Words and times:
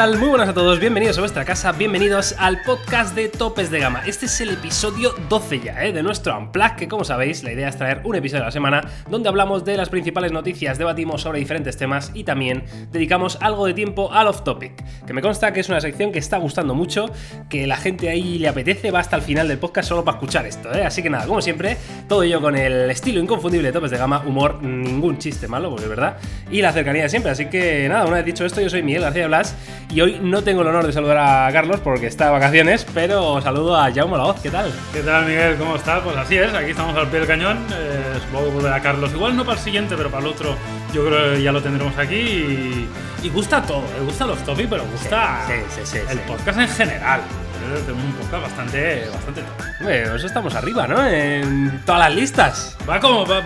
Muy 0.00 0.30
buenas 0.30 0.48
a 0.48 0.54
todos, 0.54 0.80
bienvenidos 0.80 1.18
a 1.18 1.20
vuestra 1.20 1.44
casa, 1.44 1.72
bienvenidos 1.72 2.34
al 2.38 2.62
podcast 2.62 3.14
de 3.14 3.28
Topes 3.28 3.70
de 3.70 3.80
Gama. 3.80 4.00
Este 4.06 4.24
es 4.24 4.40
el 4.40 4.48
episodio 4.48 5.14
12 5.28 5.60
ya, 5.60 5.84
¿eh? 5.84 5.92
de 5.92 6.02
nuestro 6.02 6.38
Unplug, 6.38 6.74
que 6.76 6.88
como 6.88 7.04
sabéis, 7.04 7.44
la 7.44 7.52
idea 7.52 7.68
es 7.68 7.76
traer 7.76 8.00
un 8.04 8.16
episodio 8.16 8.44
a 8.44 8.46
la 8.46 8.50
semana 8.50 8.80
donde 9.10 9.28
hablamos 9.28 9.62
de 9.66 9.76
las 9.76 9.90
principales 9.90 10.32
noticias, 10.32 10.78
debatimos 10.78 11.20
sobre 11.20 11.38
diferentes 11.38 11.76
temas 11.76 12.12
y 12.14 12.24
también 12.24 12.64
dedicamos 12.90 13.36
algo 13.42 13.66
de 13.66 13.74
tiempo 13.74 14.10
al 14.10 14.28
off-topic, 14.28 14.72
que 15.04 15.12
me 15.12 15.20
consta 15.20 15.52
que 15.52 15.60
es 15.60 15.68
una 15.68 15.82
sección 15.82 16.12
que 16.12 16.18
está 16.18 16.38
gustando 16.38 16.74
mucho, 16.74 17.10
que 17.50 17.66
la 17.66 17.76
gente 17.76 18.08
ahí 18.08 18.38
le 18.38 18.48
apetece, 18.48 18.90
va 18.90 19.00
hasta 19.00 19.16
el 19.16 19.22
final 19.22 19.48
del 19.48 19.58
podcast 19.58 19.90
solo 19.90 20.02
para 20.02 20.16
escuchar 20.16 20.46
esto, 20.46 20.72
¿eh? 20.72 20.82
Así 20.82 21.02
que 21.02 21.10
nada, 21.10 21.26
como 21.26 21.42
siempre, 21.42 21.76
todo 22.08 22.22
ello 22.22 22.40
con 22.40 22.56
el 22.56 22.90
estilo 22.90 23.20
inconfundible 23.20 23.68
de 23.68 23.72
Topes 23.72 23.90
de 23.90 23.98
Gama, 23.98 24.22
humor, 24.26 24.62
ningún 24.62 25.18
chiste 25.18 25.46
malo, 25.46 25.68
porque 25.68 25.84
es 25.84 25.90
verdad, 25.90 26.16
y 26.50 26.62
la 26.62 26.72
cercanía 26.72 27.02
de 27.02 27.10
siempre. 27.10 27.32
Así 27.32 27.50
que 27.50 27.86
nada, 27.86 28.06
una 28.06 28.16
vez 28.16 28.24
dicho 28.24 28.46
esto, 28.46 28.62
yo 28.62 28.70
soy 28.70 28.82
Miguel 28.82 29.02
García 29.02 29.26
Blas 29.26 29.54
y 29.90 30.00
hoy 30.00 30.20
no 30.22 30.42
tengo 30.42 30.62
el 30.62 30.68
honor 30.68 30.86
de 30.86 30.92
saludar 30.92 31.18
a 31.18 31.52
Carlos 31.52 31.80
porque 31.82 32.06
está 32.06 32.26
de 32.26 32.30
vacaciones, 32.30 32.86
pero 32.94 33.40
saludo 33.42 33.76
a 33.76 33.92
Jaume 33.92 34.16
La 34.16 34.24
Voz, 34.24 34.40
¿qué 34.40 34.48
tal? 34.50 34.72
¿Qué 34.92 35.00
tal, 35.00 35.26
Miguel? 35.26 35.56
¿Cómo 35.56 35.74
estás? 35.76 36.00
Pues 36.02 36.16
así 36.16 36.36
es, 36.38 36.54
aquí 36.54 36.70
estamos 36.70 36.96
al 36.96 37.08
pie 37.08 37.18
del 37.18 37.28
cañón. 37.28 37.58
Eh, 37.72 38.18
supongo 38.24 38.46
que 38.46 38.54
volverá 38.54 38.80
Carlos. 38.80 39.10
Igual 39.12 39.36
no 39.36 39.44
para 39.44 39.58
el 39.58 39.64
siguiente, 39.64 39.96
pero 39.96 40.08
para 40.10 40.22
el 40.24 40.30
otro 40.30 40.54
yo 40.94 41.04
creo 41.06 41.34
que 41.34 41.42
ya 41.42 41.50
lo 41.52 41.60
tendremos 41.60 41.96
aquí. 41.98 42.14
Y, 42.14 42.88
y 43.24 43.28
gusta 43.30 43.62
todo, 43.62 43.82
le 43.98 44.04
gusta 44.04 44.26
los 44.26 44.38
topics, 44.44 44.68
pero 44.70 44.84
gusta 44.84 45.40
Sí, 45.48 45.54
sí, 45.70 45.80
sí, 45.84 45.98
el 46.08 46.18
podcast 46.20 46.58
en 46.60 46.68
general. 46.68 47.20
Eh, 47.20 47.80
Tenemos 47.84 48.04
un 48.04 48.12
podcast 48.12 48.42
bastante, 48.44 49.08
bastante 49.12 49.40
top. 49.42 49.66
Hombre, 49.80 50.02
eso 50.14 50.26
estamos 50.26 50.54
arriba, 50.54 50.86
¿no? 50.86 51.06
En 51.06 51.82
todas 51.84 52.00
las 52.00 52.14
listas. 52.14 52.76
Va 52.88 53.00
como. 53.00 53.26
va- 53.26 53.40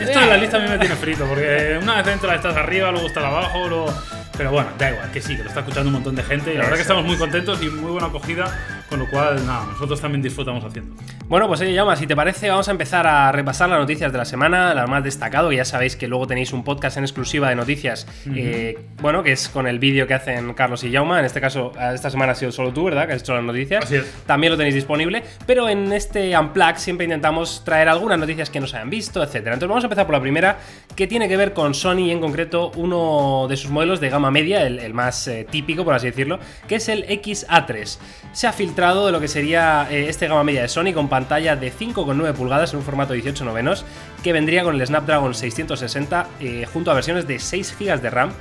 esto 0.00 0.18
de 0.20 0.26
la 0.26 0.36
lista 0.36 0.56
a 0.56 0.60
mí 0.60 0.68
me 0.68 0.78
tiene 0.78 0.96
frito, 0.96 1.24
porque 1.24 1.78
una 1.80 2.02
vez 2.02 2.06
entra 2.12 2.34
estás 2.34 2.56
arriba, 2.56 2.90
luego 2.90 3.06
estás 3.06 3.24
abajo, 3.24 3.66
luego. 3.68 3.94
Pero 4.36 4.50
bueno, 4.50 4.70
da 4.78 4.90
igual, 4.90 5.10
que 5.12 5.20
sí, 5.22 5.36
que 5.36 5.42
lo 5.42 5.48
está 5.48 5.60
escuchando 5.60 5.88
un 5.88 5.94
montón 5.94 6.14
de 6.16 6.22
gente 6.22 6.52
y 6.52 6.56
la 6.56 6.64
verdad 6.64 6.76
que 6.76 6.82
estamos 6.82 7.04
muy 7.04 7.16
contentos 7.16 7.62
y 7.62 7.68
muy 7.68 7.92
buena 7.92 8.08
acogida, 8.08 8.73
con 8.94 9.00
lo 9.00 9.10
cual, 9.10 9.44
nada, 9.44 9.66
nosotros 9.66 10.00
también 10.00 10.22
disfrutamos 10.22 10.64
haciendo. 10.64 10.94
Bueno, 11.26 11.48
pues 11.48 11.60
oye, 11.60 11.74
Jaume, 11.74 11.96
si 11.96 12.06
te 12.06 12.14
parece, 12.14 12.48
vamos 12.48 12.68
a 12.68 12.70
empezar 12.70 13.08
a 13.08 13.32
repasar 13.32 13.68
las 13.68 13.80
noticias 13.80 14.12
de 14.12 14.18
la 14.18 14.24
semana, 14.24 14.72
las 14.72 14.88
más 14.88 15.02
destacado, 15.02 15.50
que 15.50 15.56
ya 15.56 15.64
sabéis 15.64 15.96
que 15.96 16.06
luego 16.06 16.28
tenéis 16.28 16.52
un 16.52 16.62
podcast 16.62 16.96
en 16.96 17.02
exclusiva 17.02 17.48
de 17.48 17.56
noticias, 17.56 18.06
eh, 18.32 18.78
bueno, 19.02 19.24
que 19.24 19.32
es 19.32 19.48
con 19.48 19.66
el 19.66 19.80
vídeo 19.80 20.06
que 20.06 20.14
hacen 20.14 20.54
Carlos 20.54 20.84
y 20.84 20.92
Jauma, 20.92 21.18
en 21.18 21.24
este 21.24 21.40
caso, 21.40 21.72
esta 21.92 22.08
semana 22.08 22.32
ha 22.32 22.34
sido 22.36 22.52
solo 22.52 22.72
tú, 22.72 22.84
¿verdad? 22.84 23.08
Que 23.08 23.14
has 23.14 23.22
hecho 23.22 23.34
las 23.34 23.42
noticias. 23.42 23.84
Así 23.84 23.96
es. 23.96 24.08
También 24.26 24.52
lo 24.52 24.56
tenéis 24.56 24.76
disponible, 24.76 25.24
pero 25.44 25.68
en 25.68 25.92
este 25.92 26.38
Unplug 26.38 26.76
siempre 26.76 27.02
intentamos 27.02 27.64
traer 27.64 27.88
algunas 27.88 28.16
noticias 28.16 28.48
que 28.48 28.60
no 28.60 28.68
se 28.68 28.76
hayan 28.76 28.90
visto, 28.90 29.24
etcétera. 29.24 29.54
Entonces 29.54 29.70
vamos 29.70 29.82
a 29.82 29.86
empezar 29.86 30.06
por 30.06 30.14
la 30.14 30.20
primera, 30.20 30.58
que 30.94 31.08
tiene 31.08 31.28
que 31.28 31.36
ver 31.36 31.52
con 31.52 31.74
Sony 31.74 32.06
y 32.06 32.10
en 32.12 32.20
concreto 32.20 32.70
uno 32.76 33.46
de 33.48 33.56
sus 33.56 33.72
modelos 33.72 33.98
de 33.98 34.08
gama 34.08 34.30
media, 34.30 34.64
el, 34.64 34.78
el 34.78 34.94
más 34.94 35.26
eh, 35.26 35.44
típico, 35.50 35.84
por 35.84 35.94
así 35.94 36.06
decirlo, 36.06 36.38
que 36.68 36.76
es 36.76 36.88
el 36.88 37.08
XA3. 37.08 37.98
Se 38.32 38.46
ha 38.46 38.52
filtrado 38.52 38.83
de 38.84 39.12
lo 39.12 39.20
que 39.20 39.28
sería 39.28 39.88
eh, 39.90 40.08
este 40.10 40.28
gama 40.28 40.44
media 40.44 40.60
de 40.62 40.68
Sony 40.68 40.92
con 40.92 41.08
pantalla 41.08 41.56
de 41.56 41.72
5,9 41.72 42.34
pulgadas 42.34 42.72
en 42.72 42.80
un 42.80 42.84
formato 42.84 43.14
18 43.14 43.42
novenos, 43.44 43.86
que 44.22 44.32
vendría 44.34 44.62
con 44.62 44.74
el 44.78 44.86
Snapdragon 44.86 45.32
660 45.34 46.26
eh, 46.40 46.66
junto 46.70 46.90
a 46.90 46.94
versiones 46.94 47.26
de 47.26 47.38
6 47.38 47.76
GB 47.80 48.00
de 48.00 48.10
RAM. 48.10 48.32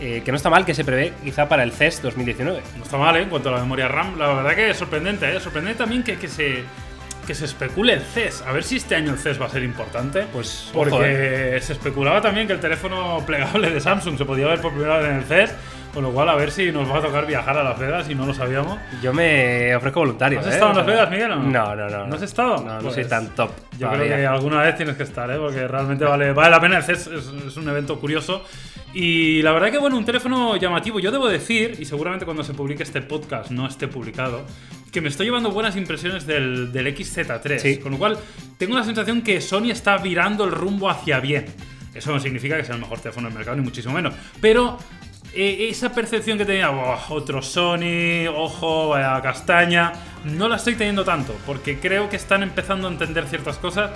eh, 0.00 0.22
que 0.24 0.30
no 0.30 0.36
está 0.36 0.48
mal, 0.50 0.64
que 0.64 0.74
se 0.74 0.84
prevé 0.84 1.12
quizá 1.24 1.48
para 1.48 1.64
el 1.64 1.72
CES 1.72 2.02
2019. 2.02 2.62
No 2.76 2.84
está 2.84 2.96
mal, 2.96 3.16
¿eh? 3.16 3.22
En 3.22 3.28
cuanto 3.28 3.48
a 3.48 3.52
la 3.52 3.58
memoria 3.58 3.88
RAM, 3.88 4.16
la 4.16 4.28
verdad 4.32 4.54
que 4.54 4.70
es 4.70 4.76
sorprendente, 4.76 5.34
¿eh? 5.34 5.40
Sorprendente 5.40 5.78
también 5.78 6.04
que, 6.04 6.16
que 6.16 6.28
se 6.28 6.62
que 7.26 7.34
se 7.34 7.44
especule 7.44 7.92
el 7.94 8.00
CES. 8.00 8.42
A 8.46 8.52
ver 8.52 8.62
si 8.64 8.76
este 8.76 8.94
año 8.94 9.12
el 9.12 9.18
CES 9.18 9.38
va 9.38 9.46
a 9.46 9.50
ser 9.50 9.62
importante. 9.62 10.24
Pues, 10.32 10.70
porque 10.72 10.94
ojo, 10.94 11.04
¿eh? 11.04 11.58
se 11.60 11.72
especulaba 11.74 12.22
también 12.22 12.46
que 12.46 12.54
el 12.54 12.60
teléfono 12.60 13.22
plegable 13.26 13.70
de 13.70 13.80
Samsung 13.80 14.16
se 14.16 14.24
podía 14.24 14.46
ver 14.46 14.60
por 14.62 14.70
primera 14.72 14.98
vez 14.98 15.10
en 15.10 15.16
el 15.16 15.24
CES. 15.24 15.54
Con 15.98 16.04
lo 16.04 16.12
cual, 16.12 16.28
a 16.28 16.36
ver 16.36 16.52
si 16.52 16.70
nos 16.70 16.88
va 16.88 16.98
a 16.98 17.02
tocar 17.02 17.26
viajar 17.26 17.58
a 17.58 17.64
Las 17.64 17.76
Vegas 17.76 18.08
y 18.08 18.14
no 18.14 18.24
lo 18.24 18.32
sabíamos. 18.32 18.78
Yo 19.02 19.12
me 19.12 19.74
ofrezco 19.74 19.98
voluntario. 19.98 20.38
¿Has 20.38 20.46
¿eh? 20.46 20.50
estado 20.50 20.70
en 20.70 20.76
Las 20.76 20.86
Vegas, 20.86 21.10
Miguel? 21.10 21.32
o 21.32 21.36
No, 21.40 21.74
no, 21.74 21.88
no. 21.88 22.06
¿No 22.06 22.14
has 22.14 22.22
estado? 22.22 22.58
No, 22.58 22.74
no 22.76 22.82
Pues 22.82 22.94
soy 22.94 23.04
tan 23.06 23.34
top. 23.34 23.50
Yo 23.72 23.88
todavía. 23.88 24.04
creo 24.04 24.16
que 24.18 24.26
alguna 24.28 24.62
vez 24.62 24.76
tienes 24.76 24.94
que 24.94 25.02
estar, 25.02 25.28
¿eh? 25.28 25.38
porque 25.38 25.66
realmente 25.66 26.04
vale, 26.04 26.32
vale 26.32 26.50
la 26.50 26.60
pena. 26.60 26.80
CES 26.82 27.08
es, 27.08 27.26
es 27.48 27.56
un 27.56 27.68
evento 27.68 27.98
curioso. 27.98 28.44
Y 28.94 29.42
la 29.42 29.50
verdad 29.50 29.72
que, 29.72 29.78
bueno, 29.78 29.96
un 29.96 30.04
teléfono 30.04 30.56
llamativo. 30.56 31.00
Yo 31.00 31.10
debo 31.10 31.26
decir, 31.26 31.74
y 31.80 31.84
seguramente 31.84 32.24
cuando 32.24 32.44
se 32.44 32.54
publique 32.54 32.84
este 32.84 33.02
podcast 33.02 33.50
no 33.50 33.66
esté 33.66 33.88
publicado, 33.88 34.44
que 34.92 35.00
me 35.00 35.08
estoy 35.08 35.26
llevando 35.26 35.50
buenas 35.50 35.74
impresiones 35.74 36.28
del, 36.28 36.70
del 36.70 36.94
XZ3. 36.96 37.58
Sí. 37.58 37.78
Con 37.78 37.90
lo 37.90 37.98
cual, 37.98 38.16
tengo 38.56 38.76
la 38.76 38.84
sensación 38.84 39.22
que 39.22 39.40
Sony 39.40 39.72
está 39.72 39.98
virando 39.98 40.44
el 40.44 40.52
rumbo 40.52 40.88
hacia 40.88 41.18
bien. 41.18 41.46
Eso 41.92 42.12
no 42.12 42.20
significa 42.20 42.56
que 42.56 42.64
sea 42.64 42.76
el 42.76 42.80
mejor 42.80 43.00
teléfono 43.00 43.26
del 43.26 43.36
mercado, 43.36 43.56
ni 43.56 43.62
muchísimo 43.64 43.92
menos. 43.94 44.14
Pero 44.40 44.78
eh, 45.34 45.68
esa 45.70 45.92
percepción 45.92 46.38
que 46.38 46.44
tenía, 46.44 46.68
"Buah, 46.70 46.98
otro 47.10 47.42
Sony, 47.42 48.26
ojo, 48.34 48.88
vaya 48.90 49.20
castaña, 49.22 49.92
no 50.24 50.48
la 50.48 50.56
estoy 50.56 50.74
teniendo 50.74 51.04
tanto, 51.04 51.34
porque 51.46 51.78
creo 51.78 52.08
que 52.08 52.16
están 52.16 52.42
empezando 52.42 52.88
a 52.88 52.90
entender 52.90 53.26
ciertas 53.26 53.56
cosas 53.58 53.90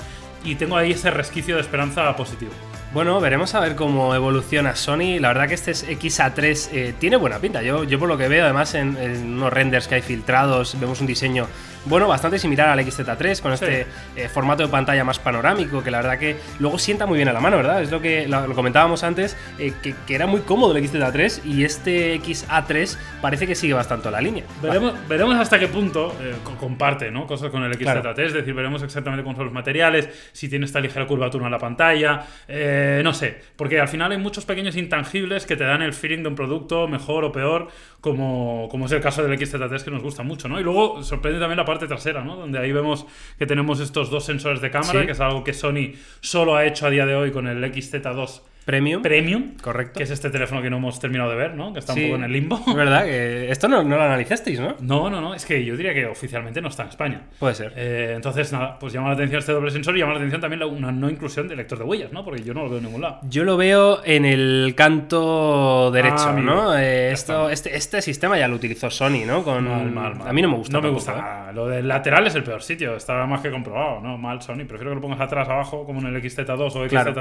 y 0.44 0.56
tengo 0.56 0.76
ahí 0.76 0.92
ese 0.92 1.10
resquicio 1.10 1.54
de 1.56 1.60
esperanza 1.60 2.15
positivo. 2.16 2.53
Bueno, 2.92 3.19
veremos 3.21 3.54
a 3.54 3.60
ver 3.60 3.75
cómo 3.75 4.15
evoluciona 4.15 4.76
Sony. 4.76 5.19
La 5.19 5.28
verdad 5.28 5.48
que 5.48 5.54
este 5.54 5.71
es 5.71 5.88
XA3 5.88 6.69
eh, 6.72 6.94
tiene 6.98 7.16
buena 7.16 7.38
pinta. 7.38 7.62
Yo, 7.62 7.84
yo 7.84 7.98
por 7.98 8.09
lo 8.09 8.19
que 8.19 8.28
veo, 8.28 8.44
además 8.44 8.75
en, 8.75 8.97
en 8.98 9.34
unos 9.34 9.53
renders 9.53 9.88
que 9.88 9.94
hay 9.94 10.03
filtrados, 10.03 10.78
vemos 10.78 11.00
un 11.00 11.06
diseño, 11.06 11.47
bueno, 11.84 12.06
bastante 12.09 12.38
similar 12.38 12.69
al 12.69 12.78
XZ3, 12.81 13.41
con 13.41 13.53
este 13.53 13.87
eh, 14.16 14.28
formato 14.28 14.62
de 14.62 14.69
pantalla 14.69 15.04
más 15.04 15.19
panorámico, 15.19 15.82
que 15.82 15.91
la 15.91 15.98
verdad 15.98 16.19
que 16.19 16.37
luego 16.59 16.78
sienta 16.78 17.06
muy 17.06 17.16
bien 17.16 17.28
a 17.28 17.32
la 17.32 17.41
mano, 17.41 17.56
¿verdad? 17.56 17.82
Es 17.82 17.91
lo 17.91 18.00
que 18.00 18.26
lo, 18.28 18.47
lo 18.47 18.54
comentábamos 18.54 19.03
antes, 19.04 19.37
eh, 19.59 19.72
que, 19.82 19.94
que 20.06 20.15
era 20.15 20.26
muy 20.26 20.41
cómodo 20.42 20.76
el 20.76 20.84
XZ3 20.84 21.44
y 21.44 21.65
este 21.65 22.21
XA3 22.21 22.97
parece 23.21 23.47
que 23.47 23.54
sigue 23.54 23.75
bastante 23.75 24.10
la 24.10 24.21
línea. 24.21 24.44
Veremos, 24.62 24.94
veremos 25.09 25.37
hasta 25.37 25.59
qué 25.59 25.69
punto 25.69 26.15
eh, 26.21 26.34
co- 26.44 26.56
comparte 26.56 27.10
¿no? 27.10 27.26
cosas 27.26 27.50
con 27.50 27.62
el 27.65 27.72
XZ3, 27.72 27.82
Claro. 27.82 28.10
es 28.22 28.32
decir, 28.32 28.54
veremos 28.54 28.82
exactamente 28.82 29.22
cómo 29.25 29.37
son 29.37 29.47
los 29.47 29.54
materiales, 29.54 30.09
si 30.32 30.48
tiene 30.48 30.65
esta 30.66 30.81
ligera 30.81 31.06
curvatura 31.06 31.47
en 31.47 31.53
la 31.53 31.59
pantalla, 31.59 32.26
eh, 32.48 33.00
no 33.04 33.12
sé, 33.12 33.41
porque 33.56 33.81
al 33.81 33.88
final 33.88 34.12
hay 34.12 34.19
muchos 34.19 34.44
pequeños 34.44 34.76
intangibles 34.76 35.47
que 35.47 35.56
te 35.56 35.65
dan 35.65 35.82
el 35.82 35.92
feeling 35.92 36.22
de 36.22 36.28
un 36.28 36.34
producto 36.34 36.87
mejor 36.88 37.25
o 37.25 37.32
peor, 37.32 37.69
como, 38.03 38.69
como 38.71 38.85
es 38.87 38.93
el 38.93 39.01
caso 39.01 39.23
del 39.23 39.39
XZ3 39.39 39.83
que 39.85 39.91
nos 39.91 40.03
gusta 40.03 40.23
mucho, 40.23 40.49
¿no? 40.49 40.61
Y 40.61 40.63
luego 40.65 41.03
sorprende 41.03 41.39
también 41.41 41.57
la 41.57 41.65
parte 41.65 41.87
trasera, 41.87 42.23
¿no? 42.23 42.37
Donde 42.37 42.59
ahí 42.59 42.73
vemos 42.73 43.07
que 43.39 43.47
tenemos 43.47 43.81
estos 43.81 44.11
dos 44.11 44.25
sensores 44.27 44.61
de 44.61 44.71
cámara, 44.71 45.01
Sí. 45.01 45.07
que 45.07 45.13
es 45.13 45.21
algo 45.21 45.45
que 45.45 45.55
Sony 45.55 45.93
solo 46.21 46.57
ha 46.57 46.67
hecho 46.67 46.87
a 46.87 46.91
día 46.91 47.07
de 47.07 47.15
hoy 47.15 47.31
con 47.31 47.47
el 47.47 47.63
XZ2 47.65 48.43
Premium. 48.65 49.03
Premium, 49.03 49.55
Correcto. 49.61 49.99
que 49.99 50.05
es 50.05 50.11
este 50.11 50.31
teléfono 50.31 50.62
que 50.62 50.71
no 50.71 50.77
hemos 50.77 51.00
terminado 51.00 51.31
de 51.31 51.37
ver, 51.37 51.55
¿no? 51.55 51.73
Que 51.73 51.81
está 51.81 51.95
Sí. 51.95 52.00
un 52.05 52.06
poco 52.11 52.17
en 52.19 52.25
el 52.25 52.33
limbo. 52.33 52.61
Es 52.67 52.75
verdad 52.75 53.05
que 53.05 53.50
esto 53.50 53.67
no, 53.69 53.83
no 53.83 53.97
lo 53.97 54.03
analizasteis, 54.03 54.61
¿no? 54.61 54.77
No, 54.81 55.11
no, 55.11 55.21
no, 55.21 55.34
es 55.34 55.45
que 55.45 55.65
yo 55.65 55.77
diría 55.77 55.93
que 55.95 56.06
oficialmente 56.06 56.61
no 56.61 56.69
está 56.69 56.84
en 56.84 56.89
España. 56.91 57.22
Puede 57.39 57.55
ser. 57.55 57.72
Eh, 57.77 58.13
entonces, 58.15 58.53
nada, 58.53 58.78
pues 58.78 58.92
llama 58.92 59.09
la 59.09 59.15
atención 59.15 59.41
este 59.41 59.53
doble 59.53 59.71
sensor 59.71 59.97
y 59.97 60.01
llama 60.01 60.13
la 60.13 60.19
atención 60.19 60.41
también 60.41 60.60
la- 60.60 60.66
una 60.66 60.92
no 60.92 61.10
inclusión 61.10 61.48
de 61.48 61.57
lector 61.57 61.78
de 61.78 61.84
huellas, 61.84 62.13
¿no? 62.13 62.25
Porque 62.25 62.42
yo 62.42 62.54
no 62.54 62.63
lo 62.65 62.69
veo 62.71 62.78
en 62.78 62.84
ningún 62.84 63.01
lado. 63.01 63.19
Yo 63.28 63.45
lo 63.45 63.57
veo 63.57 64.01
en 64.04 64.25
el 64.25 64.75
canto 64.77 65.91
derecho, 65.91 66.28
Ah. 66.28 66.41
¿no? 66.41 66.78
Eh, 66.78 67.10
esto, 67.13 67.51
este, 67.51 67.77
este 67.77 68.01
sistema 68.03 68.39
ya 68.39 68.48
lo 68.48 68.57
utilizó 68.57 68.91
Sony, 68.91 69.25
¿no? 69.27 69.42
Con, 69.42 69.65
Mal, 69.69 69.91
mal, 69.91 70.16
mal. 70.16 70.28
A 70.28 70.33
mí 70.33 70.41
no 70.42 70.48
me 70.48 70.57
gusta. 70.57 70.72
No 70.72 70.78
me 70.81 70.89
tampoco, 70.89 70.95
gusta 70.95 71.13
¿eh? 71.13 71.16
nada. 71.22 71.53
Lo 71.53 71.66
del 71.69 71.89
lateral 71.89 72.27
es 72.27 72.34
el 72.34 72.42
peor 72.45 72.63
sitio, 72.63 72.97
está 72.97 73.27
más 73.27 73.41
que 73.41 73.51
comprobado, 73.51 74.01
¿no? 74.01 74.16
Mal 74.19 74.41
Sony. 74.42 74.65
Prefiero 74.66 74.91
que 74.91 74.95
lo 74.97 75.01
pongas 75.01 75.21
atrás, 75.21 75.48
abajo, 75.48 75.84
como 75.84 76.01
en 76.01 76.07
el 76.07 76.16
XZ2 76.22 76.77
o 76.77 76.89
Claro. 76.89 77.13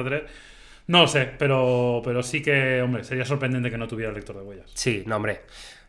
XZ3. 0.91 0.93
No 0.93 1.01
lo 1.01 1.07
sé, 1.07 1.29
pero, 1.37 2.01
pero 2.03 2.21
sí 2.21 2.41
que, 2.41 2.81
hombre, 2.81 3.03
sería 3.03 3.25
sorprendente 3.25 3.71
que 3.71 3.77
no 3.77 3.87
tuviera 3.87 4.11
lector 4.11 4.35
de 4.35 4.43
huellas. 4.43 4.69
Sí, 4.73 5.03
no, 5.05 5.15
hombre. 5.15 5.41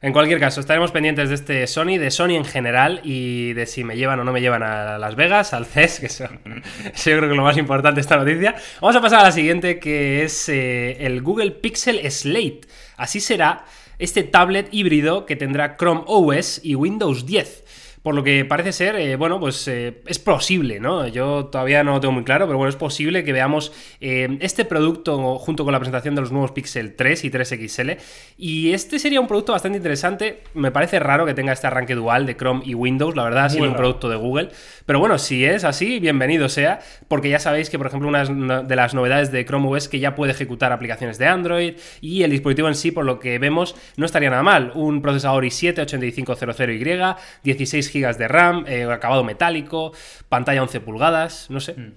En 0.02 0.12
cualquier 0.12 0.40
caso, 0.40 0.60
estaremos 0.60 0.90
pendientes 0.90 1.28
de 1.28 1.34
este 1.36 1.66
Sony, 1.68 1.96
de 1.96 2.10
Sony 2.10 2.30
en 2.30 2.44
general 2.44 3.00
y 3.04 3.52
de 3.52 3.66
si 3.66 3.84
me 3.84 3.96
llevan 3.96 4.18
o 4.18 4.24
no 4.24 4.32
me 4.32 4.40
llevan 4.40 4.64
a 4.64 4.98
Las 4.98 5.14
Vegas, 5.14 5.52
al 5.54 5.64
CES, 5.64 6.00
que 6.00 6.06
eso 6.06 6.24
yo 6.44 7.02
creo 7.02 7.20
que 7.20 7.26
es 7.26 7.36
lo 7.36 7.42
más 7.44 7.56
importante 7.56 7.96
de 7.96 8.00
esta 8.00 8.16
noticia. 8.16 8.56
Vamos 8.80 8.96
a 8.96 9.00
pasar 9.00 9.20
a 9.20 9.22
la 9.22 9.32
siguiente, 9.32 9.78
que 9.78 10.24
es 10.24 10.48
eh, 10.48 10.96
el 11.06 11.22
Google 11.22 11.52
Pixel 11.52 12.00
Slate. 12.10 12.62
Así 12.96 13.20
será 13.20 13.64
este 14.00 14.24
tablet 14.24 14.66
híbrido 14.72 15.24
que 15.24 15.36
tendrá 15.36 15.76
Chrome 15.76 16.02
OS 16.06 16.60
y 16.64 16.74
Windows 16.74 17.24
10. 17.24 17.91
Por 18.02 18.16
lo 18.16 18.24
que 18.24 18.44
parece 18.44 18.72
ser, 18.72 18.96
eh, 18.96 19.14
bueno, 19.14 19.38
pues 19.38 19.66
eh, 19.68 20.02
es 20.06 20.18
posible, 20.18 20.80
¿no? 20.80 21.06
Yo 21.06 21.46
todavía 21.46 21.84
no 21.84 21.92
lo 21.92 22.00
tengo 22.00 22.12
muy 22.12 22.24
claro, 22.24 22.46
pero 22.46 22.58
bueno, 22.58 22.68
es 22.68 22.76
posible 22.76 23.22
que 23.22 23.32
veamos 23.32 23.72
eh, 24.00 24.38
este 24.40 24.64
producto 24.64 25.38
junto 25.38 25.64
con 25.64 25.72
la 25.72 25.78
presentación 25.78 26.16
de 26.16 26.20
los 26.20 26.32
nuevos 26.32 26.50
Pixel 26.50 26.96
3 26.96 27.24
y 27.24 27.30
3 27.30 27.48
XL. 27.48 27.90
Y 28.36 28.72
este 28.72 28.98
sería 28.98 29.20
un 29.20 29.28
producto 29.28 29.52
bastante 29.52 29.78
interesante. 29.78 30.42
Me 30.54 30.72
parece 30.72 30.98
raro 30.98 31.24
que 31.26 31.34
tenga 31.34 31.52
este 31.52 31.68
arranque 31.68 31.94
dual 31.94 32.26
de 32.26 32.36
Chrome 32.36 32.62
y 32.64 32.74
Windows, 32.74 33.14
la 33.14 33.22
verdad, 33.22 33.48
siendo 33.48 33.70
un 33.70 33.76
producto 33.76 34.08
de 34.08 34.16
Google. 34.16 34.48
Pero 34.84 34.98
bueno, 34.98 35.16
si 35.18 35.44
es 35.44 35.62
así, 35.62 36.00
bienvenido 36.00 36.48
sea, 36.48 36.80
porque 37.06 37.28
ya 37.28 37.38
sabéis 37.38 37.70
que, 37.70 37.78
por 37.78 37.86
ejemplo, 37.86 38.08
una 38.08 38.62
de 38.62 38.76
las 38.76 38.94
novedades 38.94 39.30
de 39.30 39.44
Chrome 39.44 39.68
OS 39.68 39.82
es 39.84 39.88
que 39.88 40.00
ya 40.00 40.14
puede 40.16 40.32
ejecutar 40.32 40.72
aplicaciones 40.72 41.18
de 41.18 41.26
Android 41.26 41.74
y 42.00 42.24
el 42.24 42.30
dispositivo 42.30 42.68
en 42.68 42.74
sí, 42.74 42.90
por 42.90 43.04
lo 43.04 43.20
que 43.20 43.38
vemos, 43.38 43.76
no 43.96 44.06
estaría 44.06 44.30
nada 44.30 44.42
mal. 44.42 44.72
Un 44.74 45.02
procesador 45.02 45.44
i7-8500Y, 45.44 47.16
16 47.44 47.91
GB 47.92 48.16
de 48.16 48.28
RAM, 48.28 48.64
eh, 48.66 48.84
acabado 48.84 49.24
metálico, 49.24 49.92
pantalla 50.28 50.62
11 50.62 50.80
pulgadas, 50.80 51.50
no 51.50 51.60
sé. 51.60 51.74
Mm. 51.74 51.92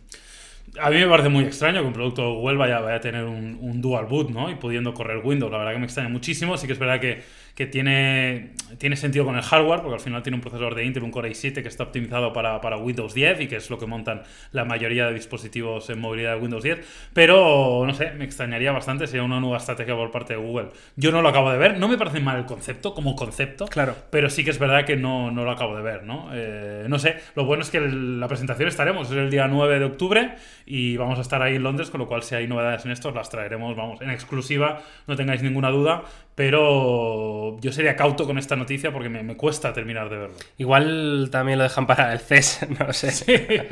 A 0.80 0.90
mí 0.90 0.98
me 0.98 1.08
parece 1.08 1.30
muy 1.30 1.46
extraño 1.46 1.82
que 1.82 1.88
un 1.88 1.94
producto 1.94 2.22
de 2.24 2.28
Google 2.36 2.58
vaya, 2.58 2.80
vaya 2.80 2.96
a 2.96 3.00
tener 3.00 3.24
un, 3.24 3.58
un, 3.62 3.82
dual 3.82 4.08
boot, 4.08 4.30
¿no? 4.30 4.50
Y 4.50 4.56
pudiendo 4.56 4.94
correr 4.94 5.22
Windows. 5.24 5.50
La 5.50 5.60
verdad 5.60 5.72
que 5.72 5.80
me 5.80 5.86
extraña 5.86 6.10
muchísimo. 6.10 6.58
Sí 6.58 6.68
que 6.68 6.74
es 6.74 6.80
verdad 6.80 7.00
que 7.00 7.24
que 7.56 7.66
tiene, 7.66 8.52
tiene 8.78 8.98
sentido 8.98 9.24
con 9.24 9.36
el 9.38 9.42
hardware, 9.42 9.80
porque 9.80 9.96
al 9.96 10.02
final 10.02 10.22
tiene 10.22 10.36
un 10.36 10.42
procesador 10.42 10.76
de 10.76 10.84
Intel, 10.84 11.04
un 11.04 11.12
Core 11.12 11.32
i7 11.32 11.62
que 11.62 11.70
está 11.70 11.84
optimizado 11.84 12.34
para, 12.34 12.60
para, 12.60 12.76
Windows 12.78 13.14
10 13.14 13.42
y 13.42 13.48
que 13.48 13.56
es 13.56 13.70
lo 13.70 13.80
que 13.80 13.86
montan 13.86 14.24
la 14.52 14.66
mayoría 14.66 15.08
de 15.08 15.14
dispositivos 15.14 15.90
en 15.90 16.00
movilidad 16.00 16.36
de 16.36 16.42
Windows 16.42 16.64
10. 16.64 17.10
Pero, 17.14 17.86
no 17.88 17.94
sé, 17.94 18.12
me 18.12 18.26
extrañaría 18.26 18.74
bastante 18.74 19.08
si 19.08 19.18
una 19.20 19.40
nueva 19.40 19.58
estrategia 19.58 19.96
por 19.96 20.12
parte 20.12 20.34
de 20.34 20.40
Google. 20.40 20.68
Yo 20.98 21.12
no 21.14 21.22
lo 21.22 21.30
acabo 21.30 21.50
de 21.50 21.58
ver, 21.58 21.80
no 21.80 21.88
me 21.88 21.98
parece 21.98 22.20
mal 22.20 22.38
el 22.38 22.46
concepto 22.46 22.94
como 22.94 23.16
concepto, 23.16 23.68
claro. 23.68 23.96
pero 24.10 24.30
sí 24.30 24.44
que 24.44 24.50
es 24.50 24.60
verdad 24.60 24.86
que 24.86 24.98
no, 24.98 25.32
no 25.32 25.46
lo 25.46 25.52
acabo 25.52 25.78
de 25.78 25.82
ver, 25.82 26.04
¿no? 26.04 26.30
Eh, 26.34 26.86
no 26.90 27.00
sé, 27.00 27.16
lo 27.36 27.46
bueno 27.46 27.64
es 27.64 27.70
que 27.70 27.80
la 27.80 28.28
presentación 28.28 28.68
estaremos, 28.68 29.10
es 29.10 29.18
el 29.18 29.32
día 29.32 29.48
9 29.48 29.80
de 29.80 29.86
octubre 29.86 30.36
y 30.66 30.98
vamos 30.98 31.20
a 31.20 31.22
estar 31.22 31.42
ahí 31.42 31.56
en 31.56 31.64
Londres, 31.64 31.90
con 31.90 32.02
lo 32.02 32.08
cual 32.08 32.24
si 32.24 32.36
hay 32.36 32.48
novedades 32.48 32.84
en 32.84 32.92
esto 32.92 33.12
las 33.12 33.30
traeremos, 33.30 33.78
vamos, 33.78 34.02
en 34.02 34.10
exclusiva, 34.10 34.82
no 35.08 35.16
tengáis 35.16 35.42
ninguna 35.42 35.70
duda, 35.70 36.04
pero 36.36 37.45
yo 37.60 37.72
sería 37.72 37.96
cauto 37.96 38.26
con 38.26 38.38
esta 38.38 38.56
noticia 38.56 38.92
porque 38.92 39.10
me, 39.10 39.36
cuesta 39.36 39.74
terminar 39.74 40.10
de 40.10 40.18
verlo. 40.18 40.36
Igual 40.58 41.30
también 41.32 41.58
lo 41.58 41.64
dejan 41.64 41.88
para 41.88 42.14
el 42.14 42.20
CES, 42.20 42.68
no 42.80 42.94
sé. 42.94 43.68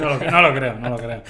No, 0.00 0.42
lo, 0.42 0.54
creo, 0.54 0.74
no 0.78 0.90
lo 0.90 0.96
creo. 0.96 1.22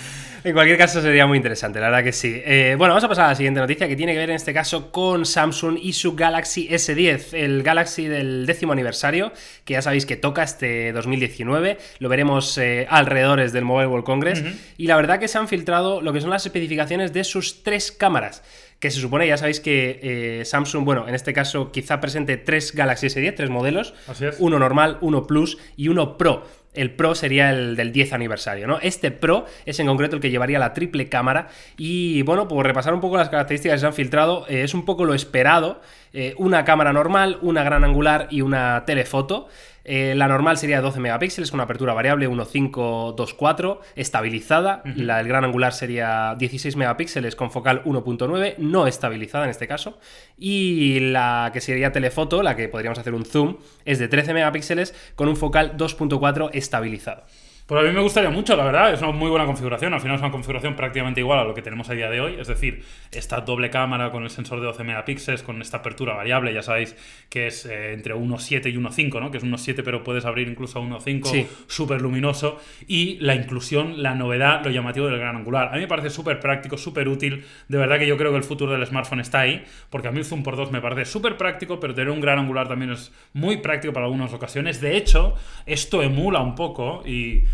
En 0.44 0.52
cualquier 0.52 0.78
caso 0.78 1.00
sería 1.00 1.26
muy 1.26 1.36
interesante, 1.36 1.80
la 1.80 1.86
verdad 1.86 2.04
que 2.04 2.12
sí. 2.12 2.40
Eh, 2.44 2.74
bueno, 2.78 2.94
vamos 2.94 3.04
a 3.04 3.08
pasar 3.08 3.24
a 3.26 3.28
la 3.28 3.34
siguiente 3.34 3.60
noticia 3.60 3.88
que 3.88 3.96
tiene 3.96 4.12
que 4.12 4.18
ver 4.18 4.30
en 4.30 4.36
este 4.36 4.54
caso 4.54 4.92
con 4.92 5.26
Samsung 5.26 5.78
y 5.82 5.92
su 5.92 6.14
Galaxy 6.14 6.68
S10, 6.68 7.34
el 7.34 7.62
Galaxy 7.62 8.06
del 8.06 8.46
décimo 8.46 8.72
aniversario, 8.72 9.32
que 9.64 9.74
ya 9.74 9.82
sabéis 9.82 10.06
que 10.06 10.16
toca 10.16 10.42
este 10.42 10.92
2019. 10.92 11.78
Lo 11.98 12.08
veremos 12.08 12.56
eh, 12.58 12.86
alrededor 12.88 13.50
del 13.50 13.64
Mobile 13.64 13.88
World 13.88 14.04
Congress. 14.04 14.42
Y 14.76 14.86
la 14.86 14.96
verdad 14.96 15.18
que 15.18 15.28
se 15.28 15.38
han 15.38 15.48
filtrado 15.48 16.00
lo 16.00 16.12
que 16.12 16.20
son 16.20 16.30
las 16.30 16.46
especificaciones 16.46 17.12
de 17.12 17.24
sus 17.24 17.62
tres 17.62 17.92
cámaras 17.92 18.42
que 18.78 18.90
se 18.90 19.00
supone, 19.00 19.26
ya 19.26 19.36
sabéis 19.36 19.60
que 19.60 19.98
eh, 20.02 20.44
Samsung, 20.44 20.84
bueno, 20.84 21.08
en 21.08 21.14
este 21.14 21.32
caso 21.32 21.72
quizá 21.72 22.00
presente 22.00 22.36
tres 22.36 22.72
Galaxy 22.72 23.08
S10, 23.08 23.34
tres 23.34 23.50
modelos, 23.50 23.94
uno 24.38 24.58
normal, 24.58 24.98
uno 25.00 25.26
Plus 25.26 25.58
y 25.76 25.88
uno 25.88 26.16
Pro. 26.16 26.44
El 26.74 26.92
Pro 26.92 27.16
sería 27.16 27.50
el 27.50 27.74
del 27.74 27.92
10 27.92 28.12
aniversario, 28.12 28.68
¿no? 28.68 28.78
Este 28.80 29.10
Pro 29.10 29.46
es 29.66 29.80
en 29.80 29.86
concreto 29.86 30.14
el 30.14 30.22
que 30.22 30.30
llevaría 30.30 30.60
la 30.60 30.74
triple 30.74 31.08
cámara 31.08 31.48
y, 31.76 32.22
bueno, 32.22 32.46
por 32.46 32.64
repasar 32.64 32.94
un 32.94 33.00
poco 33.00 33.16
las 33.16 33.30
características 33.30 33.76
que 33.76 33.80
se 33.80 33.86
han 33.86 33.94
filtrado, 33.94 34.46
eh, 34.48 34.62
es 34.62 34.74
un 34.74 34.84
poco 34.84 35.04
lo 35.04 35.14
esperado, 35.14 35.80
eh, 36.12 36.34
una 36.38 36.64
cámara 36.64 36.92
normal, 36.92 37.38
una 37.42 37.64
gran 37.64 37.82
angular 37.82 38.28
y 38.30 38.42
una 38.42 38.84
telefoto. 38.86 39.48
Eh, 39.90 40.14
la 40.14 40.28
normal 40.28 40.58
sería 40.58 40.82
12 40.82 41.00
megapíxeles 41.00 41.50
con 41.50 41.62
apertura 41.62 41.94
variable 41.94 42.28
1.524 42.28 43.78
estabilizada. 43.96 44.82
la, 44.84 45.18
el 45.18 45.28
gran 45.28 45.44
angular 45.46 45.72
sería 45.72 46.34
16 46.38 46.76
megapíxeles 46.76 47.34
con 47.34 47.50
focal 47.50 47.82
1.9 47.84 48.58
no 48.58 48.86
estabilizada 48.86 49.44
en 49.44 49.50
este 49.50 49.66
caso. 49.66 49.98
Y 50.36 51.00
la 51.00 51.52
que 51.54 51.62
sería 51.62 51.90
telefoto, 51.90 52.42
la 52.42 52.54
que 52.54 52.68
podríamos 52.68 52.98
hacer 52.98 53.14
un 53.14 53.24
zoom, 53.24 53.56
es 53.86 53.98
de 53.98 54.08
13 54.08 54.34
megapíxeles 54.34 54.94
con 55.16 55.26
un 55.26 55.36
focal 55.36 55.78
2.4 55.78 56.50
estabilizado. 56.52 57.24
Pues 57.68 57.82
a 57.82 57.86
mí 57.86 57.92
me 57.92 58.00
gustaría 58.00 58.30
mucho, 58.30 58.56
la 58.56 58.64
verdad, 58.64 58.94
es 58.94 59.02
una 59.02 59.12
muy 59.12 59.28
buena 59.28 59.44
configuración. 59.44 59.92
Al 59.92 60.00
final 60.00 60.16
es 60.16 60.22
una 60.22 60.30
configuración 60.30 60.74
prácticamente 60.74 61.20
igual 61.20 61.40
a 61.40 61.44
lo 61.44 61.52
que 61.52 61.60
tenemos 61.60 61.90
a 61.90 61.92
día 61.92 62.08
de 62.08 62.18
hoy. 62.18 62.36
Es 62.40 62.48
decir, 62.48 62.82
esta 63.12 63.42
doble 63.42 63.68
cámara 63.68 64.10
con 64.10 64.22
el 64.22 64.30
sensor 64.30 64.60
de 64.60 64.64
12 64.64 64.84
megapíxeles, 64.84 65.42
con 65.42 65.60
esta 65.60 65.76
apertura 65.76 66.14
variable, 66.14 66.54
ya 66.54 66.62
sabéis 66.62 66.96
que 67.28 67.48
es 67.48 67.66
eh, 67.66 67.92
entre 67.92 68.14
1.7 68.14 68.72
y 68.72 68.76
1.5, 68.78 69.20
¿no? 69.20 69.30
Que 69.30 69.36
es 69.36 69.44
1.7, 69.44 69.82
pero 69.84 70.02
puedes 70.02 70.24
abrir 70.24 70.48
incluso 70.48 70.78
a 70.78 70.82
1.5, 70.82 71.46
súper 71.66 72.00
luminoso. 72.00 72.58
Y 72.86 73.18
la 73.20 73.34
inclusión, 73.34 74.02
la 74.02 74.14
novedad, 74.14 74.64
lo 74.64 74.70
llamativo 74.70 75.06
del 75.06 75.18
gran 75.18 75.36
angular. 75.36 75.68
A 75.68 75.72
mí 75.72 75.80
me 75.80 75.88
parece 75.88 76.08
súper 76.08 76.40
práctico, 76.40 76.78
súper 76.78 77.06
útil. 77.06 77.44
De 77.68 77.76
verdad 77.76 77.98
que 77.98 78.06
yo 78.06 78.16
creo 78.16 78.30
que 78.30 78.38
el 78.38 78.44
futuro 78.44 78.72
del 78.72 78.86
smartphone 78.86 79.20
está 79.20 79.40
ahí, 79.40 79.62
porque 79.90 80.08
a 80.08 80.10
mí 80.10 80.20
el 80.20 80.24
Zoom 80.24 80.42
por 80.42 80.56
2 80.56 80.72
me 80.72 80.80
parece 80.80 81.04
súper 81.04 81.36
práctico, 81.36 81.78
pero 81.78 81.92
tener 81.92 82.08
un 82.08 82.22
gran 82.22 82.38
angular 82.38 82.66
también 82.66 82.92
es 82.92 83.12
muy 83.34 83.58
práctico 83.58 83.92
para 83.92 84.06
algunas 84.06 84.32
ocasiones. 84.32 84.80
De 84.80 84.96
hecho, 84.96 85.34
esto 85.66 86.02
emula 86.02 86.40
un 86.40 86.54
poco 86.54 87.02
y 87.06 87.44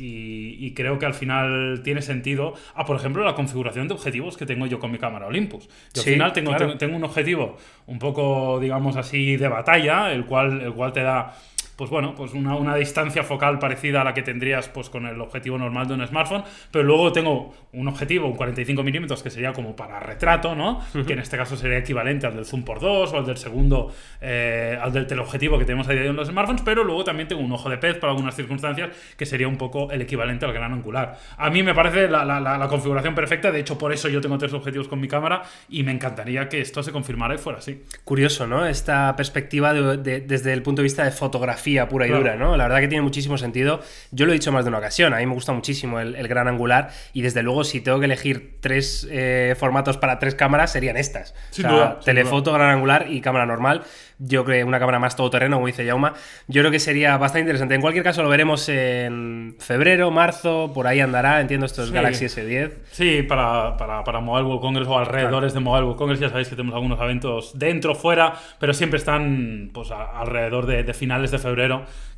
y, 0.00 0.72
creo 0.74 0.98
que 0.98 1.06
al 1.06 1.14
final 1.14 1.82
tiene 1.84 2.02
sentido. 2.02 2.54
Ah, 2.74 2.84
por 2.84 2.96
ejemplo, 2.96 3.24
la 3.24 3.34
configuración 3.34 3.88
de 3.88 3.94
objetivos 3.94 4.36
que 4.36 4.46
tengo 4.46 4.66
yo 4.66 4.78
con 4.78 4.90
mi 4.90 4.98
cámara 4.98 5.26
Olympus. 5.26 5.68
Yo 5.92 6.02
al 6.02 6.08
final 6.08 6.32
tengo, 6.32 6.56
tengo, 6.78 6.96
un 6.96 7.04
objetivo 7.04 7.56
un 7.86 7.98
poco, 7.98 8.58
digamos 8.60 8.96
así, 8.96 9.36
de 9.36 9.48
batalla, 9.48 10.12
el 10.12 10.24
cual, 10.24 10.60
el 10.60 10.72
cual 10.72 10.92
te 10.92 11.02
da 11.02 11.34
pues 11.80 11.88
bueno, 11.88 12.14
pues 12.14 12.34
una, 12.34 12.56
una, 12.56 12.76
distancia 12.76 13.24
focal 13.24 13.58
parecida 13.58 14.02
a 14.02 14.04
la 14.04 14.12
que 14.12 14.20
tendrías 14.20 14.68
pues 14.68 14.90
con 14.90 15.06
el 15.06 15.18
objetivo 15.18 15.56
normal 15.56 15.88
de 15.88 15.94
un 15.94 16.06
smartphone, 16.06 16.44
pero 16.70 16.84
luego 16.84 17.10
tengo 17.10 17.54
un 17.72 17.88
objetivo, 17.88 18.26
un 18.26 18.34
45 18.34 18.82
milímetros, 18.82 19.22
que 19.22 19.30
sería 19.30 19.54
como 19.54 19.74
para 19.74 19.98
retrato, 19.98 20.54
¿no? 20.54 20.82
Que 21.06 21.14
en 21.14 21.20
este 21.20 21.38
caso 21.38 21.56
sería 21.56 21.78
equivalente 21.78 22.26
al 22.26 22.36
del 22.36 22.44
zoom 22.44 22.64
por 22.64 22.80
2 22.80 23.14
o 23.14 23.16
al 23.16 23.24
del 23.24 23.38
segundo, 23.38 23.94
eh, 24.20 24.78
al 24.78 24.92
del 24.92 25.06
teleobjetivo 25.06 25.58
que 25.58 25.64
tenemos 25.64 25.88
ahí 25.88 25.96
en 25.96 26.14
los 26.14 26.28
smartphones, 26.28 26.60
pero 26.62 26.84
luego 26.84 27.02
también 27.02 27.28
tengo 27.28 27.40
un 27.40 27.50
ojo 27.50 27.70
de 27.70 27.78
pez 27.78 27.96
para 27.96 28.12
algunas 28.12 28.36
circunstancias, 28.36 28.90
que 29.16 29.24
sería 29.24 29.48
un 29.48 29.56
poco 29.56 29.90
el 29.90 30.02
equivalente 30.02 30.44
al 30.44 30.52
gran 30.52 30.74
angular. 30.74 31.18
A 31.38 31.48
mí 31.48 31.62
me 31.62 31.72
parece 31.72 32.08
la, 32.10 32.26
la, 32.26 32.40
la, 32.40 32.68
configuración 32.68 33.14
perfecta, 33.14 33.50
de 33.50 33.60
hecho 33.60 33.78
por 33.78 33.90
eso 33.94 34.10
yo 34.10 34.20
tengo 34.20 34.36
tres 34.36 34.52
objetivos 34.52 34.86
con 34.86 35.00
mi 35.00 35.08
cámara 35.08 35.44
y 35.70 35.82
me 35.82 35.92
encantaría 35.92 36.50
que 36.50 36.60
esto 36.60 36.82
se 36.82 36.92
confirmara 36.92 37.36
y 37.36 37.38
fuera 37.38 37.60
así. 37.60 37.84
Curioso, 38.04 38.46
¿no? 38.46 38.66
Esta 38.66 39.16
perspectiva 39.16 39.72
desde 39.72 40.52
el 40.52 40.62
punto 40.62 40.82
de 40.82 40.84
vista 40.84 41.04
de 41.04 41.10
fotografía 41.10 41.69
pura 41.88 42.06
y 42.06 42.10
dura, 42.10 42.36
¿no? 42.36 42.56
La 42.56 42.64
verdad 42.64 42.80
que 42.80 42.88
tiene 42.88 43.02
muchísimo 43.02 43.38
sentido. 43.38 43.80
Yo 44.10 44.26
lo 44.26 44.32
he 44.32 44.34
dicho 44.34 44.52
más 44.52 44.64
de 44.64 44.68
una 44.68 44.78
ocasión, 44.78 45.14
a 45.14 45.18
mí 45.18 45.26
me 45.26 45.34
gusta 45.34 45.52
muchísimo 45.52 46.00
el, 46.00 46.28
gran 46.28 46.48
angular 46.48 46.90
y 47.12 47.22
desde 47.22 47.42
luego 47.42 47.64
si 47.64 47.80
tengo 47.80 47.98
que 47.98 48.04
elegir 48.04 48.58
tres 48.60 49.06
eh, 49.10 49.56
formatos 49.58 49.96
para 49.96 50.18
tres 50.18 50.34
cámaras 50.34 50.72
serían 50.72 50.96
estas. 50.96 51.34
telefoto, 52.04 52.52
gran 52.52 52.70
angular 52.70 53.06
y 53.08 53.20
cámara 53.20 53.46
normal. 53.46 53.82
Yo 54.22 54.44
creo 54.44 54.58
que 54.58 54.64
una 54.64 54.78
cámara 54.78 54.98
más 54.98 55.16
todoterreno, 55.16 55.56
como 55.56 55.66
dice 55.66 55.84
Yauma. 55.84 56.12
Yo 56.46 56.60
creo 56.60 56.70
que 56.70 56.78
sería 56.78 57.16
bastante 57.16 57.40
interesante. 57.40 57.74
En 57.74 57.80
cualquier 57.80 58.04
caso, 58.04 58.22
lo 58.22 58.28
veremos 58.28 58.68
en 58.68 59.56
febrero, 59.58 60.10
marzo, 60.10 60.72
por 60.74 60.86
ahí 60.86 61.00
andará. 61.00 61.40
Entiendo, 61.40 61.64
esto 61.64 61.82
es 61.82 61.90
Galaxy 61.90 62.26
S10. 62.26 62.72
Sí, 62.90 63.22
para, 63.22 63.78
para, 63.78 64.04
para, 64.04 64.20
Mobile 64.20 64.46
World 64.46 64.60
Congress 64.60 64.88
o 64.88 64.98
alrededores 64.98 65.54
de 65.54 65.60
Mobile 65.60 65.84
World 65.84 65.98
Congress. 65.98 66.20
Ya 66.20 66.28
sabéis 66.28 66.48
que 66.48 66.56
tenemos 66.56 66.74
algunos 66.74 67.00
eventos 67.00 67.58
dentro, 67.58 67.94
fuera, 67.94 68.34
pero 68.58 68.74
siempre 68.74 68.98
están 68.98 69.70
pues, 69.72 69.90
alrededor 69.90 70.66
de, 70.66 70.84
de 70.84 70.92
finales 70.92 71.30
de 71.30 71.38
febrero 71.38 71.59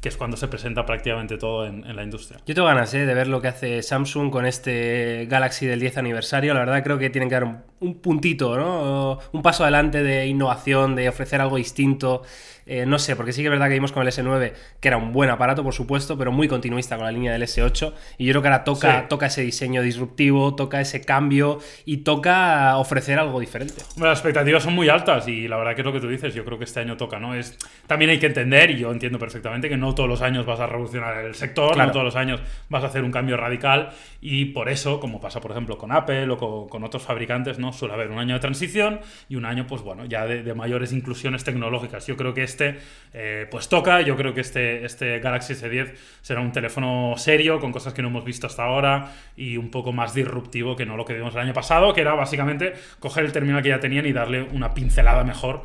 que 0.01 0.09
es 0.09 0.17
cuando 0.17 0.37
se 0.37 0.49
presenta 0.49 0.85
prácticamente 0.85 1.39
todo 1.39 1.65
en, 1.65 1.95
la 1.95 2.03
industria. 2.03 2.41
Yo 2.45 2.55
tengo 2.55 2.67
ganas 2.67 2.93
¿eh? 2.95 3.07
de 3.07 3.15
ver 3.15 3.29
lo 3.29 3.41
que 3.41 3.49
hace 3.49 3.83
Samsung 3.83 4.31
con 4.31 4.47
este 4.47 5.27
Galaxy 5.31 5.67
del 5.67 5.79
10 5.79 5.99
aniversario. 5.99 6.55
La 6.55 6.61
verdad 6.61 6.83
creo 6.83 6.99
que 6.99 7.09
tienen 7.09 7.29
que 7.29 7.37
dar 7.37 7.63
un, 7.81 7.95
puntito, 8.01 8.57
¿no? 8.57 9.21
un 9.33 9.43
paso 9.43 9.63
adelante 9.63 10.03
de 10.03 10.27
innovación, 10.27 10.97
de 10.97 11.09
ofrecer 11.09 11.41
algo 11.41 11.57
distinto. 11.57 12.23
Eh, 12.67 12.87
no 12.87 12.99
sé, 12.99 13.17
porque 13.17 13.33
sí 13.33 13.43
que 13.43 13.49
es 13.49 13.51
verdad 13.51 13.69
que 13.69 13.75
vimos 13.75 13.93
con 13.93 14.07
el 14.07 14.13
S9, 14.13 14.53
que 14.81 14.89
era 14.89 14.97
un 14.97 15.13
buen 15.13 15.31
aparato, 15.31 15.63
por 15.63 15.75
supuesto, 15.75 16.17
pero 16.17 16.33
muy 16.33 16.49
continuista 16.49 16.97
con 16.97 17.05
la 17.05 17.13
línea 17.13 17.33
del 17.33 17.43
S8. 17.43 17.93
Y 18.19 18.27
yo 18.27 18.33
creo 18.33 18.43
que 18.43 18.49
ahora 18.49 18.65
toca, 18.65 19.09
toca 19.09 19.27
ese 19.27 19.43
diseño 19.43 19.83
disruptivo, 19.83 20.55
toca 20.55 20.81
ese 20.81 21.01
cambio 21.01 21.59
y 21.85 21.99
toca 21.99 22.77
ofrecer 22.77 23.19
algo 23.19 23.41
diferente. 23.41 23.83
las 23.97 24.19
expectativas 24.19 24.63
son 24.63 24.75
muy 24.75 24.89
altas 24.89 25.27
y 25.29 25.49
la 25.49 25.57
verdad 25.57 25.75
que 25.75 25.81
es 25.81 25.85
lo 25.85 25.93
que 25.93 26.01
tú 26.01 26.09
dices, 26.09 26.35
yo 26.35 26.45
creo 26.45 26.59
que 26.59 26.65
este 26.65 26.81
año 26.81 26.97
toca, 26.97 27.19
¿no? 27.19 27.35
Es, 27.35 27.59
también 27.87 28.11
hay 28.11 28.19
que 28.19 28.27
entender, 28.27 28.71
y 28.71 28.79
yo 28.79 28.93
entiendo 28.93 29.19
perfectamente, 29.19 29.69
que 29.69 29.77
no 29.77 29.95
todos 29.95 30.09
los 30.09 30.23
años 30.23 30.47
vas 30.47 30.61
a 30.61 30.67
revolucionar 30.67 31.25
el 31.25 31.35
sector, 31.35 31.77
no 31.77 31.91
todos 31.91 32.05
los 32.05 32.17
años 32.17 32.41
vas 32.69 32.85
a 32.85 32.87
hacer 32.87 33.03
un 33.05 33.11
cambio 33.11 33.37
radical 33.37 33.91
y 34.21 34.47
por 34.47 34.69
eso, 34.69 35.01
como 35.01 35.21
pasa 35.21 35.41
por 35.41 35.51
ejemplo 35.51 35.79
con 35.79 35.93
Apple 35.93 36.29
o 36.31 36.69
con, 36.69 36.83
otros 36.83 37.03
fabricantes, 37.03 37.59
¿no? 37.59 37.73
Suele 37.73 37.95
haber 37.95 38.11
un 38.11 38.19
año 38.19 38.35
de 38.35 38.41
transición 38.41 39.01
y 39.29 39.37
un 39.37 39.45
año, 39.45 39.67
pues 39.67 39.83
bueno, 39.83 40.05
ya 40.05 40.27
de, 40.27 40.43
de 40.43 40.55
mayores 40.55 40.93
inclusiones 40.93 41.45
tecnológicas. 41.45 42.07
Yo 42.07 42.17
creo 42.17 42.35
que 42.35 42.43
este 42.53 42.79
eh, 43.15 43.47
pues 43.51 43.69
toca. 43.69 44.01
Yo 44.01 44.17
creo 44.17 44.33
que 44.35 44.41
este, 44.41 44.85
este 44.85 45.19
Galaxy 45.19 45.55
S10 45.55 45.95
será 46.23 46.41
un 46.41 46.53
teléfono 46.53 47.15
serio, 47.17 47.61
con 47.61 47.73
cosas 47.73 47.93
que 47.93 48.03
no 48.03 48.09
hemos 48.09 48.25
visto 48.25 48.47
hasta 48.47 48.65
ahora 48.65 49.13
y 49.37 49.57
un 49.57 49.71
poco 49.71 49.93
más 49.93 50.15
disruptivo 50.15 50.77
que 50.77 50.87
no 50.87 50.97
lo 50.97 51.05
que 51.05 51.15
vimos 51.15 51.35
el 51.35 51.41
año 51.41 51.53
pasado, 51.53 51.93
que 51.93 52.01
era 52.01 52.15
básicamente 52.15 52.75
coger 53.01 53.25
el 53.25 53.33
terminal 53.33 53.63
que 53.63 53.71
ya 53.71 53.81
tenían 53.81 54.07
y 54.07 54.13
darle 54.13 54.43
una 54.43 54.75
pincelada 54.75 55.25
mejor, 55.25 55.65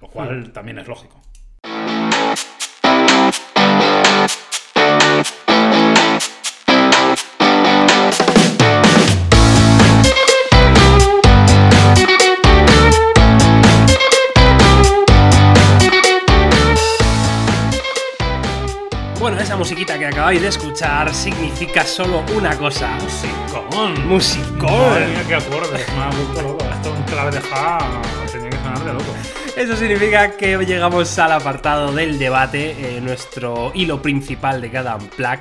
lo 0.00 0.08
cual 0.08 0.52
también 0.52 0.78
es 0.78 0.86
lógico. 0.86 1.20
Acabáis 20.24 20.40
de 20.40 20.48
escuchar 20.48 21.12
significa 21.14 21.84
solo 21.84 22.24
una 22.34 22.56
cosa. 22.56 22.96
Musicón. 22.98 24.08
Musicón. 24.08 24.70
Madre 24.72 25.06
mía, 25.08 25.22
qué 25.28 25.34
acordes. 25.34 25.86
Me 25.94 26.02
ha 26.02 26.08
vuelto 26.08 26.40
loco. 26.40 26.64
Esto 26.64 26.92
es 26.94 26.98
un 26.98 27.02
clave 27.04 27.30
de 27.30 27.40
fa. 27.42 27.78
Tenía 28.32 28.48
que 28.48 28.56
sonar 28.56 28.78
de 28.86 28.92
loco. 28.94 29.04
Eso 29.54 29.76
significa 29.76 30.30
que 30.34 30.56
llegamos 30.64 31.18
al 31.18 31.30
apartado 31.32 31.92
del 31.92 32.18
debate, 32.18 32.70
eh, 32.96 33.00
nuestro 33.02 33.70
hilo 33.74 34.00
principal 34.00 34.62
de 34.62 34.70
cada 34.70 34.96
Unplug. 34.96 35.40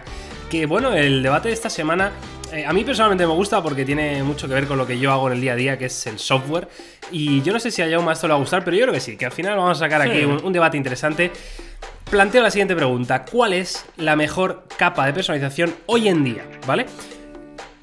Que 0.52 0.66
bueno, 0.66 0.92
el 0.92 1.24
debate 1.24 1.48
de 1.48 1.54
esta 1.54 1.70
semana 1.70 2.12
eh, 2.52 2.66
a 2.66 2.74
mí 2.74 2.84
personalmente 2.84 3.26
me 3.26 3.32
gusta 3.32 3.64
porque 3.64 3.86
tiene 3.86 4.22
mucho 4.22 4.50
que 4.50 4.54
ver 4.54 4.68
con 4.68 4.78
lo 4.78 4.86
que 4.86 5.00
yo 5.00 5.14
hago 5.14 5.28
en 5.28 5.36
el 5.36 5.42
día 5.42 5.54
a 5.54 5.56
día, 5.56 5.78
que 5.78 5.86
es 5.86 6.08
el 6.08 6.20
software. 6.20 6.68
Y 7.10 7.42
yo 7.42 7.54
no 7.54 7.60
sé 7.62 7.72
si 7.72 7.82
a 7.82 7.90
Jaume 7.90 8.12
esto 8.12 8.28
le 8.28 8.34
va 8.34 8.38
a 8.38 8.42
gustar, 8.42 8.66
pero 8.66 8.76
yo 8.76 8.84
creo 8.84 8.94
que 8.94 9.00
sí, 9.00 9.16
que 9.16 9.26
al 9.28 9.32
final 9.32 9.56
vamos 9.56 9.78
a 9.78 9.86
sacar 9.86 10.04
Sí. 10.04 10.10
aquí 10.10 10.26
un, 10.26 10.44
un 10.44 10.52
debate 10.52 10.76
interesante. 10.76 11.32
Planteo 12.14 12.44
la 12.44 12.52
siguiente 12.52 12.76
pregunta: 12.76 13.26
¿Cuál 13.26 13.54
es 13.54 13.88
la 13.98 14.16
mejor 14.16 14.66
capa 14.78 15.08
de 15.08 15.14
personalización 15.14 15.74
hoy 15.88 16.10
en 16.10 16.24
día? 16.24 16.46
¿Vale? 16.68 16.86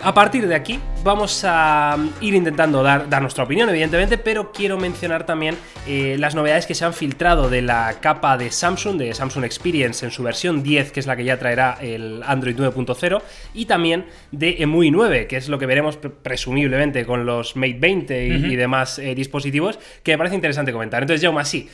A 0.02 0.14
partir 0.14 0.46
de 0.46 0.54
aquí 0.54 0.78
vamos 1.04 1.44
a 1.44 1.96
mm, 1.98 2.24
ir 2.24 2.34
intentando 2.34 2.82
dar, 2.82 3.10
dar 3.10 3.20
nuestra 3.22 3.42
opinión, 3.44 3.68
evidentemente, 3.68 4.16
pero 4.18 4.50
quiero 4.52 4.78
mencionar 4.78 5.26
también 5.26 5.56
eh, 5.86 6.16
las 6.18 6.34
novedades 6.34 6.64
que 6.64 6.74
se 6.74 6.84
han 6.86 6.94
filtrado 6.94 7.50
de 7.50 7.60
la 7.60 7.96
capa 8.00 8.38
de 8.38 8.50
Samsung, 8.50 8.96
de 8.98 9.12
Samsung 9.14 9.44
Experience 9.44 10.06
en 10.06 10.10
su 10.12 10.22
versión 10.22 10.62
10, 10.62 10.92
que 10.92 11.00
es 11.00 11.06
la 11.06 11.16
que 11.16 11.24
ya 11.24 11.38
traerá 11.38 11.76
el 11.82 12.22
Android 12.24 12.56
9.0, 12.56 13.20
y 13.52 13.66
también 13.66 14.06
de 14.30 14.56
EMUI 14.60 14.90
9, 14.90 15.26
que 15.26 15.36
es 15.36 15.48
lo 15.50 15.58
que 15.58 15.66
veremos 15.66 15.96
pre- 15.98 16.08
presumiblemente 16.10 17.04
con 17.04 17.26
los 17.26 17.56
Mate 17.56 17.76
20 17.80 18.26
y, 18.26 18.30
y 18.52 18.56
demás 18.56 18.98
eh, 19.00 19.14
dispositivos, 19.14 19.78
que 20.02 20.12
me 20.12 20.18
parece 20.18 20.36
interesante 20.36 20.72
comentar. 20.72 21.02
Entonces, 21.02 21.22
Jaume, 21.22 21.42
así, 21.42 21.68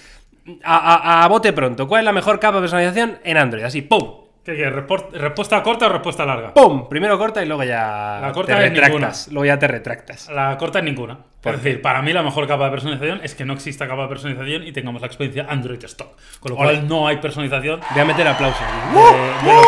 a, 0.64 0.76
a- 0.76 1.24
a 1.24 1.28
bote 1.28 1.52
pronto, 1.52 1.86
¿cuál 1.88 2.00
es 2.00 2.04
la 2.04 2.12
mejor 2.12 2.38
capa 2.40 2.56
de 2.56 2.62
personalización 2.62 3.18
en 3.24 3.36
Android? 3.36 3.64
Así, 3.64 3.82
¡pum! 3.82 4.24
¿Qué 4.44 4.70
¿Respuesta 4.70 5.60
corta 5.60 5.86
o 5.86 5.88
respuesta 5.88 6.24
larga? 6.24 6.54
¡Pum! 6.54 6.88
Primero 6.88 7.18
corta 7.18 7.42
y 7.42 7.46
luego 7.48 7.64
ya 7.64 8.20
La 8.22 8.30
corta 8.32 8.54
te 8.56 8.68
retractas. 8.68 9.26
Luego 9.32 9.44
ya 9.44 9.58
te 9.58 9.66
retractas. 9.66 10.28
La 10.28 10.56
corta 10.56 10.78
es 10.78 10.84
ninguna. 10.84 11.18
Es 11.42 11.62
decir, 11.62 11.82
para 11.82 12.00
mí 12.02 12.12
la 12.12 12.22
mejor 12.22 12.46
capa 12.46 12.64
de 12.66 12.70
personalización 12.70 13.20
es 13.24 13.34
que 13.34 13.44
no 13.44 13.54
exista 13.54 13.88
capa 13.88 14.02
de 14.02 14.08
personalización 14.08 14.64
y 14.64 14.70
tengamos 14.72 15.00
la 15.00 15.08
experiencia 15.08 15.46
Android 15.48 15.82
Stock. 15.84 16.10
Con 16.38 16.50
lo 16.52 16.56
cual 16.56 16.86
no 16.86 17.08
hay 17.08 17.16
personalización 17.16 17.80
Voy 17.90 18.00
a 18.00 18.04
meter 18.04 18.26
aplausos. 18.28 18.60
de, 18.94 19.48
de 19.50 19.54
lo 19.56 19.62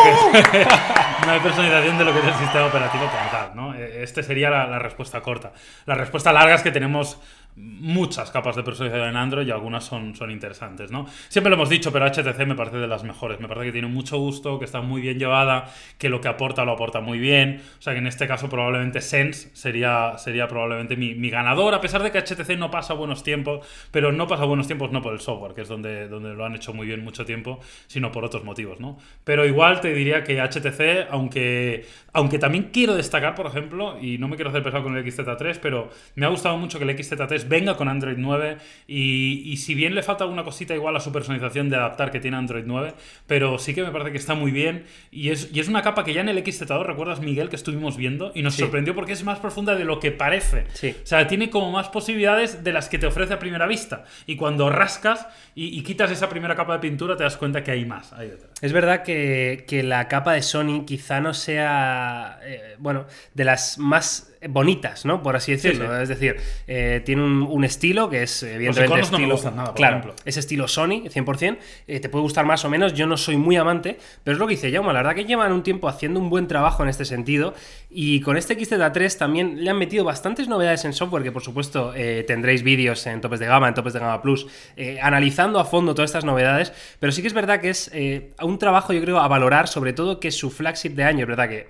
que 0.51 0.65
no 1.25 1.31
hay 1.33 1.39
personalización 1.41 1.97
de 1.97 2.05
lo 2.05 2.13
que 2.13 2.19
es 2.19 2.25
el 2.25 2.33
sistema 2.35 2.65
operativo 2.67 3.03
como 3.05 3.29
tal, 3.31 3.55
¿no? 3.55 3.75
Eh, 3.75 4.03
Este 4.03 4.23
sería 4.23 4.49
la, 4.49 4.65
la 4.67 4.79
respuesta 4.79 5.19
corta. 5.21 5.51
La 5.87 5.95
respuesta 5.95 6.31
larga 6.33 6.55
es 6.55 6.61
que 6.61 6.71
tenemos 6.71 7.19
muchas 7.59 8.31
capas 8.31 8.55
de 8.55 8.63
personalización 8.63 9.09
en 9.09 9.15
Android 9.17 9.47
y 9.47 9.51
algunas 9.51 9.83
son, 9.83 10.15
son 10.15 10.31
interesantes, 10.31 10.91
¿no? 10.91 11.07
Siempre 11.27 11.49
lo 11.49 11.55
hemos 11.55 11.69
dicho, 11.69 11.91
pero 11.91 12.05
HTC 12.05 12.45
me 12.45 12.55
parece 12.55 12.77
de 12.77 12.87
las 12.87 13.03
mejores. 13.03 13.39
Me 13.39 13.47
parece 13.47 13.67
que 13.67 13.71
tiene 13.73 13.87
mucho 13.87 14.17
gusto, 14.17 14.59
que 14.59 14.65
está 14.65 14.81
muy 14.81 15.01
bien 15.01 15.19
llevada, 15.19 15.69
que 15.97 16.07
lo 16.07 16.21
que 16.21 16.29
aporta 16.29 16.63
lo 16.63 16.71
aporta 16.71 17.01
muy 17.01 17.19
bien. 17.19 17.61
O 17.77 17.81
sea 17.81 17.93
que 17.93 17.99
en 17.99 18.07
este 18.07 18.27
caso 18.27 18.49
probablemente 18.49 19.01
Sense 19.01 19.49
sería, 19.53 20.17
sería 20.17 20.47
probablemente 20.47 20.95
mi, 20.95 21.15
mi 21.15 21.29
ganador, 21.29 21.73
a 21.73 21.81
pesar 21.81 22.01
de 22.01 22.11
que 22.11 22.19
HTC 22.19 22.57
no 22.57 22.71
pasa 22.71 22.93
buenos 22.93 23.23
tiempos, 23.23 23.67
pero 23.91 24.11
no 24.11 24.27
pasa 24.27 24.45
buenos 24.45 24.67
tiempos 24.67 24.91
no 24.91 25.01
por 25.01 25.13
el 25.13 25.19
software, 25.19 25.53
que 25.53 25.61
es 25.61 25.67
donde, 25.67 26.07
donde 26.07 26.33
lo 26.33 26.45
han 26.45 26.55
hecho 26.55 26.73
muy 26.73 26.87
bien 26.87 27.03
mucho 27.03 27.25
tiempo, 27.25 27.59
sino 27.87 28.11
por 28.11 28.23
otros 28.23 28.43
motivos, 28.45 28.79
¿no? 28.79 28.97
Pero 29.25 29.45
igual 29.45 29.81
te 29.81 29.93
diría 29.93 30.23
que 30.23 30.39
HTC, 30.41 31.09
aunque, 31.11 31.85
aunque 32.13 32.39
también 32.39 32.69
quiero 32.71 32.95
destacar, 32.95 33.35
por 33.35 33.47
ejemplo, 33.47 33.97
y 33.99 34.17
no 34.17 34.29
me 34.29 34.35
quiero 34.35 34.49
hacer 34.49 34.63
pesado 34.63 34.83
con 34.83 34.95
el 34.95 35.05
XZ3, 35.05 35.59
pero 35.61 35.89
me 36.15 36.25
ha 36.25 36.29
gustado 36.29 36.57
mucho 36.57 36.79
que 36.79 36.85
el 36.85 36.95
XZ3 36.97 37.48
venga 37.49 37.75
con 37.75 37.89
Android 37.89 38.15
9 38.17 38.57
y, 38.87 39.41
y 39.51 39.57
si 39.57 39.73
bien 39.75 39.95
le 39.95 40.03
falta 40.03 40.23
alguna 40.23 40.43
cosita 40.43 40.73
igual 40.75 40.95
a 40.95 40.99
su 40.99 41.11
personalización 41.11 41.69
de 41.69 41.75
adaptar 41.75 42.11
que 42.11 42.19
tiene 42.19 42.37
Android 42.37 42.63
9, 42.65 42.93
pero 43.27 43.57
sí 43.59 43.73
que 43.73 43.83
me 43.83 43.91
parece 43.91 44.11
que 44.11 44.17
está 44.17 44.35
muy 44.35 44.51
bien 44.51 44.85
y 45.11 45.29
es, 45.29 45.49
y 45.53 45.59
es 45.59 45.67
una 45.67 45.81
capa 45.81 46.03
que 46.03 46.13
ya 46.13 46.21
en 46.21 46.29
el 46.29 46.43
XZ2, 46.43 46.85
¿recuerdas 46.85 47.19
Miguel 47.19 47.49
que 47.49 47.55
estuvimos 47.55 47.97
viendo? 47.97 48.31
Y 48.35 48.41
nos 48.43 48.53
Sí. 48.55 48.61
sorprendió 48.61 48.93
porque 48.95 49.13
es 49.13 49.23
más 49.23 49.39
profunda 49.39 49.75
de 49.75 49.85
lo 49.85 49.99
que 49.99 50.11
parece. 50.11 50.65
Sí. 50.73 50.95
O 51.03 51.05
sea, 51.05 51.27
tiene 51.27 51.49
como 51.49 51.71
más 51.71 51.89
posibilidades 51.89 52.63
de 52.63 52.73
las 52.73 52.89
que 52.89 52.99
te 52.99 53.07
ofrece 53.07 53.33
a 53.33 53.39
primera 53.39 53.67
vista. 53.67 54.03
Y 54.27 54.35
cuando 54.35 54.69
rascas 54.69 55.27
y, 55.55 55.77
y 55.77 55.81
quitas 55.83 56.11
esa 56.11 56.29
primera 56.29 56.55
capa 56.55 56.73
de 56.73 56.79
pintura, 56.79 57.15
te 57.15 57.23
das 57.23 57.37
cuenta 57.37 57.63
que 57.63 57.71
hay 57.71 57.85
más. 57.85 58.13
Es 58.61 58.73
verdad 58.73 59.03
que, 59.03 59.65
que 59.67 59.81
la 59.83 60.07
capa 60.07 60.33
de 60.33 60.41
Sony 60.41 60.83
quizá 60.85 61.19
no 61.21 61.33
sea, 61.33 62.39
eh, 62.43 62.75
bueno, 62.79 63.05
de 63.33 63.45
las 63.45 63.77
más 63.77 64.31
bonitas, 64.47 65.05
¿no? 65.05 65.21
Por 65.21 65.35
así 65.35 65.51
decirlo. 65.51 65.93
sí. 65.95 66.01
Es 66.03 66.09
decir, 66.09 66.37
eh, 66.67 67.01
tiene 67.05 67.23
un, 67.23 67.41
un 67.43 67.63
estilo 67.63 68.09
que 68.09 68.23
es 68.23 68.43
evidentemente 68.43 68.85
iconos 68.85 69.11
no 69.11 69.17
me 69.17 69.23
estilo, 69.23 69.35
gustan 69.35 69.55
nada, 69.55 69.67
por 69.69 69.75
claro, 69.75 69.97
ejemplo. 69.97 70.15
es 70.25 70.37
estilo 70.37 70.67
Sony, 70.67 71.03
100%. 71.09 71.57
eh, 71.87 71.99
te 71.99 72.09
puede 72.09 72.23
gustar 72.23 72.45
más 72.45 72.63
o 72.65 72.69
menos, 72.69 72.93
yo 72.93 73.05
no 73.07 73.17
soy 73.17 73.37
muy 73.37 73.57
amante, 73.57 73.97
pero 74.23 74.35
es 74.35 74.39
lo 74.39 74.47
que 74.47 74.55
dice 74.55 74.71
Jaume, 74.71 74.93
la 74.93 74.99
verdad 74.99 75.15
que 75.15 75.25
llevan 75.25 75.51
un 75.51 75.63
tiempo 75.63 75.87
haciendo 75.89 76.19
un 76.19 76.29
buen 76.29 76.47
trabajo 76.47 76.83
en 76.83 76.89
este 76.89 77.05
sentido 77.05 77.53
y 77.89 78.21
con 78.21 78.37
este 78.37 78.57
XZ3 78.57 79.17
también 79.17 79.63
le 79.63 79.69
han 79.69 79.77
metido 79.77 80.05
bastantes 80.05 80.47
novedades 80.47 80.85
en 80.85 80.93
software 80.93 81.23
que 81.23 81.31
por 81.31 81.41
supuesto 81.43 81.93
eh, 81.95 82.23
tendréis 82.25 82.63
vídeos 82.63 83.05
en 83.07 83.21
topes 83.21 83.39
de 83.39 83.45
gama, 83.47 83.67
en 83.67 83.73
topes 83.73 83.93
de 83.93 83.99
gama 83.99 84.21
plus, 84.21 84.47
eh, 84.77 84.99
analizando 85.01 85.59
a 85.59 85.65
fondo 85.65 85.93
todas 85.95 86.09
estas 86.09 86.25
novedades, 86.25 86.71
pero 86.99 87.11
sí 87.11 87.21
que 87.21 87.27
es 87.27 87.33
verdad 87.33 87.59
que 87.59 87.69
es 87.69 87.89
eh, 87.93 88.31
un 88.41 88.57
trabajo 88.57 88.93
yo 88.93 89.01
creo 89.01 89.19
a 89.19 89.27
valorar, 89.27 89.67
sobre 89.67 89.93
todo 89.93 90.19
que 90.19 90.31
su 90.31 90.49
flagship 90.49 90.91
de 90.91 91.03
año, 91.03 91.21
es 91.23 91.27
verdad 91.27 91.49
que 91.49 91.67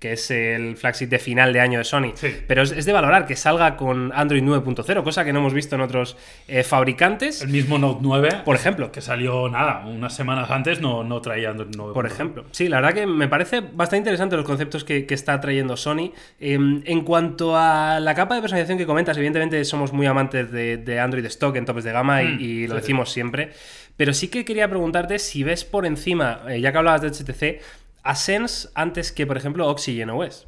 que 0.00 0.14
es 0.14 0.30
el 0.32 0.76
flagship 0.76 1.06
de 1.08 1.18
final 1.20 1.52
de 1.52 1.60
año 1.60 1.78
de 1.78 1.84
Sony. 1.84 2.12
Sí. 2.14 2.34
Pero 2.48 2.62
es, 2.62 2.72
es 2.72 2.86
de 2.86 2.92
valorar 2.92 3.26
que 3.26 3.36
salga 3.36 3.76
con 3.76 4.10
Android 4.14 4.42
9.0, 4.42 5.02
cosa 5.04 5.24
que 5.24 5.32
no 5.32 5.38
hemos 5.40 5.54
visto 5.54 5.76
en 5.76 5.82
otros 5.82 6.16
eh, 6.48 6.64
fabricantes. 6.64 7.42
El 7.42 7.50
mismo 7.50 7.78
Note 7.78 8.00
9, 8.02 8.28
Por 8.44 8.56
ejemplo. 8.56 8.90
que 8.90 9.02
salió 9.02 9.48
nada, 9.48 9.84
unas 9.86 10.14
semanas 10.16 10.50
antes, 10.50 10.80
no, 10.80 11.04
no 11.04 11.20
traía 11.20 11.50
Android 11.50 11.70
9. 11.76 11.92
Por 11.94 12.06
ejemplo. 12.06 12.46
Sí, 12.50 12.68
la 12.68 12.80
verdad 12.80 12.94
que 12.94 13.06
me 13.06 13.28
parece 13.28 13.60
bastante 13.60 13.98
interesante 13.98 14.36
los 14.36 14.46
conceptos 14.46 14.84
que, 14.84 15.04
que 15.06 15.14
está 15.14 15.38
trayendo 15.40 15.76
Sony. 15.76 16.12
Eh, 16.40 16.54
en 16.84 17.00
cuanto 17.02 17.56
a 17.56 18.00
la 18.00 18.14
capa 18.14 18.34
de 18.34 18.40
personalización 18.40 18.78
que 18.78 18.86
comentas, 18.86 19.16
evidentemente 19.18 19.62
somos 19.66 19.92
muy 19.92 20.06
amantes 20.06 20.50
de, 20.50 20.78
de 20.78 20.98
Android 20.98 21.26
Stock 21.26 21.54
en 21.56 21.66
topes 21.66 21.84
de 21.84 21.92
gama 21.92 22.22
y, 22.22 22.26
Mm, 22.30 22.40
y 22.40 22.66
lo 22.68 22.74
sí, 22.76 22.80
decimos 22.80 23.10
siempre. 23.12 23.50
Pero 23.96 24.14
sí 24.14 24.28
que 24.28 24.46
quería 24.46 24.66
preguntarte 24.68 25.18
si 25.18 25.42
ves 25.42 25.64
por 25.66 25.84
encima, 25.84 26.40
eh, 26.48 26.58
ya 26.60 26.72
que 26.72 26.78
hablabas 26.78 27.02
de 27.02 27.08
HTC, 27.08 27.60
a 28.02 28.14
Sense 28.14 28.68
antes 28.74 29.12
que, 29.12 29.26
por 29.26 29.36
ejemplo, 29.36 29.66
Oxygen 29.68 30.10
OS. 30.10 30.46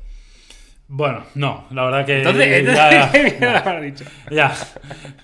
Bueno, 0.88 1.24
no, 1.36 1.64
la 1.70 1.84
verdad 1.84 2.04
que. 2.04 2.18
Entonces, 2.18 2.66
ya- 2.66 3.10
¿qué 3.10 3.46
habrás 3.46 3.82
dicho? 3.82 4.04
Ya, 4.30 4.52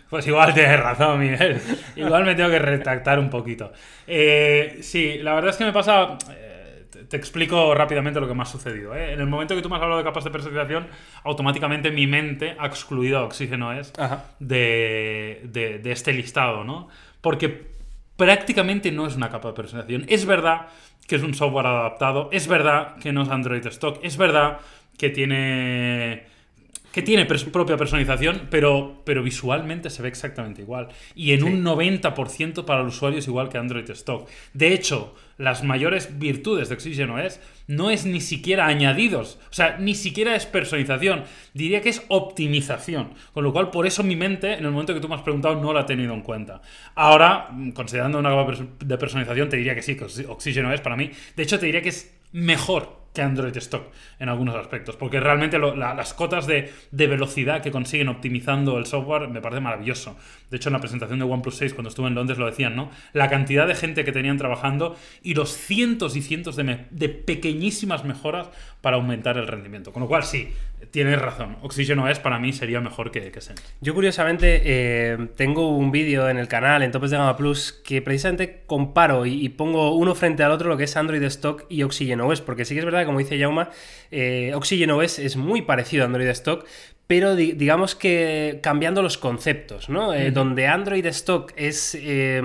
pues 0.08 0.26
igual 0.26 0.54
tienes 0.54 0.80
razón, 0.80 1.20
Miguel. 1.20 1.60
Igual 1.96 2.24
me 2.24 2.34
tengo 2.34 2.48
que 2.48 2.58
retractar 2.58 3.18
un 3.18 3.28
poquito. 3.28 3.72
Eh, 4.06 4.78
sí, 4.80 5.18
la 5.18 5.34
verdad 5.34 5.50
es 5.50 5.56
que 5.56 5.64
me 5.64 5.72
pasa. 5.72 6.16
eh, 6.30 6.86
te- 7.10 7.16
explico 7.18 7.74
rápidamente 7.74 8.18
lo 8.18 8.26
que 8.28 8.34
me 8.34 8.42
ha 8.42 8.46
sucedido. 8.46 8.94
¿eh? 8.94 9.12
En 9.12 9.20
el 9.20 9.26
momento 9.26 9.54
que 9.54 9.60
tú 9.60 9.68
me 9.68 9.76
has 9.76 9.82
hablado 9.82 9.98
de 9.98 10.04
capas 10.04 10.24
de 10.24 10.30
personalización, 10.30 10.86
automáticamente 11.24 11.90
mi 11.90 12.06
mente 12.06 12.56
ha 12.58 12.66
excluido 12.66 13.18
a 13.18 13.24
Oxígeno 13.24 13.72
S 13.72 13.92
Ajá. 13.98 14.24
de, 14.38 15.42
de- 15.44 15.78
de 15.80 15.92
este 15.92 16.12
listado, 16.14 16.64
¿no? 16.64 16.88
Porque 17.20 17.76
prácticamente 18.18 18.90
no 18.90 19.06
es 19.06 19.14
una 19.14 19.30
capa 19.30 19.48
de 19.48 19.54
personalización. 19.54 20.04
Es 20.08 20.26
verdad 20.26 20.66
que 21.06 21.16
es 21.16 21.22
un 21.22 21.34
software 21.34 21.66
adaptado, 21.66 22.28
es 22.32 22.48
verdad 22.48 22.96
que 22.96 23.12
no 23.12 23.22
es 23.22 23.28
Android 23.30 23.64
Stock, 23.68 24.00
es 24.02 24.16
verdad 24.18 24.58
que 24.98 25.08
tiene 25.08 26.26
que 26.98 27.02
tiene 27.02 27.28
pers- 27.28 27.50
propia 27.50 27.76
personalización, 27.76 28.48
pero, 28.50 29.02
pero 29.04 29.22
visualmente 29.22 29.90
se 29.90 30.02
ve 30.02 30.08
exactamente 30.08 30.62
igual. 30.62 30.88
Y 31.14 31.32
en 31.32 31.44
un 31.44 31.62
90% 31.64 32.64
para 32.64 32.80
el 32.80 32.88
usuario 32.88 33.18
es 33.20 33.26
igual 33.28 33.48
que 33.48 33.58
Android 33.58 33.88
Stock. 33.90 34.28
De 34.52 34.72
hecho, 34.72 35.14
las 35.36 35.62
mayores 35.62 36.18
virtudes 36.18 36.68
de 36.68 36.74
Oxygen 36.74 37.10
OS 37.10 37.38
no 37.68 37.90
es 37.90 38.04
ni 38.06 38.20
siquiera 38.20 38.66
añadidos, 38.66 39.38
o 39.50 39.52
sea, 39.52 39.76
ni 39.78 39.94
siquiera 39.94 40.34
es 40.34 40.46
personalización, 40.46 41.24
diría 41.54 41.80
que 41.80 41.90
es 41.90 42.02
optimización. 42.08 43.10
Con 43.32 43.44
lo 43.44 43.52
cual, 43.52 43.70
por 43.70 43.86
eso 43.86 44.02
mi 44.02 44.16
mente, 44.16 44.54
en 44.54 44.64
el 44.64 44.70
momento 44.70 44.94
que 44.94 45.00
tú 45.00 45.08
me 45.08 45.14
has 45.14 45.22
preguntado, 45.22 45.54
no 45.60 45.72
la 45.72 45.80
ha 45.80 45.86
tenido 45.86 46.12
en 46.14 46.22
cuenta. 46.22 46.60
Ahora, 46.94 47.48
mm, 47.52 47.70
considerando 47.70 48.18
una 48.18 48.30
capa 48.30 48.52
de 48.84 48.98
personalización, 48.98 49.48
te 49.48 49.56
diría 49.56 49.74
que 49.74 49.82
sí, 49.82 49.96
que 49.96 50.04
Oxy- 50.04 50.26
Oxygen 50.28 50.66
OS 50.66 50.80
para 50.80 50.96
mí, 50.96 51.10
de 51.36 51.42
hecho, 51.42 51.58
te 51.58 51.66
diría 51.66 51.82
que 51.82 51.90
es 51.90 52.12
mejor 52.32 52.98
que 53.18 53.22
Android 53.22 53.56
Stock 53.56 53.82
en 54.20 54.28
algunos 54.28 54.54
aspectos, 54.54 54.94
porque 54.94 55.18
realmente 55.18 55.58
las 55.58 56.14
cotas 56.14 56.46
de, 56.46 56.72
velocidad 56.92 57.62
que 57.62 57.72
consiguen 57.72 58.08
optimizando 58.08 58.78
el 58.78 58.86
software 58.86 59.26
me 59.26 59.40
parece 59.40 59.60
maravilloso. 59.60 60.16
De 60.50 60.56
hecho, 60.56 60.68
en 60.68 60.74
la 60.74 60.80
presentación 60.80 61.18
de 61.18 61.24
OnePlus 61.24 61.56
6, 61.56 61.74
cuando 61.74 61.88
estuve 61.88 62.06
en 62.06 62.14
Londres, 62.14 62.38
lo 62.38 62.46
decían, 62.46 62.76
¿no? 62.76 62.90
La 63.12 63.28
cantidad 63.28 63.66
de 63.66 63.74
gente 63.74 64.04
que 64.04 64.12
tenían 64.12 64.38
trabajando 64.38 64.96
y 65.20 65.34
los 65.34 65.50
cientos 65.50 66.14
y 66.14 66.22
cientos 66.22 66.54
de, 66.54 67.08
pequeñísimas 67.08 68.04
mejoras 68.04 68.50
para 68.80 68.96
aumentar 68.96 69.36
el 69.36 69.48
rendimiento. 69.48 69.92
Con 69.92 70.02
lo 70.02 70.08
cual, 70.08 70.22
sí, 70.22 70.52
tienes 70.92 71.20
razón. 71.20 71.56
Oxygen 71.62 71.98
OS 71.98 72.20
para 72.20 72.38
mí 72.38 72.52
sería 72.52 72.80
mejor 72.80 73.10
que, 73.10 73.32
que 73.32 73.40
Sense. 73.40 73.62
Yo 73.80 73.94
curiosamente 73.94 74.62
eh, 74.64 75.28
tengo 75.36 75.76
un 75.76 75.90
vídeo 75.90 76.28
en 76.28 76.38
el 76.38 76.46
canal, 76.46 76.82
en 76.82 76.92
Topes 76.92 77.10
de 77.10 77.16
Gama 77.16 77.36
Plus, 77.36 77.72
que 77.84 78.00
precisamente 78.00 78.62
comparo 78.66 79.26
y, 79.26 79.44
y 79.44 79.48
pongo 79.48 79.94
uno 79.96 80.14
frente 80.14 80.44
al 80.44 80.52
otro 80.52 80.68
lo 80.68 80.76
que 80.76 80.84
es 80.84 80.96
Android 80.96 81.22
Stock 81.24 81.64
y 81.68 81.82
Oxygen 81.82 82.20
OS, 82.20 82.40
porque 82.40 82.64
sí 82.64 82.74
que 82.74 82.80
es 82.80 82.84
verdad, 82.84 83.04
como 83.08 83.18
dice 83.18 83.38
Jauma, 83.38 83.70
eh, 84.12 84.52
Oxygen 84.54 84.90
OS 84.92 85.18
es 85.18 85.36
muy 85.36 85.62
parecido 85.62 86.04
a 86.04 86.06
Android 86.06 86.28
Stock, 86.28 86.64
pero 87.08 87.34
di- 87.34 87.52
digamos 87.52 87.94
que 87.96 88.60
cambiando 88.62 89.02
los 89.02 89.18
conceptos, 89.18 89.88
¿no? 89.88 90.14
Eh, 90.14 90.30
Donde 90.30 90.66
Android 90.68 91.04
Stock 91.06 91.52
es... 91.56 91.96
eh, 92.00 92.40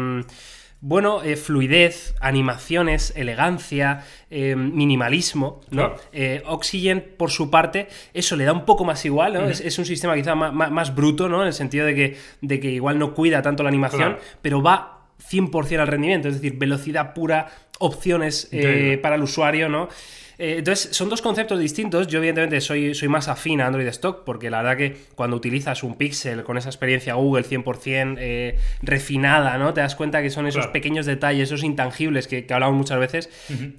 bueno, 0.85 1.23
eh, 1.23 1.37
fluidez, 1.37 2.13
animaciones, 2.19 3.13
elegancia, 3.15 4.03
eh, 4.29 4.53
minimalismo, 4.57 5.61
¿no? 5.69 5.93
Claro. 5.93 5.95
Eh, 6.11 6.43
Oxygen, 6.45 7.13
por 7.15 7.31
su 7.31 7.49
parte, 7.49 7.87
eso 8.13 8.35
le 8.35 8.43
da 8.43 8.51
un 8.51 8.65
poco 8.65 8.83
más 8.83 9.05
igual, 9.05 9.33
¿no? 9.33 9.45
es, 9.47 9.61
es 9.61 9.79
un 9.79 9.85
sistema 9.85 10.13
quizá 10.15 10.35
más, 10.35 10.51
más- 10.53 10.71
más 10.71 10.93
bruto, 10.93 11.29
¿no? 11.29 11.39
En 11.41 11.47
el 11.47 11.53
sentido 11.53 11.85
de 11.85 11.95
que, 11.95 12.17
de 12.41 12.59
que 12.59 12.69
igual 12.69 12.99
no 12.99 13.13
cuida 13.13 13.41
tanto 13.41 13.63
la 13.63 13.69
animación, 13.69 14.15
Claro. 14.15 14.19
pero 14.41 14.61
va 14.61 15.07
100% 15.31 15.79
al 15.79 15.87
rendimiento, 15.87 16.27
es 16.27 16.35
decir, 16.41 16.57
velocidad 16.59 17.13
pura, 17.13 17.47
opciones 17.79 18.49
para 19.01 19.15
el 19.15 19.23
usuario, 19.23 19.69
¿no? 19.69 19.87
Eh, 20.37 20.55
entonces, 20.59 20.95
son 20.95 21.09
dos 21.09 21.21
conceptos 21.21 21.59
distintos. 21.59 22.07
Yo, 22.07 22.17
evidentemente, 22.19 22.59
soy, 22.61 22.93
soy 22.95 23.07
más 23.07 23.27
afín 23.27 23.61
a 23.61 23.67
Android 23.67 23.87
Stock, 23.87 24.23
porque 24.25 24.49
la 24.49 24.61
verdad 24.61 24.77
que 24.77 24.97
cuando 25.15 25.35
utilizas 25.37 25.83
un 25.83 25.95
Pixel 25.95 26.43
con 26.43 26.57
esa 26.57 26.69
experiencia 26.69 27.13
Google 27.15 27.43
100% 27.43 28.17
eh, 28.19 28.57
refinada, 28.81 29.57
¿no? 29.57 29.73
Te 29.73 29.81
das 29.81 29.95
cuenta 29.95 30.21
que 30.21 30.29
son 30.29 30.47
esos 30.47 30.61
Claro. 30.61 30.73
pequeños 30.73 31.05
detalles, 31.05 31.49
esos 31.49 31.63
intangibles 31.63 32.27
que, 32.27 32.45
que 32.45 32.53
hablamos 32.53 32.75
muchas 32.75 32.99
veces, 32.99 33.29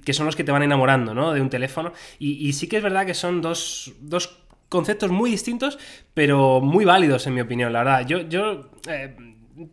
que 0.03 0.13
son 0.13 0.25
los 0.25 0.35
que 0.35 0.43
te 0.43 0.51
van 0.51 0.63
enamorando, 0.63 1.13
¿no? 1.13 1.33
De 1.33 1.41
un 1.41 1.49
teléfono. 1.49 1.91
Y, 2.19 2.47
y 2.47 2.53
sí 2.53 2.67
que 2.67 2.77
es 2.77 2.83
verdad 2.83 3.05
que 3.05 3.13
son 3.13 3.41
dos, 3.41 3.93
dos 3.99 4.39
conceptos 4.69 5.11
muy 5.11 5.29
distintos, 5.31 5.77
pero 6.13 6.59
muy 6.61 6.85
válidos, 6.85 7.27
en 7.27 7.33
mi 7.35 7.41
opinión, 7.41 7.71
la 7.73 7.79
verdad. 7.83 8.05
Yo, 8.07 8.21
yo 8.21 8.71
eh, 8.89 9.15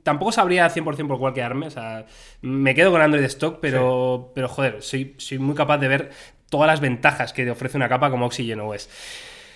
tampoco 0.03 0.33
sabría 0.33 0.69
100% 0.69 1.07
por 1.09 1.19
cuál 1.19 1.33
quedarme. 1.35 1.67
O 1.67 1.71
sea, 1.71 2.07
me 2.41 2.75
quedo 2.75 2.91
con 2.93 3.01
Android 3.01 3.25
Stock, 3.25 3.59
pero, 3.61 4.33
pero 4.35 4.49
joder, 4.49 4.83
soy, 4.83 5.15
soy 5.19 5.39
muy 5.39 5.55
capaz 5.55 5.79
de 5.79 5.89
ver 5.89 6.11
todas 6.53 6.67
las 6.69 6.81
ventajas 6.81 7.33
que 7.33 7.45
te 7.45 7.51
ofrece 7.51 7.79
una 7.79 7.89
capa 7.89 8.11
como 8.11 8.27
Oxygen 8.27 8.61
OS. 8.61 8.91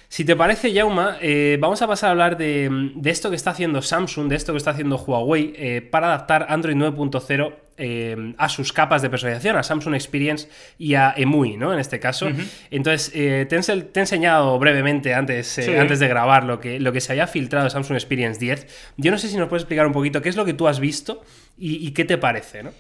Si 0.09 0.25
te 0.25 0.35
parece, 0.37 0.73
Jauma, 0.73 1.19
eh, 1.21 1.59
vamos 1.61 1.83
a 1.83 1.87
pasar 1.89 2.09
a 2.09 2.11
hablar 2.13 2.37
de, 2.39 2.71
de 2.95 3.11
esto 3.11 3.29
que 3.29 3.37
está 3.37 3.51
haciendo 3.51 3.83
Samsung, 3.83 4.29
de 4.29 4.37
esto 4.37 4.53
que 4.53 4.59
está 4.59 4.71
haciendo 4.71 4.97
Huawei, 4.97 5.53
eh, 5.57 5.83
para 5.83 6.07
adaptar 6.07 6.47
Android 6.49 6.77
9.0 6.77 7.53
eh, 7.79 8.35
a 8.39 8.49
sus 8.49 8.73
capas 8.73 9.03
de 9.03 9.11
personalización, 9.11 9.57
a 9.57 9.63
Samsung 9.63 9.95
Experience 9.95 10.49
y 10.79 10.95
a 10.95 11.13
EMUI, 11.17 11.57
¿no? 11.59 11.73
En 11.75 11.81
este 11.81 11.99
caso. 12.01 12.29
Entonces, 12.71 13.13
te, 13.13 13.45
te 13.47 13.57
he 13.57 14.01
enseñado 14.01 14.59
brevemente 14.59 15.13
antes, 15.13 15.49
Sí. 15.49 15.75
antes 15.75 15.99
de 15.99 16.09
grabar 16.09 16.45
lo 16.45 16.61
que, 16.61 16.81
lo 16.81 16.93
que 16.93 17.01
se 17.03 17.13
había 17.13 17.27
filtrado 17.27 17.65
de 17.65 17.71
Samsung 17.71 17.97
Experience 17.97 18.39
10. 18.41 18.95
Yo 18.97 19.11
no 19.11 19.19
sé 19.19 19.29
si 19.29 19.37
nos 19.37 19.49
puedes 19.49 19.65
explicar 19.65 19.87
un 19.87 19.93
poquito 19.93 20.23
qué 20.23 20.29
es 20.31 20.37
lo 20.37 20.45
que 20.47 20.55
tú 20.55 20.67
has 20.69 20.79
visto 20.81 21.23
y, 21.59 21.85
y 21.87 21.91
qué 21.91 22.05
te 22.07 22.17
parece, 22.17 22.63
¿no? 22.63 22.71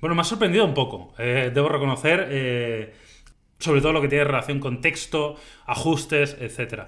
Bueno, 0.00 0.16
me 0.16 0.22
ha 0.22 0.24
sorprendido 0.24 0.64
un 0.64 0.74
poco, 0.74 1.14
debo 1.18 1.68
reconocer, 1.68 2.26
sobre 3.62 3.80
todo 3.80 3.92
lo 3.92 4.00
que 4.00 4.08
tiene 4.08 4.24
relación 4.24 4.58
con 4.60 4.80
texto, 4.80 5.36
ajustes, 5.66 6.36
etc. 6.40 6.84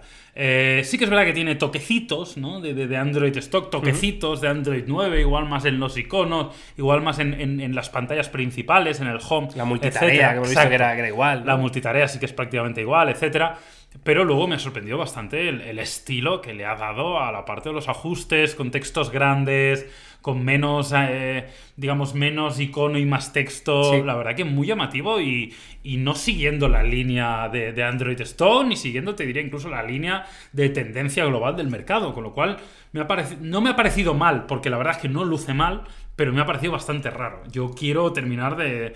sí 0.85 0.99
que 0.99 1.04
es 1.04 1.11
verdad 1.11 1.25
que 1.25 1.33
tiene 1.33 1.54
toquecitos 1.54 2.37
¿no? 2.37 2.61
de, 2.61 2.75
de- 2.75 2.87
de 2.88 2.97
Android 2.97 3.37
Stock, 3.37 3.71
toquecitos 3.71 4.40
de 4.40 4.49
Android 4.49 4.85
9, 4.87 5.21
igual 5.21 5.47
más 5.49 5.64
en 5.64 5.78
los 5.81 5.97
iconos, 5.97 6.54
igual 6.76 7.02
más 7.02 7.19
en, 7.19 7.35
en- 7.40 7.61
en 7.61 7.75
las 7.75 7.88
pantallas 7.90 8.28
principales, 8.28 9.00
en 9.00 9.07
el 9.07 9.19
home. 9.28 9.49
La 9.57 9.64
multitarea, 9.64 10.31
que 10.31 10.37
hemos 10.37 10.49
visto 10.49 10.69
que 10.69 10.75
era, 10.75 10.93
que 10.95 10.99
era 11.00 11.09
igual. 11.09 11.40
¿no? 11.40 11.47
La 11.47 11.57
multitarea 11.57 12.09
sí 12.09 12.19
que 12.19 12.26
es 12.26 12.33
prácticamente 12.33 12.81
igual, 12.81 13.09
etcétera. 13.09 13.59
Pero 14.02 14.25
luego 14.25 14.49
me 14.49 14.57
ha 14.57 14.59
sorprendido 14.59 14.99
bastante 14.99 15.49
el, 15.49 15.61
el 15.61 15.78
estilo 15.78 16.40
que 16.40 16.52
le 16.52 16.64
ha 16.66 16.75
dado 16.75 17.21
a 17.21 17.31
la 17.31 17.45
parte 17.45 17.69
de 17.69 17.76
los 17.76 17.88
ajustes, 17.88 18.57
con 18.57 18.73
textos 18.73 19.11
grandes, 19.12 19.87
con 20.25 20.43
menos, 20.43 20.90
eh, 20.97 21.45
digamos, 21.76 22.14
menos 22.14 22.59
icono 22.59 22.97
y 22.97 23.04
más 23.04 23.35
texto. 23.35 23.93
Sí. 23.93 24.02
La 24.02 24.16
verdad 24.16 24.35
que 24.35 24.47
muy 24.47 24.66
llamativo 24.66 25.21
y, 25.21 25.52
y 25.83 25.99
no 25.99 26.14
siguiendo 26.14 26.66
la 26.66 26.83
línea 26.83 27.50
de, 27.50 27.75
de 27.75 27.85
Android 27.85 28.19
Stone, 28.23 28.71
ni 28.71 28.76
siguiendo, 28.76 29.14
te 29.14 29.26
diría, 29.26 29.43
incluso 29.43 29.69
la 29.69 29.83
línea 29.83 30.25
de 30.54 30.71
tendencia 30.71 31.26
global 31.26 31.56
del 31.56 31.69
mercado. 31.69 32.15
Con 32.15 32.25
lo 32.25 32.32
cual, 32.32 32.56
me 32.93 33.02
ha 33.02 33.06
no 33.43 33.60
me 33.60 33.69
ha 33.69 33.76
parecido 33.76 34.15
mal, 34.15 34.47
porque 34.47 34.71
la 34.71 34.78
verdad 34.78 34.95
es 34.95 35.02
que 35.02 35.10
no 35.10 35.25
luce 35.25 35.52
mal, 35.52 35.82
pero 36.16 36.32
me 36.32 36.40
ha 36.40 36.46
parecido 36.46 36.72
bastante 36.72 37.10
raro. 37.10 37.42
Yo 37.50 37.70
quiero 37.70 38.12
terminar 38.12 38.56
de, 38.56 38.94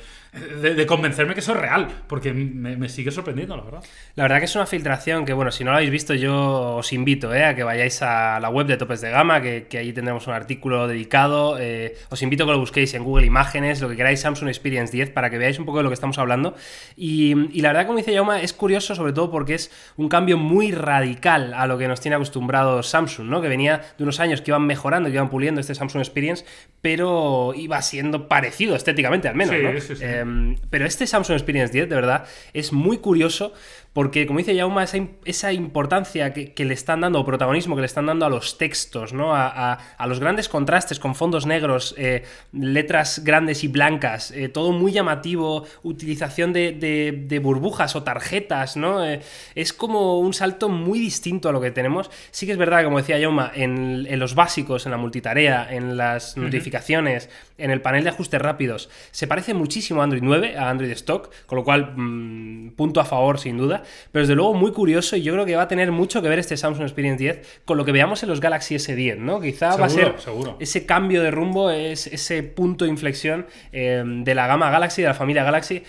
convencerme 0.86 1.34
que 1.34 1.40
eso 1.40 1.52
es 1.52 1.58
real, 1.58 1.88
porque 2.06 2.32
me, 2.32 2.88
sigue 2.88 3.10
sorprendiendo, 3.10 3.56
la 3.56 3.64
verdad. 3.64 3.84
La 4.14 4.24
verdad 4.24 4.38
que 4.38 4.44
es 4.44 4.54
una 4.54 4.66
filtración 4.66 5.24
que, 5.24 5.32
bueno, 5.32 5.50
si 5.50 5.64
no 5.64 5.70
lo 5.70 5.78
habéis 5.78 5.90
visto, 5.90 6.14
yo 6.14 6.76
os 6.76 6.92
invito 6.92 7.34
eh, 7.34 7.44
a 7.44 7.54
que 7.54 7.64
vayáis 7.64 8.02
a 8.02 8.38
la 8.40 8.50
web 8.50 8.66
de 8.66 8.76
Topes 8.76 9.00
de 9.00 9.10
Gama, 9.10 9.40
que, 9.40 9.66
que 9.68 9.78
ahí 9.78 9.92
tendremos 9.92 10.26
un 10.26 10.34
artículo 10.34 10.86
dedicado. 10.86 11.58
eh, 11.58 11.96
os 12.10 12.22
invito 12.22 12.44
a 12.44 12.46
que 12.46 12.52
lo 12.52 12.60
busquéis 12.60 12.94
en 12.94 13.02
Google 13.02 13.26
Imágenes, 13.26 13.80
lo 13.80 13.88
que 13.88 13.96
queráis, 13.96 14.20
Samsung 14.20 14.48
Experience 14.48 14.92
10, 14.92 15.10
para 15.10 15.30
que 15.30 15.38
veáis 15.38 15.58
un 15.58 15.64
poco 15.64 15.78
de 15.78 15.84
lo 15.84 15.90
que 15.90 15.94
estamos 15.94 16.18
hablando. 16.18 16.54
Y, 16.96 17.34
la 17.60 17.70
verdad, 17.70 17.86
como 17.86 17.98
dice 17.98 18.12
Yauma, 18.12 18.40
es 18.40 18.52
curioso, 18.52 18.94
sobre 18.94 19.12
todo 19.12 19.30
porque 19.30 19.54
es 19.54 19.72
un 19.96 20.08
cambio 20.08 20.38
muy 20.38 20.70
radical 20.70 21.52
a 21.54 21.66
lo 21.66 21.78
que 21.78 21.88
nos 21.88 22.00
tiene 22.00 22.14
acostumbrados 22.14 22.88
Samsung, 22.88 23.28
¿no? 23.28 23.42
Que 23.42 23.48
venía 23.48 23.82
de 23.96 24.04
unos 24.04 24.20
años 24.20 24.40
que 24.40 24.52
iban 24.52 24.66
mejorando, 24.66 25.08
que 25.08 25.16
iban 25.16 25.30
puliendo 25.30 25.60
este 25.60 25.74
Samsung 25.74 26.00
Experience, 26.00 26.44
pero 26.80 27.07
iba 27.56 27.80
siendo 27.82 28.28
parecido 28.28 28.76
estéticamente, 28.76 29.28
al 29.28 29.34
menos, 29.34 29.54
Sí, 29.56 29.62
¿no? 29.62 29.80
sí, 29.80 29.96
sí. 29.96 30.02
Eh, 30.04 30.24
Mm, 30.24 30.56
Pero 30.70 30.86
este 30.86 31.06
Samsung 31.06 31.34
Experience 31.36 31.72
10, 31.72 31.88
de 31.88 31.94
verdad, 31.94 32.24
es 32.52 32.72
muy 32.72 32.98
curioso 32.98 33.52
porque, 33.92 34.26
como 34.26 34.38
dice 34.38 34.54
Yauma, 34.54 34.84
esa, 34.84 34.98
esa 35.24 35.52
importancia 35.52 36.32
que, 36.32 36.52
que 36.52 36.64
le 36.64 36.74
están 36.74 37.00
dando, 37.00 37.18
o 37.20 37.24
protagonismo 37.24 37.74
que 37.74 37.80
le 37.80 37.86
están 37.86 38.06
dando 38.06 38.26
a 38.26 38.28
los 38.28 38.56
textos, 38.56 39.12
¿no? 39.12 39.34
A, 39.34 39.48
a- 39.72 39.78
a 39.96 40.06
los 40.06 40.20
grandes 40.20 40.48
contrastes 40.48 41.00
con 41.00 41.14
fondos 41.16 41.46
negros, 41.46 41.94
eh, 41.98 42.22
letras 42.52 43.22
grandes 43.24 43.64
y 43.64 43.68
blancas, 43.68 44.30
eh, 44.30 44.48
todo 44.48 44.70
muy 44.72 44.92
llamativo, 44.92 45.64
utilización 45.82 46.52
de, 46.52 46.72
de- 46.72 47.24
de 47.26 47.38
burbujas 47.40 47.96
o 47.96 48.02
tarjetas, 48.04 48.76
¿no? 48.76 49.04
Eh, 49.04 49.20
es 49.56 49.72
como 49.72 50.20
un 50.20 50.32
salto 50.32 50.68
muy 50.68 50.98
distinto 51.00 51.48
a 51.48 51.52
lo 51.52 51.60
que 51.60 51.70
tenemos. 51.72 52.10
Sí 52.30 52.46
que 52.46 52.52
es 52.52 52.58
verdad, 52.58 52.84
como 52.84 52.98
decía 52.98 53.18
Yauma, 53.18 53.50
en, 53.54 54.06
en 54.08 54.18
los 54.20 54.34
básicos, 54.34 54.86
en 54.86 54.92
la 54.92 54.98
multitarea, 54.98 55.66
en 55.74 55.96
las 55.96 56.36
notificaciones, 56.36 57.30
en 57.56 57.70
el 57.72 57.80
panel 57.80 58.04
de 58.04 58.10
ajustes 58.10 58.40
rápidos, 58.40 58.88
se 59.10 59.26
parece 59.26 59.54
muchísimo 59.54 60.00
a 60.00 60.04
Android 60.04 60.22
9, 60.22 60.56
a 60.56 60.70
Android 60.70 60.90
Stock, 60.92 61.30
con 61.46 61.56
lo 61.56 61.64
cual, 61.64 61.94
mm, 61.96 62.70
punto 62.76 63.00
a 63.00 63.04
favor 63.04 63.38
sin 63.40 63.56
duda, 63.56 63.82
pero 64.12 64.22
desde 64.22 64.34
luego 64.34 64.54
muy 64.54 64.72
curioso 64.72 65.16
y 65.16 65.22
yo 65.22 65.32
creo 65.32 65.46
que 65.46 65.56
va 65.56 65.62
a 65.62 65.68
tener 65.68 65.92
mucho 65.92 66.22
que 66.22 66.28
ver 66.28 66.38
este 66.38 66.56
Samsung 66.56 66.84
Experience 66.84 67.22
10 67.22 67.62
con 67.64 67.76
lo 67.76 67.84
que 67.84 67.92
veamos 67.92 68.22
en 68.22 68.28
los 68.28 68.40
Galaxy 68.40 68.76
S10, 68.76 69.18
¿no? 69.18 69.40
Quizá 69.40 69.76
va 69.76 69.86
a 69.86 69.88
ser 69.88 70.14
seguro. 70.18 70.56
ese 70.60 70.86
cambio 70.86 71.22
de 71.22 71.30
rumbo, 71.30 71.70
es, 71.70 72.06
ese 72.06 72.42
punto 72.42 72.84
de 72.84 72.90
inflexión 72.90 73.46
eh, 73.72 74.02
de 74.04 74.34
la 74.34 74.46
gama 74.46 74.70
Galaxy, 74.70 75.02
de 75.02 75.08
la 75.08 75.14
familia 75.14 75.44
Galaxy, 75.44 75.82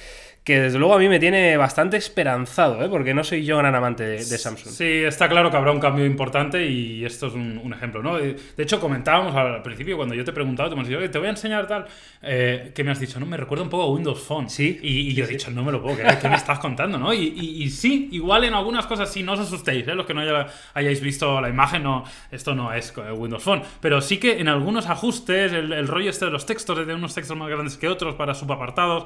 que 0.43 0.59
desde 0.61 0.79
luego 0.79 0.95
a 0.95 0.97
mí 0.97 1.07
me 1.07 1.19
tiene 1.19 1.57
bastante 1.57 1.97
esperanzado, 1.97 2.83
¿eh? 2.83 2.89
porque 2.89 3.13
no 3.13 3.23
soy 3.23 3.45
yo 3.45 3.57
gran 3.57 3.75
amante 3.75 4.03
de, 4.03 4.15
de 4.25 4.37
Samsung. 4.37 4.71
Sí, 4.73 5.03
está 5.03 5.29
claro 5.29 5.51
que 5.51 5.57
habrá 5.57 5.71
un 5.71 5.79
cambio 5.79 6.05
importante 6.05 6.65
y 6.65 7.05
esto 7.05 7.27
es 7.27 7.33
un, 7.33 7.59
un 7.63 7.71
ejemplo, 7.73 8.01
¿no? 8.01 8.17
Eh, 8.17 8.35
De 8.57 8.63
hecho, 8.63 8.79
comentábamos 8.79 9.35
al 9.35 9.61
principio, 9.61 9.95
cuando 9.97 10.15
yo 10.15 10.23
te 10.23 10.31
he 10.31 10.33
preguntado, 10.33 10.69
te 10.69 10.73
hemos 10.73 10.87
dicho, 10.87 10.97
"Oye, 10.97 11.09
te 11.09 11.19
voy 11.19 11.27
a 11.27 11.31
enseñar 11.31 11.67
tal, 11.67 11.85
eh, 12.23 12.71
que 12.73 12.83
me 12.83 12.89
has 12.91 12.99
dicho, 12.99 13.19
no, 13.19 13.25
me 13.27 13.37
recuerda 13.37 13.63
un 13.63 13.69
poco 13.69 13.83
a 13.83 13.91
Windows 13.91 14.21
Phone. 14.21 14.49
Sí. 14.49 14.79
Y, 14.81 15.09
y 15.11 15.13
yo 15.13 15.25
he 15.25 15.27
dicho, 15.27 15.51
no 15.51 15.63
me 15.63 15.71
lo 15.71 15.81
puedo 15.83 15.97
creer, 15.97 16.17
¿qué 16.19 16.27
me 16.29 16.35
estás 16.35 16.57
contando, 16.59 16.97
no? 16.97 17.13
Y, 17.13 17.17
y- 17.35 17.63
y 17.63 17.69
sí, 17.69 18.09
igual 18.11 18.43
en 18.45 18.53
algunas 18.55 18.87
cosas 18.87 19.11
sí, 19.13 19.21
no 19.21 19.33
os 19.33 19.39
asustéis, 19.41 19.87
¿eh? 19.87 19.93
Los 19.93 20.05
que 20.07 20.13
no 20.15 20.21
haya- 20.21 20.47
hayáis 20.73 20.99
visto 21.01 21.39
la 21.41 21.49
imagen, 21.49 21.83
no, 21.83 22.05
esto 22.31 22.55
no 22.55 22.73
es 22.73 22.91
eh, 22.97 23.11
Windows 23.11 23.43
Phone. 23.43 23.61
Pero 23.81 24.01
sí 24.01 24.17
que 24.17 24.39
en 24.39 24.47
algunos 24.47 24.87
ajustes, 24.87 25.53
el, 25.53 25.71
el 25.73 25.87
rollo 25.87 26.09
este 26.09 26.25
de 26.25 26.31
los 26.31 26.45
textos, 26.47 26.87
de 26.87 26.93
unos 26.93 27.13
textos 27.13 27.37
más 27.37 27.49
grandes 27.49 27.77
que 27.77 27.87
otros 27.87 28.15
para 28.15 28.33
subapartados, 28.33 29.05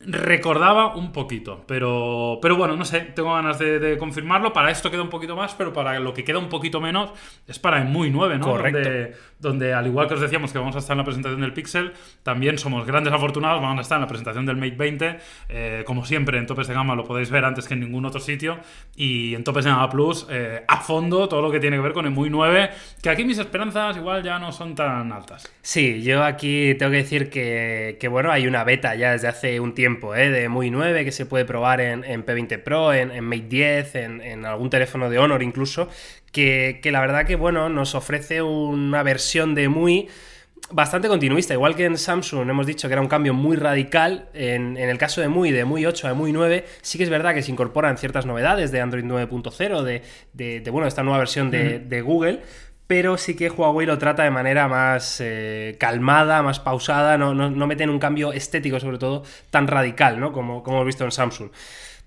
recordaba 0.00 0.94
un 0.94 1.10
poquito, 1.12 1.64
pero, 1.66 2.38
pero 2.40 2.56
bueno, 2.56 2.76
no 2.76 2.84
sé, 2.84 3.00
tengo 3.00 3.34
ganas 3.34 3.58
de, 3.58 3.80
de 3.80 3.98
confirmarlo. 3.98 4.52
Para 4.52 4.70
esto 4.70 4.90
queda 4.90 5.02
un 5.02 5.10
poquito 5.10 5.34
más, 5.34 5.54
pero 5.54 5.72
para 5.72 5.98
lo 5.98 6.14
que 6.14 6.22
queda 6.22 6.38
un 6.38 6.48
poquito 6.48 6.80
menos 6.80 7.10
es 7.46 7.58
para 7.58 7.78
el 7.78 7.88
muy 7.88 8.10
9, 8.10 8.38
¿no? 8.38 8.44
Correcto. 8.46 8.78
Donde, 8.78 9.14
donde, 9.40 9.74
al 9.74 9.86
igual 9.86 10.06
que 10.06 10.14
os 10.14 10.20
decíamos 10.20 10.52
que 10.52 10.58
vamos 10.58 10.76
a 10.76 10.78
estar 10.78 10.94
en 10.94 10.98
la 10.98 11.04
presentación 11.04 11.40
del 11.40 11.52
Pixel, 11.52 11.92
también 12.22 12.58
somos 12.58 12.86
grandes 12.86 13.12
afortunados, 13.12 13.60
vamos 13.60 13.78
a 13.78 13.82
estar 13.82 13.96
en 13.96 14.02
la 14.02 14.08
presentación 14.08 14.46
del 14.46 14.56
Mate 14.56 14.76
20. 14.76 15.16
Eh, 15.48 15.82
como 15.84 16.04
siempre, 16.04 16.38
en 16.38 16.46
Topes 16.46 16.68
de 16.68 16.74
Gama 16.74 16.94
lo 16.94 17.04
podéis 17.04 17.30
ver 17.30 17.44
antes 17.44 17.66
que 17.66 17.74
en 17.74 17.80
ningún 17.80 18.04
otro 18.04 18.20
sitio. 18.20 18.58
Y 18.94 19.34
en 19.34 19.44
Topes 19.44 19.64
de 19.64 19.70
Gama 19.70 19.88
Plus, 19.90 20.26
eh, 20.30 20.64
a 20.66 20.76
fondo, 20.78 21.28
todo 21.28 21.42
lo 21.42 21.50
que 21.50 21.60
tiene 21.60 21.76
que 21.76 21.82
ver 21.82 21.92
con 21.92 22.04
el 22.06 22.12
muy 22.12 22.30
9, 22.30 22.70
que 23.02 23.10
aquí 23.10 23.24
mis 23.24 23.38
esperanzas 23.38 23.96
igual 23.96 24.22
ya 24.22 24.38
no 24.38 24.52
son 24.52 24.74
tan 24.74 25.12
altas. 25.12 25.52
Sí, 25.60 26.02
yo 26.02 26.22
aquí 26.24 26.74
tengo 26.78 26.92
que 26.92 26.98
decir 26.98 27.30
que, 27.30 27.96
que, 28.00 28.08
bueno, 28.08 28.30
hay 28.30 28.46
una 28.46 28.64
beta 28.64 28.94
ya 28.94 29.12
desde 29.12 29.28
hace 29.28 29.60
un 29.60 29.74
tiempo, 29.74 29.87
¿eh? 30.16 30.30
de 30.30 30.48
muy 30.48 30.70
9 30.70 31.04
que 31.04 31.12
se 31.12 31.26
puede 31.26 31.44
probar 31.44 31.80
en, 31.80 32.04
en 32.04 32.24
P20 32.24 32.62
Pro, 32.62 32.92
en, 32.92 33.10
en 33.10 33.24
Mate 33.24 33.46
10, 33.48 33.94
en, 33.94 34.20
en 34.20 34.44
algún 34.44 34.70
teléfono 34.70 35.10
de 35.10 35.18
Honor 35.18 35.42
incluso, 35.42 35.88
que, 36.32 36.80
que 36.82 36.92
la 36.92 37.00
verdad 37.00 37.26
que, 37.26 37.36
bueno, 37.36 37.68
nos 37.68 37.94
ofrece 37.94 38.42
una 38.42 39.02
versión 39.02 39.54
de 39.54 39.68
muy 39.68 40.08
bastante 40.70 41.08
continuista, 41.08 41.54
igual 41.54 41.74
que 41.74 41.84
en 41.84 41.96
Samsung 41.96 42.48
hemos 42.50 42.66
dicho 42.66 42.88
que 42.88 42.92
era 42.92 43.00
un 43.00 43.08
cambio 43.08 43.32
muy 43.32 43.56
radical, 43.56 44.28
en, 44.34 44.76
en 44.76 44.88
el 44.88 44.98
caso 44.98 45.20
de 45.20 45.28
MUI, 45.28 45.50
de 45.50 45.64
MUI 45.64 45.86
8 45.86 46.08
a 46.08 46.14
MUI 46.14 46.32
9, 46.32 46.64
sí 46.82 46.98
que 46.98 47.04
es 47.04 47.10
verdad 47.10 47.34
que 47.34 47.42
se 47.42 47.50
incorporan 47.50 47.96
ciertas 47.96 48.26
novedades 48.26 48.70
de 48.70 48.80
Android 48.80 49.04
9.0, 49.04 49.82
de, 49.82 50.02
de, 50.34 50.60
de, 50.60 50.70
bueno, 50.70 50.86
esta 50.86 51.02
nueva 51.02 51.18
versión 51.18 51.50
de, 51.50 51.78
de 51.78 52.00
Google, 52.02 52.40
pero 52.88 53.18
sí 53.18 53.36
que 53.36 53.50
Huawei 53.50 53.86
lo 53.86 53.98
trata 53.98 54.24
de 54.24 54.30
manera 54.30 54.66
más 54.66 55.20
eh, 55.20 55.76
calmada, 55.78 56.42
más 56.42 56.58
pausada, 56.58 57.18
no, 57.18 57.34
no, 57.34 57.50
no 57.50 57.66
meten 57.66 57.90
un 57.90 57.98
cambio 57.98 58.32
estético 58.32 58.80
sobre 58.80 58.98
todo 58.98 59.24
tan 59.50 59.68
radical, 59.68 60.18
¿no? 60.18 60.32
Como, 60.32 60.62
como 60.62 60.78
hemos 60.78 60.86
visto 60.86 61.04
en 61.04 61.12
Samsung. 61.12 61.50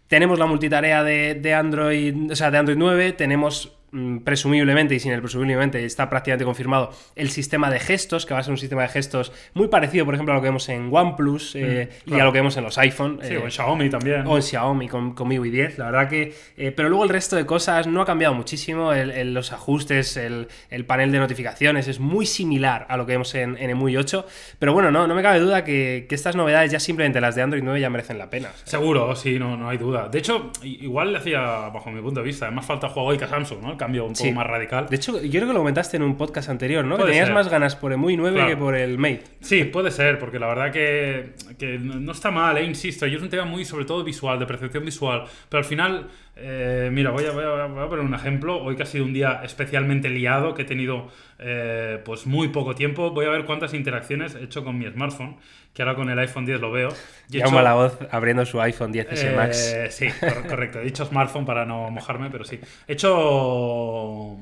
Tenemos 0.08 0.40
la 0.40 0.48
multitarea 0.48 1.04
de, 1.04 1.36
de 1.36 1.54
Android, 1.54 2.32
o 2.32 2.36
sea, 2.36 2.50
de 2.50 2.58
Android 2.58 2.78
9, 2.80 3.14
tenemos 3.14 3.78
presumiblemente, 4.24 4.96
y 4.96 5.00
sin 5.00 5.12
el 5.12 5.20
presumiblemente 5.22 5.84
está 5.86 6.10
prácticamente 6.10 6.46
confirmado, 6.46 6.92
el 7.16 7.30
sistema 7.30 7.70
de 7.70 7.80
gestos, 7.80 8.26
que 8.26 8.34
va 8.34 8.40
a 8.40 8.44
ser 8.44 8.52
un 8.52 8.58
sistema 8.58 8.82
de 8.84 8.88
gestos 8.88 9.32
muy 9.54 9.68
parecido, 9.68 10.06
por 10.06 10.14
ejemplo, 10.16 10.34
a 10.34 10.38
lo 10.38 10.42
que 10.42 10.48
vemos 10.48 10.68
en 10.70 10.90
OnePlus 10.92 11.56
eh, 11.56 11.90
y 12.06 12.14
a 12.20 12.24
lo 12.24 12.32
que 12.32 12.40
vemos 12.40 12.56
en 12.58 12.64
los 12.64 12.78
iPhone. 12.78 13.20
Sí, 13.22 13.34
eh, 13.34 13.38
o 13.38 13.44
en 13.46 13.52
Xiaomi 13.52 13.90
también. 13.90 14.24
o 14.26 14.36
en 14.38 14.44
Xiaomi 14.44 14.88
con, 14.88 15.14
con 15.14 15.28
MIUI 15.28 15.50
10, 15.50 15.78
la 15.78 15.86
verdad 15.86 16.10
que... 16.10 16.34
eh, 16.58 16.72
pero 16.72 16.90
luego 16.90 17.04
el 17.04 17.10
resto 17.10 17.36
de 17.36 17.46
cosas 17.46 17.88
no 17.88 18.02
ha 18.02 18.06
cambiado 18.06 18.34
muchísimo, 18.34 18.94
el- 18.94 19.12
el- 19.12 19.34
los 19.34 19.52
ajustes, 19.52 20.18
el, 20.18 20.48
el 20.70 20.86
panel 20.86 21.12
de 21.12 21.20
notificaciones 21.20 21.88
es 21.88 22.00
muy 22.00 22.26
similar 22.26 22.86
a 22.90 22.98
lo 22.98 23.06
que 23.06 23.14
vemos 23.14 23.34
en, 23.36 23.58
en 23.58 23.70
EMUI 23.70 23.98
8, 23.98 24.26
pero 24.60 24.74
bueno, 24.74 24.92
no, 24.92 25.08
no 25.08 25.16
me 25.16 25.22
cabe 25.22 25.40
duda 25.40 25.64
que, 25.64 26.06
que 26.08 26.16
estas 26.16 26.36
novedades 26.36 26.72
ya 26.72 26.80
simplemente 26.80 27.20
las 27.22 27.36
de 27.36 27.42
Android 27.42 27.64
9 27.64 27.80
ya 27.80 27.90
merecen 27.90 28.18
la 28.18 28.30
pena. 28.30 28.50
Seguro, 28.64 29.16
sí, 29.16 29.38
no, 29.40 29.58
no 29.58 29.70
hay 29.70 29.78
duda. 29.78 30.08
De 30.10 30.20
hecho, 30.20 30.52
igual 30.64 31.12
le 31.12 31.18
hacía, 31.20 31.42
bajo 31.42 31.92
mi 31.92 32.02
punto 32.02 32.20
de 32.22 32.26
vista, 32.26 32.50
más 32.52 32.66
falta 32.66 32.90
juego 32.90 33.10
hoy 33.10 33.18
que 33.18 33.26
a 33.26 33.28
Samsung, 33.28 33.62
¿no? 33.62 33.78
Cambio 33.82 34.06
un 34.06 34.14
poco 34.14 34.32
más 34.32 34.46
radical. 34.46 34.86
De 34.90 34.96
hecho, 34.96 35.20
yo 35.22 35.32
creo 35.32 35.48
que 35.48 35.54
lo 35.54 35.60
comentaste 35.60 35.98
en 35.98 36.04
un 36.04 36.16
podcast 36.16 36.50
anterior, 36.50 36.86
¿no? 36.86 36.98
Que 36.98 37.06
tenías 37.06 37.26
ser. 37.26 37.34
más 37.34 37.50
ganas 37.50 37.76
por 37.76 37.92
EMUI 37.92 38.16
9 38.16 38.36
Claro. 38.36 38.50
que 38.52 38.58
por 38.58 38.76
el 38.76 39.00
Mate. 39.00 39.24
Sí, 39.40 39.64
puede 39.64 39.90
ser, 39.90 40.20
porque 40.20 40.38
la 40.38 40.48
verdad 40.48 40.72
que, 40.72 41.34
que 41.58 41.80
no 41.80 42.12
está 42.12 42.30
mal, 42.30 42.58
eh, 42.58 42.64
insisto. 42.64 43.08
Y 43.08 43.16
es 43.16 43.22
un 43.24 43.30
tema 43.30 43.46
muy, 43.46 43.66
sobre 43.66 43.86
todo, 43.86 44.04
visual, 44.04 44.38
de 44.38 44.46
percepción 44.46 44.86
visual. 44.86 45.24
Pero 45.50 45.60
al 45.60 45.66
final, 45.66 46.08
eh, 46.36 46.90
mira, 46.92 47.12
voy 47.12 47.26
a, 47.26 47.32
voy, 47.32 47.44
a, 47.44 47.66
voy 47.66 47.84
a 47.84 47.90
poner 47.90 48.06
un 48.06 48.14
ejemplo. 48.14 48.62
Hoy 48.64 48.76
que 48.76 48.84
ha 48.84 48.86
sido 48.86 49.06
un 49.06 49.14
día 49.14 49.42
especialmente 49.44 50.10
liado, 50.10 50.54
que 50.54 50.62
he 50.64 50.66
tenido 50.66 51.10
eh, 51.40 52.00
pues 52.06 52.26
muy 52.26 52.48
poco 52.50 52.74
tiempo, 52.76 53.12
voy 53.12 53.26
a 53.26 53.30
ver 53.30 53.46
cuántas 53.46 53.74
interacciones 53.74 54.36
he 54.36 54.44
hecho 54.44 54.64
con 54.64 54.78
mi 54.78 54.86
smartphone, 54.90 55.38
que 55.74 55.82
ahora 55.82 55.96
con 55.96 56.10
el 56.10 56.18
iPhone 56.20 56.46
10 56.46 56.60
lo 56.62 56.72
veo. 56.72 56.90
He 57.32 57.38
hecho- 57.38 57.62
la 57.62 57.74
voz 57.74 57.98
abriendo 58.12 58.46
su 58.46 58.60
iPhone 58.62 58.92
10S 58.94 59.36
Max. 59.36 59.74
eh, 59.74 59.92
sí, 59.92 60.08
cor- 60.20 60.48
correcto. 60.48 60.80
He 60.80 60.84
dicho 60.86 61.06
smartphone 61.06 61.46
para 61.46 61.66
no 61.66 61.90
mojarme, 61.92 62.30
pero 62.30 62.44
sí. 62.44 62.60
He 62.88 62.94
hecho 62.94 64.38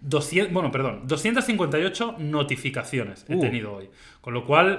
200, 0.00 0.52
bueno, 0.52 0.70
perdón, 0.70 1.02
258 1.06 2.16
notificaciones 2.18 3.24
he 3.28 3.34
Uh. 3.36 3.40
tenido 3.40 3.74
hoy. 3.74 3.88
Con 4.20 4.34
lo 4.34 4.44
cual, 4.44 4.78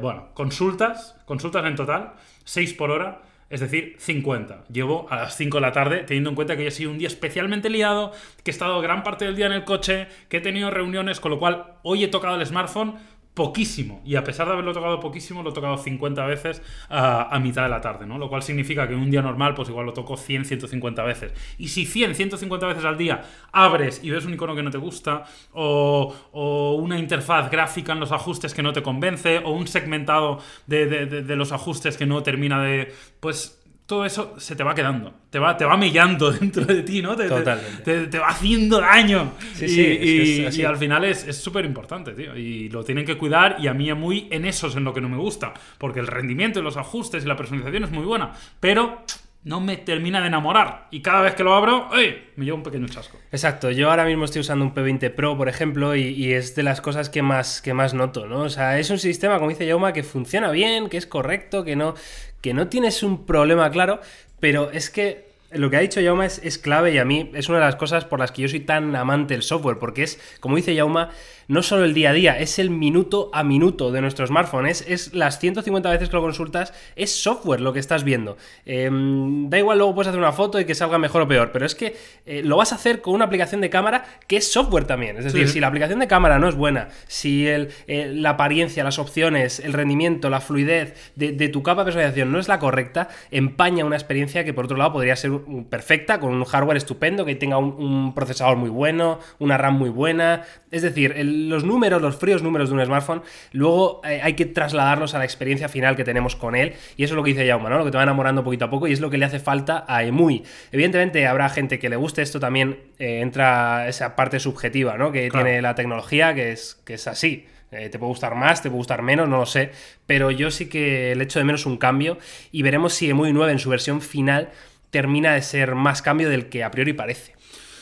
bueno, 0.00 0.28
consultas, 0.34 1.16
consultas 1.26 1.64
en 1.66 1.76
total, 1.76 2.12
6 2.44 2.72
por 2.74 2.90
hora. 2.90 3.22
Es 3.50 3.60
decir, 3.60 3.96
50. 3.98 4.64
Llevo 4.70 5.06
a 5.10 5.16
las 5.16 5.36
5 5.36 5.56
de 5.56 5.60
la 5.60 5.72
tarde, 5.72 6.04
teniendo 6.04 6.30
en 6.30 6.36
cuenta 6.36 6.54
que 6.54 6.62
hoy 6.62 6.68
ha 6.68 6.72
sido 6.72 6.90
un 6.90 6.98
día 6.98 7.08
especialmente 7.08 7.70
liado, 7.70 8.12
que 8.42 8.50
he 8.50 8.52
estado 8.52 8.80
gran 8.82 9.02
parte 9.02 9.24
del 9.24 9.36
día 9.36 9.46
en 9.46 9.52
el 9.52 9.64
coche, 9.64 10.06
que 10.28 10.38
he 10.38 10.40
tenido 10.40 10.70
reuniones, 10.70 11.18
con 11.18 11.30
lo 11.30 11.38
cual 11.38 11.74
hoy 11.82 12.04
he 12.04 12.08
tocado 12.08 12.38
el 12.38 12.44
smartphone 12.44 12.96
poquísimo. 13.38 14.02
Y 14.04 14.16
a 14.16 14.24
pesar 14.24 14.48
de 14.48 14.54
haberlo 14.54 14.72
tocado 14.72 14.98
poquísimo, 14.98 15.44
lo 15.44 15.50
he 15.50 15.52
tocado 15.52 15.78
50 15.78 16.26
veces 16.26 16.60
a, 16.90 17.38
mitad 17.38 17.62
de 17.62 17.68
la 17.68 17.80
tarde, 17.80 18.04
¿no? 18.04 18.18
Lo 18.18 18.28
cual 18.28 18.42
significa 18.42 18.88
que 18.88 18.94
en 18.94 19.00
un 19.00 19.10
día 19.12 19.22
normal, 19.22 19.54
pues 19.54 19.68
igual 19.68 19.86
lo 19.86 19.92
toco 19.92 20.16
100, 20.16 20.44
150 20.44 21.04
veces. 21.04 21.32
Y 21.56 21.68
si 21.68 21.86
100, 21.86 22.16
150 22.16 22.66
veces 22.66 22.84
al 22.84 22.98
día 22.98 23.22
abres 23.52 24.02
y 24.02 24.10
ves 24.10 24.24
un 24.26 24.34
icono 24.34 24.56
que 24.56 24.62
no 24.64 24.70
te 24.72 24.78
gusta, 24.78 25.22
o, 25.52 26.12
o 26.32 26.74
una 26.74 26.98
interfaz 26.98 27.48
gráfica 27.50 27.92
en 27.92 28.00
los 28.00 28.10
ajustes 28.10 28.52
que 28.54 28.62
no 28.64 28.72
te 28.72 28.82
convence, 28.82 29.38
o 29.38 29.52
un 29.52 29.68
segmentado 29.68 30.40
de, 30.66 30.86
de- 30.86 31.06
de- 31.06 31.22
de 31.22 31.36
los 31.36 31.52
ajustes 31.52 31.96
que 31.96 32.06
no 32.06 32.22
termina 32.24 32.60
de. 32.62 32.92
Pues. 33.20 33.57
Todo 33.88 34.04
eso 34.04 34.34
se 34.38 34.54
te 34.54 34.62
va 34.62 34.74
quedando, 34.74 35.14
te 35.30 35.38
va, 35.38 35.56
te 35.56 35.64
va 35.64 35.74
mellando 35.78 36.30
dentro 36.38 36.62
de 36.66 36.82
ti, 36.82 37.00
¿no? 37.00 37.16
Te, 37.16 37.22
te- 37.22 37.28
Totalmente. 37.30 38.06
te- 38.08 38.18
va 38.18 38.28
haciendo 38.28 38.80
daño. 38.82 39.32
Sí, 39.54 39.64
y, 39.64 39.68
sí, 39.68 39.80
es 39.80 39.98
que 39.98 40.04
y- 40.04 40.44
es 40.44 40.58
y 40.58 40.64
al 40.64 40.76
final 40.76 41.04
es 41.06 41.26
es 41.26 41.38
súper 41.38 41.64
importante, 41.64 42.12
tío. 42.12 42.36
Y 42.36 42.68
lo 42.68 42.84
tienen 42.84 43.06
que 43.06 43.16
cuidar. 43.16 43.56
Y 43.58 43.66
a 43.66 43.72
mí, 43.72 43.90
muy 43.94 44.28
en 44.30 44.44
eso 44.44 44.66
es 44.66 44.76
en 44.76 44.84
lo 44.84 44.92
que 44.92 45.00
no 45.00 45.08
me 45.08 45.16
gusta. 45.16 45.54
Porque 45.78 46.00
el 46.00 46.06
rendimiento 46.06 46.60
y 46.60 46.62
los 46.62 46.76
ajustes 46.76 47.24
y 47.24 47.26
la 47.26 47.36
personalización 47.36 47.84
es 47.84 47.90
muy 47.90 48.04
buena. 48.04 48.32
Pero 48.60 49.02
no 49.44 49.60
me 49.60 49.78
termina 49.78 50.20
de 50.20 50.26
enamorar. 50.26 50.88
Y 50.90 51.00
cada 51.00 51.22
vez 51.22 51.34
que 51.34 51.42
lo 51.44 51.54
abro, 51.54 51.88
¡ay! 51.90 52.26
Me 52.36 52.44
lleva 52.44 52.56
un 52.58 52.62
pequeño 52.64 52.86
chasco. 52.88 53.16
Exacto, 53.32 53.70
yo 53.70 53.88
ahora 53.88 54.04
mismo 54.04 54.24
estoy 54.26 54.40
usando 54.40 54.64
un 54.66 54.74
P20 54.74 55.14
Pro, 55.14 55.38
por 55.38 55.48
ejemplo, 55.48 55.96
y, 55.96 56.02
y 56.08 56.32
es 56.32 56.54
de 56.56 56.64
las 56.64 56.82
cosas 56.82 57.08
que 57.08 57.22
más, 57.22 57.62
que 57.62 57.72
más 57.72 57.94
noto, 57.94 58.26
¿no? 58.26 58.40
O 58.40 58.48
sea, 58.50 58.78
es 58.78 58.90
un 58.90 58.98
sistema, 58.98 59.38
como 59.38 59.48
dice 59.48 59.64
Yauma, 59.66 59.94
que 59.94 60.02
funciona 60.02 60.50
bien, 60.50 60.90
que 60.90 60.98
es 60.98 61.06
correcto, 61.06 61.64
que 61.64 61.76
no, 61.76 61.94
que 62.40 62.54
no 62.54 62.68
tienes 62.68 63.02
un 63.02 63.26
problema 63.26 63.70
claro, 63.70 64.00
pero 64.40 64.70
es 64.70 64.90
que 64.90 65.28
lo 65.50 65.70
que 65.70 65.76
ha 65.76 65.80
dicho 65.80 66.00
Yauma 66.00 66.26
es, 66.26 66.58
clave 66.58 66.92
y 66.92 66.98
a 66.98 67.04
mí 67.04 67.30
es 67.34 67.48
una 67.48 67.58
de 67.58 67.64
las 67.64 67.76
cosas 67.76 68.04
por 68.04 68.18
las 68.18 68.32
que 68.32 68.42
yo 68.42 68.48
soy 68.48 68.60
tan 68.60 68.94
amante 68.94 69.34
del 69.34 69.42
software, 69.42 69.78
porque 69.78 70.02
es, 70.02 70.20
como 70.40 70.56
dice 70.56 70.74
Yauma, 70.74 71.10
no 71.48 71.62
solo 71.62 71.84
el 71.84 71.94
día 71.94 72.10
a 72.10 72.12
día, 72.12 72.38
es 72.38 72.58
el 72.58 72.70
minuto 72.70 73.30
a 73.32 73.42
minuto 73.42 73.90
de 73.90 74.00
nuestro 74.00 74.26
smartphone, 74.26 74.66
es, 74.66 74.84
es 74.86 75.14
las 75.14 75.38
150 75.40 75.90
veces 75.90 76.08
que 76.10 76.16
lo 76.16 76.22
consultas, 76.22 76.72
es 76.94 77.10
software 77.22 77.60
lo 77.60 77.72
que 77.72 77.80
estás 77.80 78.04
viendo. 78.04 78.36
Em, 78.66 79.48
da 79.48 79.58
igual, 79.58 79.78
luego 79.78 79.94
puedes 79.94 80.08
hacer 80.08 80.20
una 80.20 80.32
foto 80.32 80.60
y 80.60 80.64
que 80.66 80.74
salga 80.74 80.98
mejor 80.98 81.22
o 81.22 81.28
peor, 81.28 81.50
pero 81.52 81.64
es 81.64 81.74
que 81.74 81.96
eh, 82.26 82.42
lo 82.44 82.56
vas 82.58 82.72
a 82.72 82.74
hacer 82.76 83.00
con 83.00 83.14
una 83.14 83.24
aplicación 83.24 83.60
de 83.62 83.70
cámara 83.70 84.04
que 84.26 84.36
es 84.36 84.52
software 84.52 84.84
también. 84.84 85.16
Es 85.16 85.24
decir, 85.24 85.46
Sí. 85.48 85.54
si 85.54 85.60
la 85.60 85.68
aplicación 85.68 85.98
de 86.00 86.06
cámara 86.06 86.38
no 86.38 86.48
es 86.48 86.54
buena, 86.54 86.88
si 87.06 87.46
el, 87.46 87.70
eh, 87.86 88.12
la 88.14 88.30
apariencia, 88.30 88.84
las 88.84 88.98
opciones, 88.98 89.58
el 89.60 89.72
rendimiento, 89.72 90.28
la 90.30 90.40
fluidez 90.42 91.12
de, 91.16 91.32
de 91.32 91.48
tu 91.48 91.62
capa 91.62 91.80
de 91.80 91.86
personalización 91.86 92.30
no 92.30 92.38
es 92.38 92.48
la 92.48 92.58
correcta, 92.58 93.08
empaña 93.30 93.84
una 93.86 93.96
experiencia 93.96 94.44
que 94.44 94.52
por 94.52 94.66
otro 94.66 94.76
lado 94.76 94.92
podría 94.92 95.16
ser 95.16 95.32
perfecta, 95.70 96.20
con 96.20 96.34
un 96.34 96.44
hardware 96.44 96.76
estupendo, 96.76 97.24
que 97.24 97.34
tenga 97.36 97.56
un, 97.56 97.72
un 97.82 98.14
procesador 98.14 98.56
muy 98.58 98.68
bueno, 98.70 99.18
una 99.38 99.56
RAM 99.56 99.78
muy 99.78 99.88
buena. 99.88 100.42
Es 100.70 100.82
decir, 100.82 101.14
el- 101.16 101.37
los 101.48 101.64
números, 101.64 102.02
los 102.02 102.16
fríos 102.16 102.42
números 102.42 102.68
de 102.70 102.74
un 102.76 102.84
smartphone, 102.84 103.22
luego 103.52 104.00
eh, 104.04 104.20
hay 104.22 104.34
que 104.34 104.46
trasladarlos 104.46 105.14
a 105.14 105.18
la 105.18 105.24
experiencia 105.24 105.68
final 105.68 105.96
que 105.96 106.04
tenemos 106.04 106.36
con 106.36 106.54
él. 106.56 106.74
Y 106.96 107.04
eso 107.04 107.14
es 107.14 107.16
lo 107.16 107.22
que 107.22 107.30
dice 107.30 107.46
Yauma, 107.46 107.68
¿no? 107.70 107.78
Lo 107.78 107.84
que 107.84 107.90
te 107.90 107.96
va 107.96 108.02
enamorando 108.02 108.42
poquito 108.44 108.64
a 108.66 108.70
poco 108.70 108.86
y 108.88 108.92
es 108.92 109.00
lo 109.00 109.10
que 109.10 109.18
le 109.18 109.24
hace 109.24 109.38
falta 109.38 109.84
a 109.88 110.02
EMUI. 110.04 110.42
Evidentemente 110.72 111.26
habrá 111.26 111.48
gente 111.48 111.78
que 111.78 111.88
le 111.88 111.96
guste 111.96 112.22
esto 112.22 112.40
también, 112.40 112.78
eh, 112.98 113.20
entra 113.20 113.88
esa 113.88 114.16
parte 114.16 114.40
subjetiva, 114.40 114.98
¿no? 114.98 115.12
Que 115.12 115.28
Claro. 115.28 115.44
tiene 115.46 115.62
la 115.62 115.74
tecnología, 115.74 116.34
que 116.34 116.52
es, 116.52 116.80
que 116.84 116.94
es 116.94 117.06
así. 117.06 117.46
Eh, 117.70 117.90
te 117.90 117.98
puede 117.98 118.08
gustar 118.08 118.34
más, 118.34 118.62
te 118.62 118.70
puede 118.70 118.78
gustar 118.78 119.02
menos, 119.02 119.28
no 119.28 119.36
lo 119.38 119.46
sé. 119.46 119.70
Pero 120.06 120.30
yo 120.30 120.50
sí 120.50 120.68
que 120.68 121.14
le 121.14 121.24
echo 121.24 121.38
de 121.38 121.44
menos 121.44 121.66
un 121.66 121.76
cambio 121.76 122.18
y 122.50 122.62
veremos 122.62 122.94
si 122.94 123.10
EMUI 123.10 123.32
9 123.32 123.52
en 123.52 123.58
su 123.58 123.68
versión 123.68 124.00
final 124.00 124.48
termina 124.90 125.34
de 125.34 125.42
ser 125.42 125.74
más 125.74 126.00
cambio 126.00 126.30
del 126.30 126.48
que 126.48 126.64
a 126.64 126.70
priori 126.70 126.94
parece. 126.94 127.34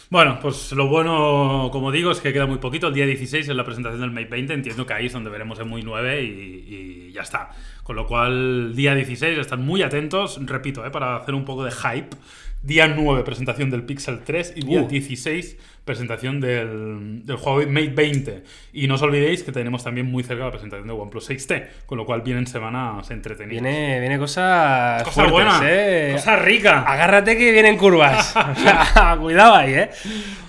Bueno, 0.09 0.39
pues 0.41 0.71
lo 0.73 0.87
bueno, 0.87 1.69
como 1.73 1.91
digo, 1.91 2.13
es 2.13 2.21
que 2.21 2.33
queda 2.33 2.47
muy 2.47 2.59
poquito. 2.59 2.89
El 2.89 2.95
día 2.95 3.07
16 3.07 3.49
es 3.49 3.57
la 3.57 3.65
presentación 3.65 4.01
del 4.01 4.13
Mate 4.13 4.27
20. 4.27 4.55
Entiendo 4.55 4.87
que 4.87 4.95
ahí 4.95 5.07
es 5.07 5.13
donde 5.13 5.31
veremos 5.31 5.59
el 5.59 5.67
muy 5.67 5.83
9 5.83 6.23
y, 6.23 6.29
y 6.29 7.13
ya 7.13 7.23
está. 7.23 7.51
Con 7.83 7.97
lo 7.97 8.07
cual, 8.07 8.75
día 8.77 8.95
16, 8.95 9.39
están 9.39 9.65
muy 9.65 9.83
atentos. 9.83 10.39
Repito, 10.43 10.87
eh, 10.87 10.91
para 10.91 11.17
hacer 11.17 11.35
un 11.35 11.45
poco 11.45 11.65
de 11.65 11.73
hype. 11.73 12.17
Día 12.63 12.87
9, 12.89 13.25
presentación 13.25 13.69
del 13.71 13.83
Pixel 13.83 14.21
3. 14.25 14.55
Y 14.57 14.65
día 14.65 14.83
Uh. 14.83 14.89
16, 14.89 15.57
presentación 15.87 16.41
del, 16.41 17.25
del 17.25 17.37
Huawei 17.37 17.67
Mate 17.67 17.89
20. 17.95 18.43
Y 18.75 18.89
no 18.89 18.97
os 18.97 19.03
olvidéis 19.03 19.43
que 19.43 19.53
tenemos 19.53 19.83
también 19.85 20.05
muy 20.07 20.23
cerca 20.23 20.45
la 20.45 20.51
presentación 20.51 20.87
de 20.87 20.93
OnePlus 20.93 21.31
6T. 21.31 21.67
Con 21.87 21.97
lo 21.97 22.05
cual, 22.05 22.21
vienen 22.21 22.47
semanas 22.47 23.11
entretenidas. 23.11 23.63
Viene, 23.63 24.01
viene 24.01 24.19
cosas. 24.19 25.03
Cosa 25.05 25.15
fuertes, 25.27 25.33
buena, 25.33 25.61
¿eh? 25.63 26.11
cosa 26.13 26.37
rica. 26.37 26.83
Agárrate 26.83 27.39
que 27.39 27.53
vienen 27.53 27.79
curvas. 27.79 28.35
Cuidado 29.21 29.55
ahí, 29.55 29.75
¿eh? 29.75 29.91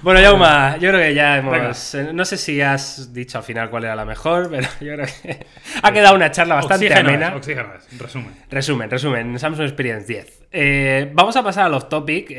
Bueno, 0.02 0.20
Yauma, 0.20 0.78
yo 0.78 0.90
creo 0.90 1.02
que 1.02 1.14
ya 1.14 1.38
hemos. 1.38 1.96
eh, 1.96 2.10
No 2.14 2.26
sé 2.26 2.36
si 2.38 2.60
has 2.62 3.14
dicho 3.14 3.38
al 3.38 3.44
final 3.44 3.70
cuál 3.70 3.84
era 3.86 3.96
la 3.96 4.06
mejor, 4.06 4.50
pero 4.50 4.68
yo 4.82 4.94
creo 4.96 5.06
que 5.22 5.46
ha 5.84 5.92
quedado 5.92 6.16
una 6.16 6.32
charla 6.32 6.56
bastante 6.56 6.88
Oxígeno 6.88 7.10
amena. 7.10 7.28
es, 7.30 7.36
oxígeno 7.36 7.70
es, 7.76 8.00
resumen. 8.00 8.32
Resumen, 8.50 8.90
resumen, 8.90 9.40
Samsung 9.40 9.66
Experience 9.68 10.08
10. 10.12 10.48
Eh, 10.52 11.12
vamos 11.14 11.36
a 11.38 11.44
pasar 11.44 11.68
a 11.68 11.70
los 11.70 11.88
topic. 11.88 12.32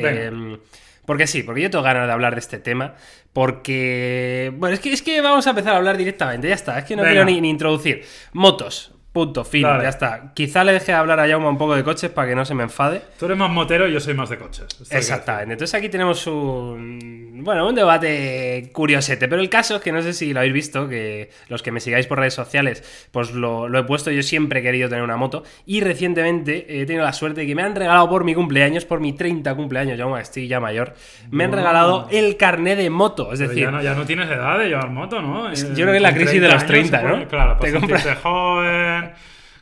Porque 1.08 1.26
sí, 1.26 1.42
porque 1.42 1.62
yo 1.62 1.70
tengo 1.70 1.82
ganas 1.82 2.06
de 2.06 2.12
hablar 2.12 2.34
de 2.34 2.40
este 2.40 2.58
tema. 2.58 2.94
Porque. 3.32 4.52
Bueno, 4.58 4.74
es 4.74 4.80
que, 4.80 4.92
es 4.92 5.00
que 5.00 5.22
vamos 5.22 5.46
a 5.46 5.50
empezar 5.50 5.72
a 5.72 5.78
hablar 5.78 5.96
directamente, 5.96 6.46
ya 6.50 6.54
está. 6.54 6.78
Es 6.78 6.84
que 6.84 6.96
no 6.96 7.00
Venga. 7.00 7.12
quiero 7.12 7.24
ni, 7.24 7.40
ni 7.40 7.48
introducir. 7.48 8.04
Motos. 8.34 8.92
Punto, 9.12 9.42
fin, 9.44 9.62
Dale. 9.62 9.82
ya 9.84 9.88
está. 9.88 10.32
Quizá 10.34 10.62
le 10.64 10.72
deje 10.72 10.92
de 10.92 10.98
hablar 10.98 11.18
a 11.18 11.26
Yauma 11.26 11.48
un 11.48 11.56
poco 11.58 11.74
de 11.74 11.82
coches 11.82 12.10
para 12.10 12.28
que 12.28 12.34
no 12.36 12.44
se 12.44 12.54
me 12.54 12.62
enfade. 12.62 13.00
Tú 13.18 13.24
eres 13.24 13.38
más 13.38 13.50
motero 13.50 13.88
y 13.88 13.92
yo 13.92 14.00
soy 14.00 14.14
más 14.14 14.28
de 14.28 14.36
coches. 14.38 14.66
Exactamente. 14.90 15.54
Entonces 15.54 15.74
aquí 15.74 15.88
tenemos 15.88 16.26
un. 16.26 17.40
Bueno, 17.42 17.66
un 17.68 17.74
debate 17.74 18.70
curiosete. 18.72 19.26
Pero 19.26 19.40
el 19.40 19.48
caso 19.48 19.76
es 19.76 19.80
que 19.82 19.92
no 19.92 20.02
sé 20.02 20.12
si 20.12 20.32
lo 20.32 20.40
habéis 20.40 20.52
visto, 20.52 20.88
que 20.88 21.30
los 21.48 21.62
que 21.62 21.72
me 21.72 21.80
sigáis 21.80 22.06
por 22.06 22.18
redes 22.18 22.34
sociales, 22.34 23.08
pues 23.10 23.32
lo, 23.32 23.68
lo 23.68 23.78
he 23.78 23.84
puesto. 23.84 24.10
Yo 24.10 24.22
siempre 24.22 24.60
he 24.60 24.62
querido 24.62 24.88
tener 24.88 25.02
una 25.02 25.16
moto. 25.16 25.42
Y 25.64 25.80
recientemente 25.80 26.80
he 26.82 26.84
tenido 26.86 27.04
la 27.04 27.12
suerte 27.12 27.40
de 27.40 27.46
que 27.46 27.54
me 27.54 27.62
han 27.62 27.74
regalado 27.74 28.08
por 28.10 28.24
mi 28.24 28.34
cumpleaños, 28.34 28.84
por 28.84 29.00
mi 29.00 29.14
30 29.14 29.54
cumpleaños, 29.54 29.96
ya 29.98 30.06
estoy 30.20 30.48
ya 30.48 30.60
mayor. 30.60 30.94
Me 31.30 31.44
han 31.44 31.50
No. 31.50 31.56
regalado 31.56 32.08
el 32.10 32.36
carné 32.36 32.76
de 32.76 32.90
moto. 32.90 33.32
Es 33.32 33.38
Pero 33.38 33.50
decir, 33.50 33.64
ya, 33.64 33.70
no, 33.70 33.82
ya 33.82 33.94
no 33.94 34.04
tienes 34.04 34.28
edad 34.28 34.58
de 34.58 34.68
llevar 34.68 34.90
moto, 34.90 35.22
¿no? 35.22 35.50
Eh, 35.50 35.54
yo 35.56 35.74
creo 35.74 35.90
que 35.92 35.96
es 35.96 36.02
la 36.02 36.14
crisis 36.14 36.40
de 36.40 36.48
los 36.48 36.66
30 36.66 36.66
30, 36.66 36.98
años 36.98 37.08
se 37.08 37.12
pone- 37.14 37.24
¿no? 37.24 37.28
Claro, 37.30 37.52
Te 37.54 37.58
pues 37.60 37.72
compras- 37.74 38.02
sentirse 38.02 38.20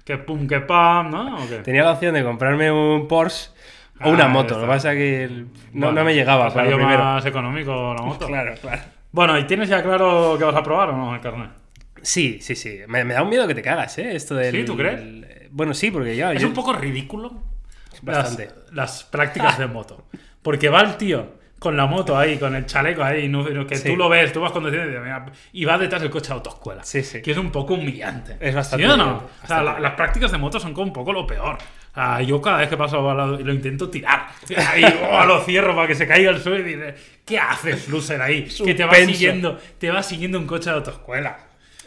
que 0.05 0.19
pum, 0.19 0.47
que 0.47 0.61
pam, 0.61 1.11
¿no? 1.11 1.37
¿O 1.45 1.49
qué? 1.49 1.57
tenía 1.59 1.83
la 1.85 1.93
opción 1.93 2.15
de 2.15 2.23
comprarme 2.23 2.71
un 2.71 3.09
Porsche 3.09 3.51
o 4.01 4.11
una 4.11 4.27
Ah, 4.27 4.29
moto. 4.29 4.55
Lo 4.57 4.63
que 4.63 4.67
pasa 4.69 4.93
es 4.93 4.99
que 4.99 5.29
no, 5.73 5.87
Bueno, 5.87 5.93
no 5.93 6.05
me 6.05 6.15
llegaba 6.15 6.47
ha 6.47 6.55
para 6.55 6.71
lo 6.71 6.77
primero. 6.77 7.03
más 7.03 7.25
económico 7.27 7.95
la 7.95 8.03
moto. 8.03 8.27
Claro, 8.29 8.55
claro. 8.61 8.83
Bueno, 9.13 9.39
¿y 9.39 9.45
tienes 9.45 9.69
ya 9.69 9.83
claro 9.83 10.37
que 10.39 10.45
vas 10.45 10.55
a 10.57 10.63
probar 10.63 10.91
o 10.91 10.97
no 10.97 11.15
el 11.15 11.21
carnet? 11.21 11.51
Sí, 12.03 12.39
sí, 12.41 12.55
sí. 12.55 12.81
Me, 12.87 13.03
me 13.05 13.15
da 13.15 13.23
un 13.23 13.31
miedo 13.31 13.47
que 13.49 13.55
te 13.55 13.63
cagas, 13.63 13.97
¿eh? 13.99 14.15
Esto 14.15 14.35
del. 14.35 14.55
¿Sí? 14.55 14.65
¿Tú 14.65 14.77
crees? 14.77 15.01
el- 15.01 15.49
bueno, 15.51 15.73
sí, 15.75 15.91
porque 15.91 16.15
ya. 16.15 16.33
Es 16.33 16.43
yo- 16.43 16.49
un 16.49 16.55
poco 16.55 16.73
ridículo 16.75 17.43
Bastante. 18.03 18.51
Las, 18.67 18.73
las 18.75 19.05
prácticas 19.05 19.59
de 19.59 19.67
moto. 19.67 20.05
Porque 20.43 20.69
va 20.69 20.83
el 20.83 20.97
tío 20.99 21.36
con 21.59 21.77
la 21.77 21.87
moto 21.87 22.17
ahí, 22.19 22.37
con 22.39 22.55
el 22.55 22.67
chaleco 22.67 23.03
ahí, 23.03 23.29
no, 23.29 23.45
que 23.67 23.77
Sí. 23.77 23.89
tú 23.91 23.97
lo 23.97 24.09
ves, 24.09 24.33
tú 24.33 24.41
vas 24.41 24.53
conduciendo 24.53 24.91
y, 25.53 25.61
y 25.63 25.65
vas 25.65 25.81
detrás 25.81 26.03
del 26.03 26.11
coche 26.11 26.29
de 26.29 26.35
autoescuela. 26.35 26.85
Sí, 26.85 27.03
sí. 27.03 27.23
Que 27.23 27.31
es 27.33 27.39
un 27.39 27.51
poco 27.51 27.75
humillante. 27.75 28.37
Es 28.41 28.55
bastante 28.55 28.85
¿Sí 28.87 28.91
o 28.93 28.97
no? 28.97 29.23
O 29.43 29.47
sea, 29.47 29.63
la- 29.63 29.81
las 29.81 29.93
prácticas 29.95 30.31
de 30.33 30.39
moto 30.39 30.61
son 30.61 30.75
como 30.75 30.87
un 30.89 30.93
poco 30.93 31.13
lo 31.13 31.27
peor. 31.27 31.57
O 31.57 31.95
sea, 31.95 32.21
yo 32.21 32.43
cada 32.43 32.59
vez 32.59 32.69
que 32.69 32.77
paso 32.77 33.09
al 33.11 33.17
lado 33.17 33.39
lo 33.39 33.53
intento 33.55 33.89
tirar. 33.89 34.27
Ahí 34.69 34.85
oh, 35.11 35.25
lo 35.25 35.41
cierro 35.41 35.75
para 35.75 35.89
que 35.89 35.95
se 35.95 36.07
caiga 36.07 36.29
al 36.31 36.41
suelo 36.43 36.59
y 36.69 36.75
dices, 36.75 36.95
¿qué 37.25 37.39
haces, 37.39 37.89
loser 37.89 38.21
ahí? 38.21 38.45
Que 38.65 38.75
te 38.75 38.85
va 38.85 38.95
siguiendo, 38.97 39.59
te 39.79 39.91
va 39.91 40.03
siguiendo 40.03 40.39
un 40.39 40.47
coche 40.47 40.69
de 40.69 40.77
autoescuela. 40.77 41.39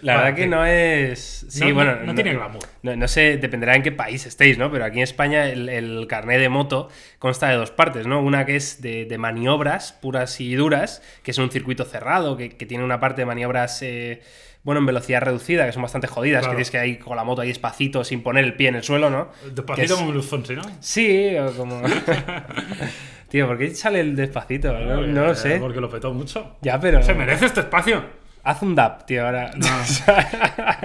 La 0.01 0.13
Bueno, 0.13 0.23
verdad 0.25 0.38
que 0.38 0.47
no 0.47 0.65
es. 0.65 1.45
Sí, 1.49 1.65
no- 1.67 1.73
bueno. 1.75 1.95
no 2.03 2.15
tiene 2.15 2.33
glamour. 2.33 2.63
No, 2.83 2.95
no 2.95 3.07
sé, 3.07 3.38
dependerá 3.38 3.75
en 3.75 3.83
qué 3.83 3.91
país 3.91 4.25
estéis, 4.25 4.57
¿no? 4.57 4.71
Pero 4.71 4.85
aquí 4.85 4.97
en 4.99 5.03
España 5.03 5.47
el, 5.49 5.67
el 5.69 6.07
carnet 6.07 6.39
de 6.39 6.49
moto 6.49 6.89
consta 7.19 7.49
de 7.49 7.55
dos 7.55 7.71
partes, 7.71 8.07
¿no? 8.07 8.21
Una 8.21 8.45
que 8.45 8.55
es 8.55 8.81
de, 8.81 9.05
de 9.05 9.17
maniobras 9.17 9.91
puras 9.93 10.39
y 10.39 10.55
duras, 10.55 11.01
que 11.23 11.31
es 11.31 11.38
un 11.38 11.51
circuito 11.51 11.83
cerrado, 11.85 12.38
que, 12.38 12.49
que 12.55 12.65
tiene 12.65 12.83
una 12.83 12.99
parte 12.99 13.21
de 13.21 13.25
maniobras. 13.25 13.81
eh, 13.81 14.21
bueno, 14.62 14.79
en 14.81 14.85
velocidad 14.88 15.21
reducida, 15.21 15.65
que 15.65 15.71
son 15.71 15.81
bastante 15.83 16.07
jodidas, 16.07 16.41
Claro. 16.41 16.51
que 16.57 16.63
tienes 16.65 16.69
que 16.71 16.85
ir 16.88 16.99
con 16.99 17.15
la 17.15 17.23
moto 17.23 17.41
ahí 17.41 17.47
despacito, 17.47 18.03
sin 18.03 18.21
poner 18.21 18.43
el 18.43 18.55
pie 18.55 18.67
en 18.67 18.75
el 18.75 18.83
suelo, 18.83 19.09
¿no? 19.09 19.29
Despacito 19.55 19.93
es- 19.93 19.99
como 19.99 20.12
Luis 20.12 20.25
Fonsi, 20.25 20.53
¿no? 20.55 20.62
Sí, 20.81 21.33
o 21.38 21.51
como. 21.53 21.81
Tío, 23.29 23.47
¿por 23.47 23.57
qué 23.57 23.69
sale 23.75 23.99
el 24.01 24.15
despacito? 24.15 24.73
No, 24.73 25.01
no 25.01 25.25
lo 25.27 25.35
sé. 25.35 25.57
Porque 25.59 25.79
lo 25.79 25.89
petó 25.89 26.13
mucho. 26.13 26.57
Ya, 26.62 26.79
pero. 26.79 27.01
Se 27.03 27.13
merece 27.13 27.45
este 27.45 27.62
espacio. 27.62 28.03
Haz 28.43 28.62
un 28.62 28.75
dab, 28.75 29.06
tío, 29.06 29.25
ahora. 29.25 29.52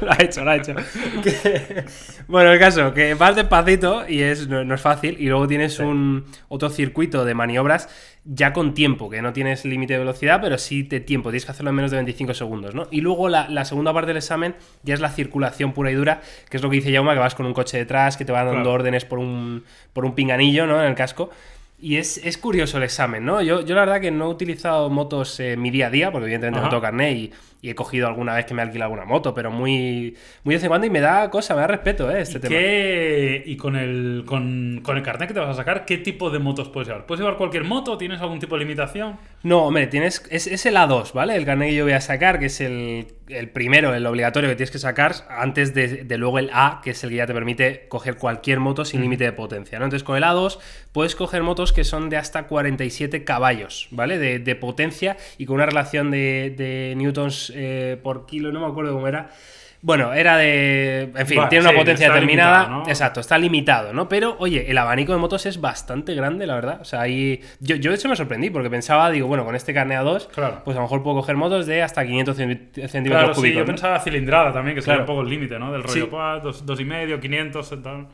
lo 0.00 0.12
ha 0.12 0.16
hecho, 0.20 0.44
lo 0.44 0.50
ha 0.50 0.56
hecho. 0.56 0.74
Que- 1.22 1.84
Bueno, 2.28 2.52
el 2.52 2.58
caso, 2.58 2.92
que 2.94 3.14
vas 3.14 3.36
despacito 3.36 4.08
y 4.08 4.22
es, 4.22 4.48
no, 4.48 4.64
no 4.64 4.74
es 4.74 4.80
fácil. 4.80 5.16
Y 5.18 5.28
luego 5.28 5.46
tienes 5.46 5.78
un 5.78 6.24
otro 6.48 6.70
circuito 6.70 7.24
de 7.24 7.34
maniobras 7.34 7.88
ya 8.24 8.52
con 8.52 8.72
tiempo, 8.72 9.10
que 9.10 9.20
no 9.20 9.32
tienes 9.32 9.64
límite 9.64 9.94
de 9.94 9.98
velocidad, 9.98 10.40
pero 10.40 10.56
sí 10.56 10.84
de 10.84 11.00
tiempo. 11.00 11.30
Tienes 11.30 11.44
que 11.44 11.50
hacerlo 11.50 11.70
en 11.70 11.76
menos 11.76 11.90
de 11.90 11.96
25 11.98 12.34
segundos, 12.34 12.74
¿no? 12.74 12.86
Y 12.90 13.00
luego 13.00 13.28
la, 13.28 13.48
la 13.48 13.64
segunda 13.64 13.92
parte 13.92 14.08
del 14.08 14.16
examen 14.18 14.54
ya 14.84 14.94
es 14.94 15.00
la 15.00 15.10
circulación 15.10 15.72
pura 15.72 15.90
y 15.90 15.94
dura, 15.94 16.20
que 16.48 16.56
es 16.56 16.62
lo 16.62 16.70
que 16.70 16.76
dice 16.76 16.92
Jauma, 16.92 17.14
que 17.14 17.18
vas 17.20 17.34
con 17.34 17.46
un 17.46 17.52
coche 17.52 17.78
detrás, 17.78 18.16
que 18.16 18.24
te 18.24 18.32
va 18.32 18.44
dando 18.44 18.52
Claro. 18.62 18.72
órdenes 18.72 19.04
por 19.04 19.18
un, 19.18 19.64
por 19.92 20.04
un 20.04 20.14
pinganillo, 20.14 20.66
¿no? 20.66 20.80
En 20.80 20.88
el 20.88 20.94
casco. 20.94 21.30
Y 21.82 21.96
es, 21.96 22.18
es 22.18 22.38
curioso 22.38 22.76
el 22.76 22.84
examen, 22.84 23.24
¿no? 23.24 23.42
Yo, 23.42 23.60
yo 23.62 23.74
la 23.74 23.80
verdad 23.80 24.00
que 24.00 24.12
no 24.12 24.26
he 24.26 24.28
utilizado 24.28 24.88
motos 24.88 25.40
eh, 25.40 25.56
mi 25.56 25.72
día 25.72 25.88
a 25.88 25.90
día, 25.90 26.12
porque 26.12 26.26
evidentemente 26.26 26.60
no 26.60 26.66
Ajá. 26.66 26.70
tengo 26.70 26.80
carnet 26.82 27.16
y, 27.16 27.32
y 27.62 27.70
he 27.70 27.74
cogido 27.74 28.06
alguna 28.08 28.34
vez 28.34 28.44
que 28.44 28.52
me 28.52 28.60
he 28.60 28.64
alquilado 28.66 28.92
alguna 28.92 29.06
moto, 29.06 29.32
pero 29.32 29.50
muy, 29.50 30.16
muy 30.44 30.52
de 30.52 30.56
vez 30.56 30.64
en 30.64 30.68
cuando 30.68 30.86
y 30.86 30.90
me 30.90 31.00
da 31.00 31.30
cosa, 31.30 31.54
me 31.54 31.60
da 31.62 31.68
respeto, 31.68 32.10
¿eh? 32.10 32.20
Este 32.20 32.38
¿Y, 32.38 32.40
tema. 32.40 32.50
qué- 32.56 33.42
y 33.46 33.56
con 33.56 33.76
el, 33.76 34.24
con, 34.26 34.80
con 34.82 34.96
el 34.96 35.02
carnet 35.02 35.28
que 35.28 35.34
te 35.34 35.40
vas 35.40 35.50
a 35.50 35.54
sacar, 35.54 35.84
¿qué 35.84 35.96
tipo 35.98 36.28
de 36.30 36.40
motos 36.40 36.68
puedes 36.68 36.88
llevar? 36.88 37.06
¿Puedes 37.06 37.20
llevar 37.20 37.36
cualquier 37.38 37.64
moto? 37.64 37.96
¿Tienes 37.96 38.20
algún 38.20 38.40
tipo 38.40 38.56
de 38.56 38.64
limitación? 38.64 39.16
No, 39.44 39.64
hombre, 39.64 39.86
tienes, 39.86 40.24
es, 40.30 40.46
es 40.48 40.66
el 40.66 40.74
A2, 40.76 41.12
¿vale? 41.12 41.36
El 41.36 41.44
carnet 41.44 41.70
que 41.70 41.76
yo 41.76 41.84
voy 41.84 41.92
a 41.94 42.00
sacar, 42.00 42.38
que 42.40 42.46
es 42.46 42.60
el, 42.60 43.06
el 43.28 43.48
primero, 43.50 43.94
el 43.94 44.04
obligatorio 44.06 44.50
que 44.50 44.56
tienes 44.56 44.70
que 44.72 44.78
sacar 44.78 45.14
antes 45.30 45.72
de, 45.72 46.04
de 46.04 46.18
luego 46.18 46.38
el 46.40 46.50
A, 46.52 46.80
que 46.82 46.90
es 46.90 47.04
el 47.04 47.10
que 47.10 47.16
ya 47.16 47.26
te 47.26 47.32
permite 47.34 47.86
coger 47.88 48.16
cualquier 48.16 48.58
moto 48.60 48.84
sin 48.84 49.00
límite 49.02 49.22
de 49.24 49.32
potencia, 49.32 49.78
¿no? 49.78 49.84
Entonces 49.84 50.04
con 50.04 50.16
el 50.16 50.24
A2 50.24 50.58
puedes 50.92 51.14
coger 51.14 51.42
motos 51.42 51.72
que 51.72 51.84
son 51.84 52.10
de 52.10 52.16
hasta 52.16 52.44
47 52.48 53.24
caballos, 53.24 53.86
¿vale? 53.92 54.18
De, 54.18 54.38
de 54.40 54.56
potencia 54.56 55.16
y 55.38 55.46
con 55.46 55.54
una 55.56 55.66
relación 55.66 56.10
de, 56.10 56.52
de 56.56 56.94
newtons 56.96 57.51
eh, 57.54 57.98
por 58.02 58.26
kilo, 58.26 58.52
no 58.52 58.60
me 58.60 58.66
acuerdo 58.66 58.92
cómo 58.92 59.08
era. 59.08 59.30
Bueno, 59.84 60.12
era 60.12 60.36
de. 60.36 61.10
En 61.16 61.26
fin, 61.26 61.40
tiene 61.48 61.64
una 61.64 61.72
sí, 61.72 61.76
potencia 61.78 62.06
determinada. 62.08 62.58
limitado, 62.60 62.82
¿no? 62.84 62.88
Exacto, 62.88 63.18
está 63.18 63.36
limitado, 63.36 63.92
¿no? 63.92 64.08
Pero, 64.08 64.36
oye, 64.38 64.70
el 64.70 64.78
abanico 64.78 65.10
de 65.12 65.18
motos 65.18 65.44
es 65.44 65.60
bastante 65.60 66.14
grande, 66.14 66.46
la 66.46 66.54
verdad. 66.54 66.78
O 66.80 66.84
sea, 66.84 67.00
ahí. 67.00 67.40
Yo, 67.58 67.74
yo 67.74 67.90
de 67.90 67.96
hecho 67.96 68.08
me 68.08 68.14
sorprendí 68.14 68.48
porque 68.48 68.70
pensaba, 68.70 69.10
digo, 69.10 69.26
bueno, 69.26 69.44
con 69.44 69.56
este 69.56 69.74
carne 69.74 69.96
A2, 69.98 70.28
Claro. 70.28 70.62
pues 70.64 70.76
a 70.76 70.80
lo 70.80 70.84
mejor 70.84 71.02
puedo 71.02 71.16
coger 71.16 71.34
motos 71.34 71.66
de 71.66 71.82
hasta 71.82 72.06
500 72.06 72.38
centi- 72.38 72.70
centímetros 72.86 73.10
Claro, 73.22 73.34
sí, 73.34 73.40
cúbicos. 73.40 73.56
yo 73.56 73.60
¿no? 73.62 73.66
pensaba 73.66 73.98
cilindrada 73.98 74.52
también, 74.52 74.76
que 74.76 74.82
sería 74.82 74.98
Claro. 74.98 75.02
un 75.12 75.16
poco 75.16 75.22
el 75.22 75.28
límite, 75.30 75.58
¿no? 75.58 75.72
Del 75.72 75.82
Sí. 75.88 75.98
rollo, 75.98 76.10
pues, 76.10 76.42
dos, 76.44 76.64
dos 76.64 76.78
y 76.80 76.84
medio, 76.84 77.18
500, 77.18 77.82
tal. 77.82 78.06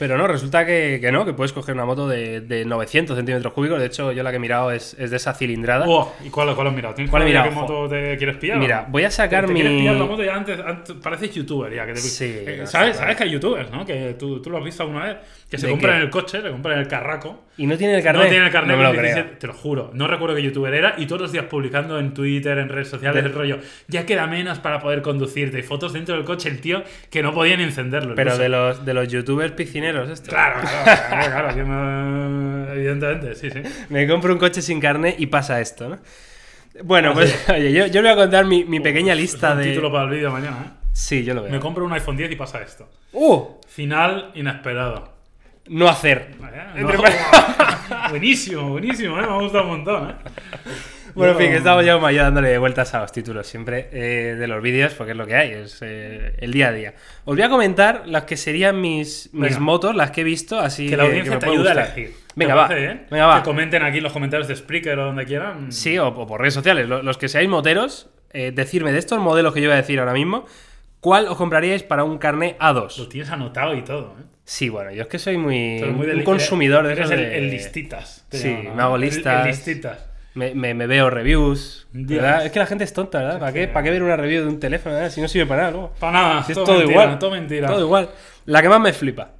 Pero 0.00 0.16
no, 0.18 0.26
resulta 0.26 0.64
que, 0.66 0.98
que 1.00 1.12
no, 1.12 1.24
que 1.26 1.34
puedes 1.34 1.52
coger 1.52 1.74
una 1.76 1.84
moto 1.84 2.08
de, 2.08 2.40
de 2.40 2.64
900 2.64 3.14
centímetros 3.16 3.52
cúbicos. 3.52 3.78
De 3.78 3.84
hecho, 3.86 4.10
yo 4.12 4.22
la 4.22 4.30
que 4.30 4.36
he 4.36 4.40
mirado 4.40 4.72
es, 4.72 4.96
es 4.98 5.10
de 5.10 5.18
esa 5.18 5.34
cilindrada. 5.34 5.84
Oh, 5.86 6.12
¿Y 6.24 6.30
cuál, 6.30 6.52
cuál 6.56 6.68
has 6.68 6.72
mirado? 6.74 6.94
¿Tienes 6.94 7.10
¿Cuál 7.10 7.22
he 7.22 7.26
mirado? 7.26 7.50
qué 7.50 7.54
moto 7.54 7.86
te 7.88 8.16
quieres 8.16 8.36
pillar? 8.38 8.56
Mira, 8.58 8.86
voy 8.88 9.04
a 9.04 9.10
sacar 9.10 9.42
¿Te, 9.42 9.48
te 9.48 9.52
mi- 9.52 9.60
quieres 9.60 9.78
pillar 9.78 9.94
la 9.96 10.04
moto 10.06 10.24
ya 10.24 10.34
antes, 10.34 10.58
antes- 10.58 10.96
pareces 11.02 11.34
youtuber 11.34 11.72
ya. 11.72 11.84
Que 11.84 11.92
te- 11.92 11.98
Sí, 12.00 12.24
eh, 12.34 12.62
¿sabes, 12.64 12.96
¿Sabes 12.96 13.14
que 13.16 13.24
hay 13.24 13.30
youtubers, 13.30 13.70
no? 13.70 13.84
Que 13.84 14.16
tú, 14.18 14.40
tú 14.40 14.48
lo 14.50 14.56
has 14.56 14.64
visto 14.64 14.82
alguna 14.84 15.04
vez. 15.04 15.16
Que 15.50 15.58
se 15.58 15.66
¿De 15.66 15.72
compran 15.72 15.98
qué? 15.98 16.04
el 16.04 16.10
coche, 16.10 16.40
le 16.40 16.50
compran 16.50 16.78
el 16.78 16.88
carraco. 16.88 17.44
Y 17.60 17.66
no 17.66 17.76
tiene 17.76 17.96
el 17.96 18.02
carnet. 18.02 18.22
No 18.24 18.28
tiene 18.30 18.46
el 18.46 18.52
carnet 18.52 18.76
No 18.76 18.82
me 18.82 18.88
lo 18.88 18.90
creo. 18.92 19.02
17, 19.14 19.36
te 19.36 19.46
lo 19.46 19.52
juro. 19.52 19.90
No 19.92 20.06
recuerdo 20.06 20.34
qué 20.34 20.42
youtuber 20.42 20.72
era 20.72 20.94
y 20.96 21.06
todos 21.06 21.20
los 21.20 21.32
días 21.32 21.44
publicando 21.44 21.98
en 21.98 22.14
Twitter, 22.14 22.56
en 22.58 22.68
redes 22.70 22.88
sociales, 22.88 23.22
el 23.24 23.34
rollo. 23.34 23.58
Ya 23.86 24.06
queda 24.06 24.26
menos 24.26 24.58
para 24.60 24.80
poder 24.80 25.02
conducirte. 25.02 25.58
Y 25.58 25.62
fotos 25.62 25.92
dentro 25.92 26.14
del 26.14 26.24
coche, 26.24 26.48
el 26.48 26.60
tío 26.60 26.82
que 27.10 27.22
no 27.22 27.34
podía 27.34 27.56
ni 27.58 27.64
encenderlo. 27.64 28.14
Pero 28.14 28.38
de 28.38 28.48
los, 28.48 28.84
de 28.86 28.94
los 28.94 29.08
youtubers 29.08 29.52
piscineros, 29.52 30.08
esto. 30.08 30.30
Claro, 30.30 30.60
claro, 30.62 30.84
claro, 31.08 31.30
claro, 31.30 31.54
que 31.54 31.64
me- 31.64 32.72
evidentemente, 32.74 33.34
sí, 33.34 33.50
sí. 33.50 33.60
Me 33.90 34.06
compro 34.08 34.32
un 34.32 34.38
coche 34.38 34.62
sin 34.62 34.80
carne 34.80 35.14
y 35.18 35.26
pasa 35.26 35.60
esto, 35.60 35.88
¿no? 35.90 35.98
Bueno, 36.84 37.12
pues 37.12 37.44
oye, 37.50 37.72
yo, 37.72 37.86
yo 37.88 38.00
le 38.00 38.08
voy 38.08 38.18
a 38.18 38.22
contar 38.22 38.46
mi, 38.46 38.64
mi 38.64 38.80
pequeña 38.80 39.14
lista 39.14 39.48
Es 39.50 39.56
un 39.56 39.62
de. 39.62 39.68
título 39.70 39.92
para 39.92 40.04
el 40.04 40.10
vídeo 40.10 40.30
mañana, 40.30 40.56
¿eh? 40.66 40.70
Sí, 40.92 41.24
yo 41.24 41.34
lo 41.34 41.42
veo. 41.42 41.52
Me 41.52 41.60
compro 41.60 41.84
un 41.84 41.92
iPhone 41.92 42.16
10 42.16 42.32
y 42.32 42.36
pasa 42.36 42.62
esto. 42.62 42.88
¡Uh! 43.12 43.44
Final 43.68 44.30
inesperado. 44.34 45.09
No 45.70 45.88
hacer. 45.88 46.34
Buenísimo, 48.10 48.70
buenísimo, 48.70 49.18
¿eh? 49.18 49.22
me 49.22 49.28
ha 49.28 49.36
gustado 49.36 49.64
un 49.64 49.70
montón. 49.70 50.10
¿eh? 50.10 50.14
Bueno, 51.14 51.32
en 51.32 51.38
Yo- 51.38 51.42
fin, 51.42 51.50
que 51.52 51.56
estamos 51.58 51.84
ya 51.84 51.96
dándole 52.24 52.56
vueltas 52.58 52.92
a 52.94 53.00
los 53.00 53.12
títulos 53.12 53.46
siempre 53.46 53.88
eh, 53.92 54.36
de 54.38 54.46
los 54.48 54.62
vídeos, 54.62 54.94
porque 54.94 55.12
es 55.12 55.16
lo 55.18 55.26
que 55.26 55.34
hay, 55.36 55.50
es 55.52 55.78
eh, 55.82 56.34
el 56.38 56.52
día 56.52 56.68
a 56.68 56.72
día. 56.72 56.94
Os 57.24 57.34
voy 57.36 57.42
a 57.42 57.48
comentar 57.48 58.02
las 58.06 58.24
que 58.24 58.36
serían 58.36 58.80
mis, 58.80 59.30
mis 59.32 59.42
Venga. 59.50 59.60
motos, 59.60 59.94
las 59.94 60.10
que 60.12 60.20
he 60.20 60.24
visto, 60.24 60.58
así 60.58 60.88
Que 60.88 60.96
la 60.96 61.04
audiencia 61.04 61.34
me 61.34 61.38
te 61.40 61.46
ayude 61.50 61.68
a 61.68 61.72
elegir. 61.72 62.14
Venga, 62.36 62.52
¿Te 62.54 62.58
va. 62.58 62.68
bien? 62.80 63.06
Venga, 63.10 63.26
va. 63.26 63.36
Que 63.38 63.44
comenten 63.44 63.82
aquí 63.82 63.98
en 63.98 64.04
los 64.04 64.12
comentarios 64.12 64.46
de 64.48 64.56
Spreaker 64.56 64.98
o 64.98 65.04
donde 65.06 65.24
quieran. 65.24 65.72
Sí, 65.72 65.98
o, 65.98 66.08
o 66.08 66.26
por 66.26 66.40
redes 66.40 66.54
sociales. 66.54 66.88
Lo- 66.88 67.02
Los 67.02 67.18
que 67.18 67.28
seáis 67.28 67.48
moteros, 67.48 68.08
eh, 68.32 68.52
decirme 68.54 68.92
de 68.92 68.98
estos 68.98 69.18
modelos 69.18 69.52
que 69.54 69.60
yo 69.60 69.68
voy 69.68 69.74
a 69.74 69.80
decir 69.80 69.98
ahora 69.98 70.12
mismo, 70.14 70.46
¿cuál 71.00 71.26
os 71.26 71.36
compraríais 71.36 71.82
para 71.82 72.04
un 72.04 72.18
carné 72.18 72.56
Lo 72.60 72.66
A2? 72.88 73.08
tienes 73.08 73.30
anotado 73.30 73.74
y 73.74 73.82
todo. 73.82 74.16
¿eh? 74.18 74.22
Sí, 74.50 74.68
bueno, 74.68 74.90
yo 74.90 75.02
es 75.02 75.08
que 75.08 75.20
soy 75.20 75.36
muy, 75.38 75.80
un 75.80 76.24
consumidor 76.24 76.84
de 76.84 76.94
eres 76.94 77.08
el, 77.12 77.18
de- 77.20 77.38
el 77.38 77.50
listitas. 77.50 78.26
Sí, 78.32 78.48
me 78.74 78.82
hago 78.82 78.96
El- 78.96 79.04
el 79.04 79.10
listas. 79.10 79.46
listitas. 79.46 80.06
Me, 80.34 80.54
me- 80.56 80.74
me 80.74 80.88
veo 80.88 81.08
reviews. 81.08 81.86
¿verdad? 81.92 82.44
Es 82.46 82.50
que 82.50 82.58
la 82.58 82.66
gente 82.66 82.82
es 82.82 82.92
tonta, 82.92 83.18
¿verdad? 83.20 83.38
¿Para 83.38 83.52
qué, 83.52 83.68
¿Para 83.68 83.84
qué 83.84 83.90
ver 83.92 84.02
una 84.02 84.16
review 84.16 84.42
de 84.42 84.48
un 84.48 84.58
teléfono? 84.58 84.96
verdad? 84.96 85.10
Si 85.10 85.20
no 85.20 85.28
sirve 85.28 85.46
para 85.46 85.60
nada 85.62 85.70
luego. 85.72 85.94
Para 86.00 86.12
nada, 86.12 86.42
Si 86.42 86.50
es 86.50 86.56
todo, 86.56 86.64
todo 86.66 86.78
mentira, 86.78 87.00
igual. 87.02 87.18
todo 87.20 87.30
mentira. 87.30 87.68
Todo 87.68 87.80
igual. 87.80 88.10
La 88.46 88.60
que 88.60 88.68
más 88.68 88.80
me 88.80 88.92
flipa. 88.92 89.30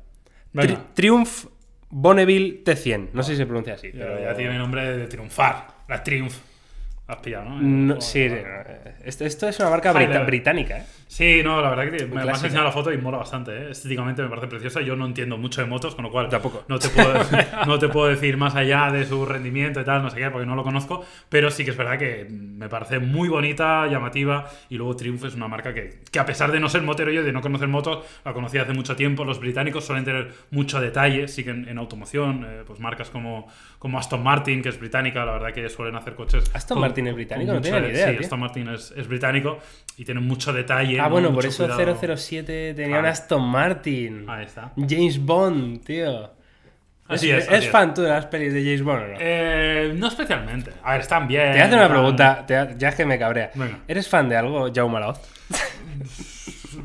Tri- 0.55 0.79
Triumph 0.94 1.46
Bonneville 1.88 2.62
T100. 2.64 3.09
No 3.12 3.25
sé 3.25 3.33
si 3.33 3.38
se 3.38 3.46
pronuncia 3.46 3.75
así. 3.75 3.88
Ya, 3.92 3.99
pero- 3.99 4.20
ya 4.23 4.35
tiene 4.37 4.57
nombre 4.59 4.96
de 4.96 5.07
triunfar. 5.09 5.66
La 5.88 6.05
Triumph. 6.05 6.35
Has 7.09 7.16
pillado, 7.16 7.46
¿no? 7.46 7.61
No, 7.61 8.01
sí, 8.01 8.29
esto, 9.05 9.25
esto 9.25 9.49
es 9.49 9.59
una 9.59 9.70
marca 9.70 9.92
brita- 9.92 10.23
británica, 10.23 10.79
¿eh? 10.79 10.85
Sí, 11.11 11.40
no, 11.42 11.61
la 11.61 11.70
verdad 11.70 11.90
que 11.90 12.07
me, 12.07 12.25
me 12.25 12.31
has 12.31 12.44
enseñado 12.44 12.66
la 12.66 12.70
foto 12.70 12.92
y 12.92 12.96
mola 12.96 13.18
bastante. 13.18 13.51
¿eh? 13.51 13.70
Estéticamente 13.73 14.23
me 14.23 14.29
parece 14.29 14.46
preciosa. 14.46 14.81
Yo 14.81 14.94
no 14.94 15.07
entiendo 15.07 15.37
mucho 15.38 15.61
de 15.61 15.66
motos, 15.66 15.96
con 15.96 16.05
lo 16.05 16.11
cual 16.12 16.29
Tampoco. 16.29 16.62
No, 16.68 16.79
te 16.79 16.88
puedo, 16.88 17.12
no 17.66 17.79
te 17.81 17.88
puedo 17.88 18.07
decir 18.07 18.37
más 18.37 18.55
allá 18.55 18.92
de 18.92 19.05
su 19.05 19.27
rendimiento 19.27 19.81
y 19.81 19.85
tal, 19.85 20.05
no 20.05 20.11
sé 20.11 20.18
qué, 20.18 20.31
porque 20.31 20.46
no 20.46 20.55
lo 20.55 20.62
conozco. 20.62 21.05
Pero 21.29 21.51
sí 21.51 21.64
que 21.64 21.73
es 21.73 21.77
verdad 21.77 21.99
que 21.99 22.29
me 22.31 22.68
parece 22.68 23.01
muy 23.01 23.29
bonita, 23.29 23.88
llamativa. 23.88 24.49
Y 24.68 24.77
luego 24.77 24.94
Triumph 24.94 25.25
es 25.25 25.35
una 25.35 25.49
marca 25.49 25.75
que, 25.75 25.99
que 26.12 26.18
a 26.20 26.25
pesar 26.25 26.53
de 26.53 26.61
no 26.61 26.68
ser 26.68 26.83
motero 26.83 27.11
yo, 27.11 27.25
de 27.25 27.33
no 27.33 27.40
conocer 27.40 27.66
motos, 27.66 28.05
la 28.25 28.33
conocí 28.33 28.59
hace 28.59 28.73
mucho 28.73 28.94
tiempo. 28.94 29.25
Los 29.25 29.40
británicos 29.40 29.85
suelen 29.85 30.05
tener 30.05 30.31
mucho 30.53 30.81
detalle, 30.81 31.27
sí 31.27 31.42
que 31.42 31.51
en, 31.51 31.68
en 31.68 31.77
automoción, 31.79 32.46
eh, 32.49 32.62
pues 32.64 32.79
marcas 32.79 33.11
como, 33.11 33.49
como 33.81 33.99
Aston 33.99 34.23
Martin, 34.23 34.62
que 34.62 34.68
es 34.68 34.79
británica, 34.79 35.25
la 35.25 35.33
verdad 35.33 35.53
que 35.53 35.68
suelen 35.70 35.96
hacer 35.96 36.14
coches. 36.14 36.49
¿Aston 36.55 36.79
Martin 36.81 37.09
es 37.09 37.14
británico? 37.16 37.53
No 37.53 37.61
tenía 37.61 37.81
ni 37.81 37.87
de- 37.88 37.92
idea, 37.94 38.07
Sí, 38.11 38.12
tío. 38.12 38.20
Aston 38.20 38.38
Martin 38.38 38.68
es, 38.68 38.92
es 38.96 39.09
británico 39.09 39.59
y 39.96 40.05
tiene 40.05 40.20
mucho 40.20 40.53
detalle. 40.53 40.98
Ah, 41.00 41.05
¿no? 41.05 41.11
bueno, 41.11 41.33
por 41.33 41.44
eso 41.44 41.66
cuidado. 41.66 42.16
007 42.16 42.74
tenía 42.74 42.88
Claro. 42.88 43.03
un 43.03 43.07
Aston 43.07 43.42
Martin. 43.48 44.24
Ahí 44.29 44.46
está. 44.46 44.72
James 44.88 45.18
Bond, 45.24 45.85
tío. 45.85 46.31
Así 47.09 47.29
¿Es, 47.31 47.38
es, 47.42 47.48
así 47.48 47.55
¿es 47.59 47.64
es. 47.64 47.70
fan 47.70 47.92
tú 47.92 48.03
de 48.03 48.09
las 48.11 48.26
pelis 48.26 48.53
de 48.55 48.62
James 48.62 48.83
Bond 48.83 49.03
o 49.03 49.07
no? 49.09 49.14
Eh, 49.18 49.92
no 49.96 50.07
especialmente. 50.09 50.70
A 50.85 50.92
ver, 50.92 51.00
están 51.00 51.26
bien. 51.26 51.42
te 51.42 51.50
voy 51.53 51.61
a 51.61 51.64
hacer 51.64 51.79
una 51.79 51.88
pregunta, 51.88 52.46
ya 52.79 52.88
es 52.88 52.94
que 52.94 53.05
me 53.05 53.18
cabrea. 53.18 53.50
Venga. 53.55 53.81
¿Eres 53.88 54.09
fan 54.09 54.29
de 54.29 54.37
algo, 54.37 54.70
Jaume 54.72 55.00
Laoz? 55.00 55.20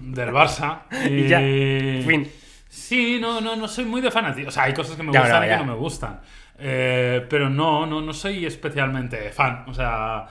Del 0.01 0.29
Barça. 0.31 0.81
Y 1.09 1.27
ya. 1.27 1.41
Y- 1.41 2.03
Fin. 2.07 2.27
Sí, 2.67 3.19
no, 3.21 3.39
no, 3.39 3.55
no 3.55 3.67
soy 3.67 3.85
muy 3.85 4.01
de 4.01 4.11
fanático. 4.11 4.49
O 4.49 4.51
sea, 4.51 4.63
hay 4.63 4.73
cosas 4.73 4.95
que 4.97 5.03
me 5.03 5.13
Ya, 5.13 5.21
gustan 5.21 5.39
no, 5.41 5.45
y 5.45 5.49
que 5.49 5.57
no 5.57 5.65
me 5.65 5.73
gustan. 5.75 6.19
Eh, 6.59 7.25
pero 7.29 7.49
no, 7.49 7.85
no, 7.85 8.01
no 8.01 8.13
soy 8.13 8.45
especialmente 8.45 9.29
fan. 9.31 9.63
O 9.67 9.73
sea, 9.73 10.25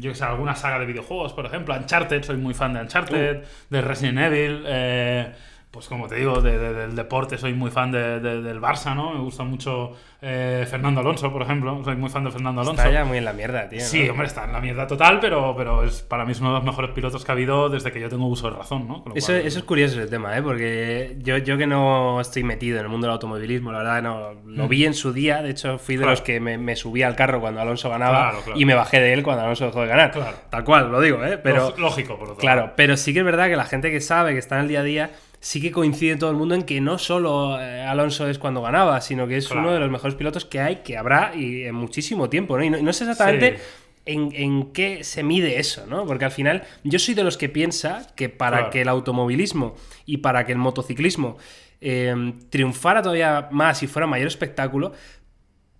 yo 0.00 0.10
que 0.10 0.14
sé, 0.16 0.24
alguna 0.24 0.54
saga 0.54 0.78
de 0.78 0.86
videojuegos, 0.86 1.32
por 1.32 1.46
ejemplo, 1.46 1.74
Uncharted, 1.74 2.22
soy 2.22 2.36
muy 2.36 2.54
fan 2.54 2.74
de 2.74 2.80
Uncharted, 2.80 3.36
Uh. 3.38 3.46
de 3.70 3.80
Resident 3.82 4.18
Evil. 4.18 4.64
eh, 4.66 5.32
pues 5.72 5.88
como 5.88 6.06
te 6.06 6.14
digo, 6.16 6.40
de- 6.40 6.58
de- 6.58 6.74
del 6.74 6.94
deporte 6.94 7.36
soy 7.38 7.54
muy 7.54 7.70
fan 7.70 7.90
de- 7.90 8.20
de- 8.20 8.42
del 8.42 8.60
Barça, 8.60 8.94
¿no? 8.94 9.14
Me 9.14 9.20
gusta 9.20 9.42
mucho 9.42 9.92
eh, 10.24 10.64
Fernando 10.70 11.00
Alonso, 11.00 11.32
por 11.32 11.42
ejemplo. 11.42 11.82
Soy 11.82 11.96
muy 11.96 12.08
fan 12.08 12.22
de 12.22 12.30
Fernando 12.30 12.60
Alonso. 12.60 12.80
Está 12.80 12.92
ya 12.92 13.04
muy 13.04 13.18
en 13.18 13.24
la 13.24 13.32
mierda, 13.32 13.68
tío. 13.68 13.80
Sí, 13.80 14.08
hombre, 14.08 14.28
está 14.28 14.44
en 14.44 14.52
la 14.52 14.60
mierda 14.60 14.86
total, 14.86 15.18
pero, 15.18 15.52
pero 15.56 15.82
es, 15.82 16.02
para 16.02 16.24
mí 16.24 16.30
es 16.30 16.38
uno 16.40 16.50
de 16.50 16.56
los 16.56 16.64
mejores 16.64 16.92
pilotos 16.92 17.24
que 17.24 17.32
ha 17.32 17.34
habido 17.34 17.68
desde 17.68 17.90
que 17.90 17.98
yo 17.98 18.08
tengo 18.08 18.26
uso 18.26 18.48
de 18.48 18.56
razón, 18.56 18.86
¿no? 18.86 19.02
Lo 19.04 19.14
Eso, 19.16 19.34
es 19.34 19.60
curioso 19.64 19.98
ese 19.98 20.08
tema, 20.08 20.36
¿eh? 20.38 20.42
porque 20.42 21.16
yo, 21.22 21.38
yo 21.38 21.58
que 21.58 21.66
no 21.66 22.20
estoy 22.20 22.44
metido 22.44 22.78
en 22.78 22.84
el 22.84 22.88
mundo 22.90 23.06
del 23.08 23.14
automovilismo, 23.14 23.72
la 23.72 23.78
verdad 23.78 24.02
no 24.02 24.34
lo 24.44 24.68
vi 24.68 24.84
en 24.84 24.94
su 24.94 25.12
día, 25.12 25.42
de 25.42 25.50
hecho 25.50 25.78
fui 25.78 25.96
de 25.96 26.02
Mm. 26.02 26.04
Claro. 26.04 26.10
los 26.12 26.20
que 26.22 26.38
me, 26.38 26.56
me 26.58 26.76
subí 26.76 27.02
al 27.02 27.16
carro 27.16 27.40
cuando 27.40 27.60
Alonso 27.60 27.88
ganaba 27.90 28.28
Claro, 28.30 28.44
claro. 28.44 28.60
y 28.60 28.64
me 28.64 28.74
bajé 28.74 29.00
de 29.00 29.12
él 29.14 29.22
cuando 29.24 29.42
Alonso 29.42 29.64
dejó 29.66 29.80
de 29.80 29.86
ganar. 29.88 30.10
Claro. 30.12 30.36
Tal 30.50 30.62
cual, 30.64 30.92
lo 30.92 31.00
digo, 31.00 31.24
¿eh? 31.24 31.38
pero 31.38 31.70
Lóg- 31.70 31.78
Lógico, 31.78 32.14
por 32.16 32.24
otro 32.28 32.36
claro, 32.36 32.60
lado. 32.62 32.72
pero 32.76 32.96
sí 32.96 33.12
que 33.12 33.20
es 33.20 33.24
verdad 33.24 33.48
que 33.48 33.56
la 33.56 33.64
gente 33.64 33.90
que 33.90 34.00
sabe, 34.00 34.34
que 34.34 34.38
está 34.38 34.54
en 34.56 34.62
el 34.62 34.68
día 34.68 34.80
a 34.80 34.84
día, 34.84 35.10
sí 35.44 35.60
que 35.60 35.72
coincide 35.72 36.14
todo 36.16 36.30
el 36.30 36.36
mundo 36.36 36.54
en 36.54 36.62
que 36.62 36.80
no 36.80 36.98
solo 36.98 37.60
eh, 37.60 37.82
Alonso 37.82 38.28
es 38.28 38.38
cuando 38.38 38.62
ganaba, 38.62 39.00
sino 39.00 39.26
que 39.26 39.36
es 39.38 39.48
Claro. 39.48 39.62
uno 39.62 39.72
de 39.72 39.80
los 39.80 39.90
mejores 39.90 40.14
pilotos 40.14 40.44
que 40.44 40.60
hay, 40.60 40.76
que 40.76 40.96
habrá 40.96 41.32
y 41.34 41.64
en 41.64 41.74
muchísimo 41.74 42.30
tiempo, 42.30 42.56
¿no? 42.56 42.62
Y 42.64 42.70
no, 42.70 42.78
y 42.78 42.82
no 42.84 42.92
sé 42.92 43.02
exactamente 43.04 43.56
Sí. 43.58 43.62
en, 44.06 44.30
en 44.34 44.72
qué 44.72 45.02
se 45.02 45.24
mide 45.24 45.58
eso, 45.58 45.84
¿no? 45.88 46.06
Porque 46.06 46.24
al 46.24 46.30
final 46.30 46.62
yo 46.84 46.98
soy 47.00 47.14
de 47.14 47.24
los 47.24 47.36
que 47.36 47.48
piensa 47.48 48.06
que 48.14 48.28
para 48.28 48.58
Claro. 48.58 48.70
que 48.70 48.80
el 48.82 48.88
automovilismo 48.88 49.74
y 50.06 50.18
para 50.18 50.46
que 50.46 50.52
el 50.52 50.58
motociclismo 50.58 51.36
eh, 51.80 52.14
triunfara 52.48 53.02
todavía 53.02 53.48
más 53.50 53.82
y 53.82 53.88
fuera 53.88 54.06
mayor 54.06 54.28
espectáculo, 54.28 54.92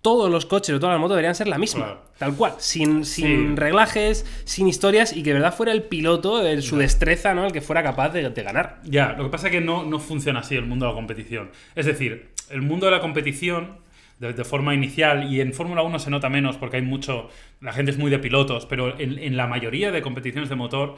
todos 0.03 0.29
los 0.29 0.45
coches 0.45 0.75
o 0.75 0.79
todas 0.79 0.93
las 0.93 0.99
motos 1.01 1.15
deberían 1.15 1.33
ser 1.33 1.47
la 1.47 1.57
misma, 1.57 1.85
Claro. 1.85 2.01
tal 2.19 2.35
cual, 2.35 2.53
sin, 2.59 3.03
sin 3.05 3.25
Sí. 3.49 3.55
reglajes, 3.55 4.25
sin 4.43 4.67
historias 4.67 5.15
y 5.17 5.23
que 5.23 5.29
de 5.31 5.39
verdad 5.39 5.55
fuera 5.55 5.71
el 5.71 5.81
piloto, 5.83 6.45
el- 6.45 6.61
su 6.61 6.77
destreza, 6.77 7.33
¿no? 7.33 7.45
El 7.47 7.51
que 7.53 7.61
fuera 7.61 7.81
capaz 7.81 8.09
de, 8.09 8.29
de 8.29 8.43
ganar. 8.43 8.81
Ya, 8.83 9.13
lo 9.17 9.23
que 9.23 9.29
pasa 9.31 9.47
es 9.47 9.51
que 9.53 9.61
no, 9.61 9.83
no 9.83 9.99
funciona 9.99 10.41
así 10.41 10.55
el 10.55 10.65
mundo 10.65 10.85
de 10.85 10.91
la 10.91 10.95
competición. 10.95 11.49
Es 11.73 11.85
decir, 11.87 12.29
el 12.51 12.61
mundo 12.61 12.85
de 12.85 12.91
la 12.91 12.99
competición, 12.99 13.77
de, 14.19 14.33
de 14.33 14.43
forma 14.43 14.73
inicial, 14.75 15.31
y 15.33 15.41
en 15.41 15.53
Fórmula 15.53 15.81
1 15.81 15.97
se 15.99 16.09
nota 16.09 16.29
menos 16.29 16.57
porque 16.57 16.77
hay 16.77 16.83
mucho. 16.83 17.29
La 17.61 17.73
gente 17.73 17.91
es 17.91 17.97
muy 17.97 18.11
de 18.11 18.19
pilotos, 18.19 18.65
pero 18.65 18.99
en, 18.99 19.17
en 19.17 19.37
la 19.37 19.47
mayoría 19.47 19.91
de 19.91 20.01
competiciones 20.01 20.49
de 20.49 20.55
motor 20.55 20.97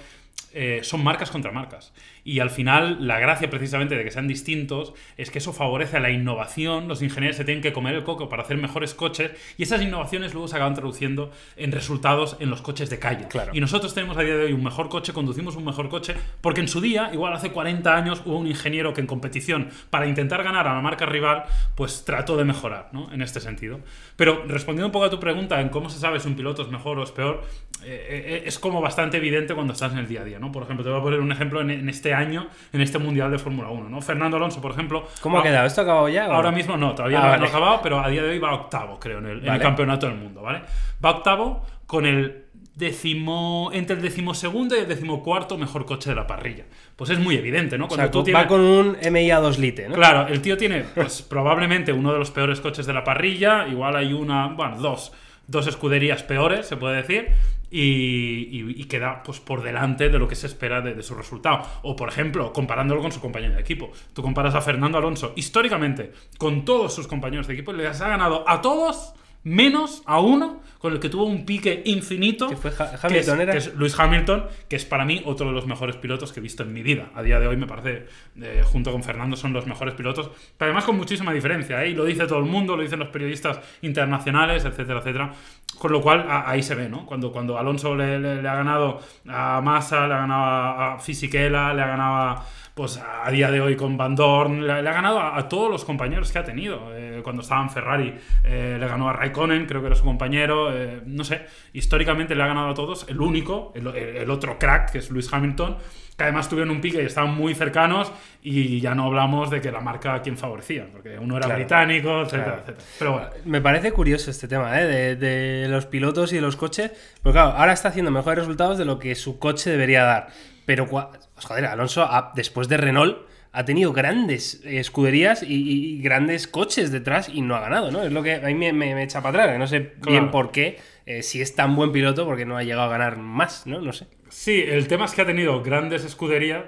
eh, 0.58 0.80
son 0.84 1.04
marcas 1.04 1.32
contra 1.32 1.52
marcas. 1.52 1.92
Y 2.24 2.40
al 2.40 2.50
final, 2.50 3.06
la 3.06 3.20
gracia 3.20 3.50
precisamente 3.50 3.98
de 3.98 4.06
que 4.06 4.10
sean 4.10 4.26
distintos 4.26 4.94
es 5.18 5.30
que 5.30 5.40
eso 5.40 5.52
favorece 5.52 5.98
a 5.98 6.00
la 6.00 6.12
innovación. 6.12 6.88
Los 6.88 7.02
ingenieros 7.02 7.36
se 7.36 7.44
tienen 7.44 7.62
que 7.62 7.74
comer 7.74 7.94
el 7.94 8.04
coco 8.04 8.30
para 8.30 8.44
hacer 8.44 8.56
mejores 8.58 8.94
coches, 8.94 9.32
y 9.58 9.64
esas 9.64 9.82
innovaciones 9.82 10.34
luego 10.34 10.48
se 10.48 10.56
acaban 10.56 10.74
traduciendo 10.74 11.30
en 11.58 11.74
resultados 11.74 12.38
en 12.40 12.50
los 12.50 12.62
coches 12.62 12.90
de 12.90 13.00
calle. 13.00 13.28
Claro. 13.28 13.52
Y 13.54 13.60
nosotros 13.60 13.94
tenemos 13.94 14.18
a 14.18 14.22
día 14.22 14.38
de 14.38 14.46
hoy 14.46 14.54
un 14.54 14.64
mejor 14.64 14.88
coche, 14.88 15.12
conducimos 15.12 15.58
un 15.58 15.66
mejor 15.66 15.90
coche, 15.90 16.16
porque 16.40 16.62
en 16.62 16.70
su 16.70 16.80
día, 16.80 17.10
igual 17.12 17.34
hace 17.34 17.52
40 17.52 17.94
años, 17.94 18.22
hubo 18.26 18.40
un 18.40 18.48
ingeniero 18.48 18.94
que 18.94 19.02
en 19.02 19.08
competición, 19.08 19.70
para 19.90 20.08
intentar 20.08 20.42
ganar 20.42 20.70
a 20.70 20.74
la 20.74 20.82
marca 20.82 21.06
rival, 21.06 21.44
pues 21.76 22.06
trató 22.06 22.38
de 22.38 22.46
mejorar, 22.46 22.90
¿no? 22.94 23.12
En 23.12 23.22
este 23.22 23.42
sentido. 23.42 23.82
Pero 24.16 24.46
respondiendo 24.48 24.88
un 24.88 24.94
poco 24.94 25.06
a 25.06 25.10
tu 25.10 25.20
pregunta 25.20 25.60
en 25.60 25.68
cómo 25.68 25.90
se 25.90 26.00
sabe 26.00 26.22
si 26.22 26.30
un 26.30 26.36
piloto 26.36 26.62
es 26.62 26.70
mejor 26.70 26.98
o 26.98 27.04
es 27.04 27.12
peor, 27.12 27.44
eh, 27.84 28.08
eh, 28.08 28.44
es 28.46 28.58
como 28.58 28.82
bastante 28.82 29.18
evidente 29.18 29.54
cuando 29.54 29.74
estás 29.74 29.92
en 29.92 30.00
el 30.00 30.08
día 30.08 30.22
a 30.22 30.24
día, 30.24 30.40
¿no? 30.40 30.52
Por 30.52 30.64
ejemplo, 30.64 30.84
te 30.84 30.90
voy 30.90 31.00
a 31.00 31.04
poner 31.04 31.20
un 31.20 31.32
ejemplo 31.32 31.62
en, 31.62 31.70
en 31.70 31.90
este 31.90 32.14
año, 32.14 32.48
en 32.74 32.82
este 32.82 32.98
Mundial 32.98 33.30
de 33.32 33.38
Fórmula 33.38 33.70
1, 33.70 33.90
¿no? 33.90 34.02
Fernando 34.02 34.38
Alonso, 34.38 34.62
por 34.62 34.72
ejemplo. 34.72 35.08
¿Cómo 35.22 35.38
ha 35.38 35.42
ah, 35.42 35.44
quedado? 35.44 35.68
¿Esto 35.68 35.82
ha 35.82 35.84
acabado 35.84 36.10
ya? 36.10 36.28
o 36.30 36.34
Ahora 36.34 36.52
no? 36.52 36.58
mismo 36.58 36.78
no, 36.78 36.96
todavía 36.96 37.20
Ah, 37.20 37.24
no, 37.24 37.28
vale. 37.30 37.40
no 37.42 37.46
ha 37.46 37.50
acabado, 37.50 37.80
pero 37.84 38.00
a 38.00 38.10
día 38.10 38.24
de 38.24 38.30
hoy 38.30 38.40
va 38.40 38.54
octavo, 38.54 39.00
creo, 39.00 39.20
en 39.20 39.26
el, 39.26 39.32
en 39.38 39.44
el 39.44 39.50
Vale. 39.50 39.62
campeonato 39.62 40.08
del 40.08 40.16
mundo, 40.16 40.42
¿vale? 40.42 40.62
Va 41.04 41.12
octavo 41.12 41.66
con 41.86 42.06
el 42.06 42.46
décimo, 42.76 43.70
entre 43.74 43.96
el 43.96 44.02
decimosegundo 44.02 44.76
y 44.76 44.80
el 44.80 44.88
decimocuarto 44.88 45.58
mejor 45.58 45.86
coche 45.86 46.10
de 46.10 46.16
la 46.16 46.28
parrilla. 46.28 46.66
Pues 46.96 47.10
es 47.10 47.20
muy 47.20 47.36
evidente, 47.36 47.78
¿no? 47.78 47.86
O 47.86 47.88
Cuando 47.88 48.04
sea, 48.04 48.12
tú 48.12 48.20
va 48.20 48.24
tienes... 48.26 48.46
con 48.48 48.62
un 48.62 48.98
MIA 49.12 49.40
2 49.40 49.60
lite, 49.60 49.88
¿no? 49.90 49.96
Claro, 49.96 50.28
el 50.28 50.42
tío 50.42 50.58
tiene, 50.58 50.84
pues 50.96 51.22
probablemente 51.22 51.94
uno 51.94 52.12
de 52.12 52.20
los 52.20 52.32
peores 52.32 52.60
coches 52.62 52.86
de 52.86 52.94
la 52.94 53.04
parrilla. 53.04 53.68
Igual 53.68 53.96
hay 53.96 54.14
una, 54.14 54.48
bueno, 54.48 54.78
dos, 54.78 55.14
dos 55.48 55.68
escuderías 55.68 56.24
peores, 56.24 56.66
se 56.68 56.76
puede 56.78 56.98
decir. 56.98 57.30
Y, 57.72 58.82
y- 58.82 58.84
queda 58.86 59.24
pues 59.24 59.40
por 59.40 59.64
delante 59.64 60.10
de 60.10 60.20
lo 60.20 60.28
que 60.28 60.36
se 60.36 60.48
espera 60.48 60.82
de, 60.82 60.94
de 60.94 61.04
su 61.04 61.16
resultado. 61.16 61.62
O, 61.84 61.96
por 61.96 62.10
ejemplo, 62.10 62.54
comparándolo 62.54 63.02
con 63.02 63.12
su 63.12 63.20
compañero 63.20 63.56
de 63.56 63.62
equipo. 63.62 63.92
Tú 64.14 64.22
comparas 64.22 64.56
a 64.56 64.62
Fernando 64.62 64.98
Alonso 64.98 65.34
históricamente 65.36 66.12
con 66.38 66.66
todos 66.66 66.94
sus 66.94 67.08
compañeros 67.08 67.48
de 67.48 67.54
equipo 67.56 67.74
y 67.74 67.78
les 67.78 68.00
ha 68.02 68.08
ganado 68.10 68.48
a 68.48 68.62
todos 68.62 69.14
menos 69.46 70.02
a 70.06 70.20
uno 70.20 70.62
con 70.80 70.92
el 70.94 71.00
que 71.00 71.08
tuvo 71.10 71.24
un 71.26 71.46
pique 71.46 71.82
infinito. 71.86 72.48
Que 72.50 72.58
fue 72.58 72.72
Ha- 72.78 72.90
que 72.90 72.96
es- 72.96 73.04
Hamilton, 73.06 73.42
¿era? 73.42 73.52
que 73.54 73.58
es 73.60 73.76
Lewis 73.76 73.98
Hamilton, 73.98 74.46
que 74.70 74.76
es 74.76 74.86
para 74.86 75.06
mí 75.06 75.22
otro 75.26 75.48
de 75.48 75.54
los 75.54 75.66
mejores 75.66 75.96
pilotos 75.96 76.32
que 76.34 76.40
he 76.40 76.44
visto 76.44 76.62
en 76.64 76.74
mi 76.74 76.84
vida. 76.84 77.10
A 77.16 77.24
día 77.24 77.40
de 77.40 77.48
hoy 77.48 77.56
me 77.58 77.66
parece, 77.66 78.06
eh, 78.42 78.62
junto 78.66 78.92
con 78.92 79.02
Fernando, 79.04 79.36
son 79.38 79.54
los 79.54 79.66
mejores 79.66 79.94
pilotos, 79.96 80.30
pero 80.58 80.70
además 80.70 80.84
con 80.86 80.98
muchísima 80.98 81.32
diferencia. 81.32 81.84
¿eh? 81.84 81.90
Y 81.90 81.94
lo 81.96 82.06
dice 82.06 82.28
todo 82.28 82.40
el 82.40 82.46
mundo, 82.46 82.76
lo 82.76 82.84
dicen 82.84 83.00
los 83.00 83.08
periodistas 83.10 83.60
internacionales, 83.82 84.66
etcétera, 84.66 85.00
etcétera. 85.00 85.32
Con 85.80 85.92
lo 85.92 86.02
cual, 86.02 86.26
a- 86.30 86.50
ahí 86.50 86.62
se 86.64 86.76
ve, 86.76 86.88
¿no? 86.90 87.06
Cuando, 87.06 87.32
cuando 87.32 87.58
Alonso 87.58 87.96
le, 87.96 88.20
le- 88.20 88.42
le 88.42 88.48
ha 88.50 88.56
ganado 88.56 89.00
a 89.28 89.62
Massa, 89.62 90.08
le 90.08 90.14
ha 90.14 90.18
ganado 90.18 90.44
a, 90.44 90.94
a 90.96 91.00
Fisichella, 91.00 91.74
le 91.74 91.82
ha 91.82 91.88
ganado 91.88 92.16
a, 92.16 92.46
pues 92.76 92.98
a 93.02 93.32
día 93.32 93.50
de 93.52 93.62
hoy 93.62 93.78
con 93.78 93.96
Van 93.96 94.16
Dorn, 94.16 94.68
le, 94.68 94.74
ha 94.74 94.82
ganado 94.82 95.22
a, 95.22 95.48
todos 95.48 95.72
los 95.72 95.86
compañeros 95.86 96.30
que 96.32 96.40
ha 96.40 96.44
tenido. 96.44 96.92
Eh, 96.94 97.22
cuando 97.24 97.42
estaba 97.42 97.64
en 97.64 97.70
Ferrari, 97.70 98.14
eh, 98.44 98.76
le 98.78 98.86
ganó 98.88 99.08
a 99.10 99.14
Raikkonen, 99.14 99.66
creo 99.66 99.80
que 99.80 99.88
era 99.88 99.96
su 99.96 100.04
compañero. 100.04 100.72
eh, 100.78 101.02
no 101.06 101.24
sé, 101.24 101.46
históricamente 101.72 102.36
le 102.36 102.44
ha 102.44 102.48
ganado 102.48 102.70
a 102.70 102.74
todos. 102.74 103.08
El 103.08 103.22
único, 103.22 103.72
el, 103.76 103.88
el- 103.88 104.18
el 104.18 104.30
otro 104.30 104.60
crack, 104.60 104.92
que 104.92 104.98
es 104.98 105.10
Lewis 105.10 105.32
Hamilton, 105.32 105.78
que 106.18 106.24
además 106.24 106.48
tuvieron 106.48 106.72
un 106.74 106.82
pique 106.82 107.02
y 107.02 107.06
estaban 107.06 107.34
muy 107.36 107.54
cercanos. 107.56 108.12
Y 108.42 108.80
ya 108.80 108.96
no 108.96 109.06
hablamos 109.06 109.50
de 109.50 109.60
que 109.62 109.72
la 109.72 109.82
marca 109.82 110.14
a 110.14 110.22
quien 110.22 110.38
favorecía, 110.38 110.88
porque 110.92 111.18
uno 111.20 111.36
era 111.38 111.46
Claro. 111.48 111.60
británico, 111.60 112.22
etcétera, 112.22 112.44
Claro. 112.46 112.62
etcétera. 112.62 112.86
Pero 113.00 113.12
bueno. 113.14 113.28
Me 113.46 113.62
parece 113.62 113.92
curioso 113.92 114.32
este 114.32 114.48
tema, 114.48 114.80
¿eh? 114.82 114.86
De, 114.86 115.16
de 115.16 115.68
los 115.68 115.86
pilotos 115.86 116.32
y 116.32 116.36
de 116.36 116.42
los 116.42 116.56
coches. 116.56 116.92
Porque 117.22 117.36
claro, 117.38 117.52
ahora 117.58 117.74
está 117.74 117.90
haciendo 117.90 118.12
mejores 118.12 118.40
resultados 118.40 118.78
de 118.78 118.86
lo 118.86 119.00
que 119.00 119.16
su 119.16 119.40
coche 119.40 119.70
debería 119.72 120.04
dar. 120.04 120.28
Pero, 120.66 120.88
pues, 120.88 121.06
joder, 121.36 121.66
Alonso, 121.66 122.10
después 122.36 122.68
de 122.70 122.78
Renault, 122.78 123.18
ha 123.52 123.64
tenido 123.66 123.94
grandes 123.94 124.62
escuderías 124.66 125.42
y, 125.42 126.02
grandes 126.02 126.48
coches 126.48 126.92
detrás 126.92 127.30
y 127.30 127.42
no 127.42 127.56
ha 127.56 127.62
ganado, 127.62 127.90
¿no? 127.92 128.04
Es 128.04 128.12
lo 128.12 128.22
que 128.22 128.36
a 128.36 128.42
mí 128.42 128.54
me, 128.54 128.74
me- 128.74 128.94
me 128.96 129.04
echa 129.04 129.22
para 129.22 129.44
atrás. 129.44 129.54
que 129.54 129.60
No 129.60 129.68
sé 129.68 129.94
bien 130.06 130.30
por 130.32 130.52
qué, 130.52 130.78
eh, 131.06 131.24
si 131.24 131.42
es 131.42 131.56
tan 131.56 131.76
buen 131.76 131.92
piloto, 131.92 132.26
porque 132.26 132.46
no 132.46 132.58
ha 132.58 132.64
llegado 132.64 132.84
a 132.84 132.90
ganar 132.90 133.18
más, 133.18 133.66
¿no? 133.66 133.80
No 133.80 133.94
sé. 133.94 134.08
Sí, 134.38 134.64
el 134.68 134.88
tema 134.90 135.06
es 135.06 135.14
que 135.14 135.22
ha 135.22 135.26
tenido 135.26 135.64
grandes 135.64 136.04
escuderías, 136.04 136.66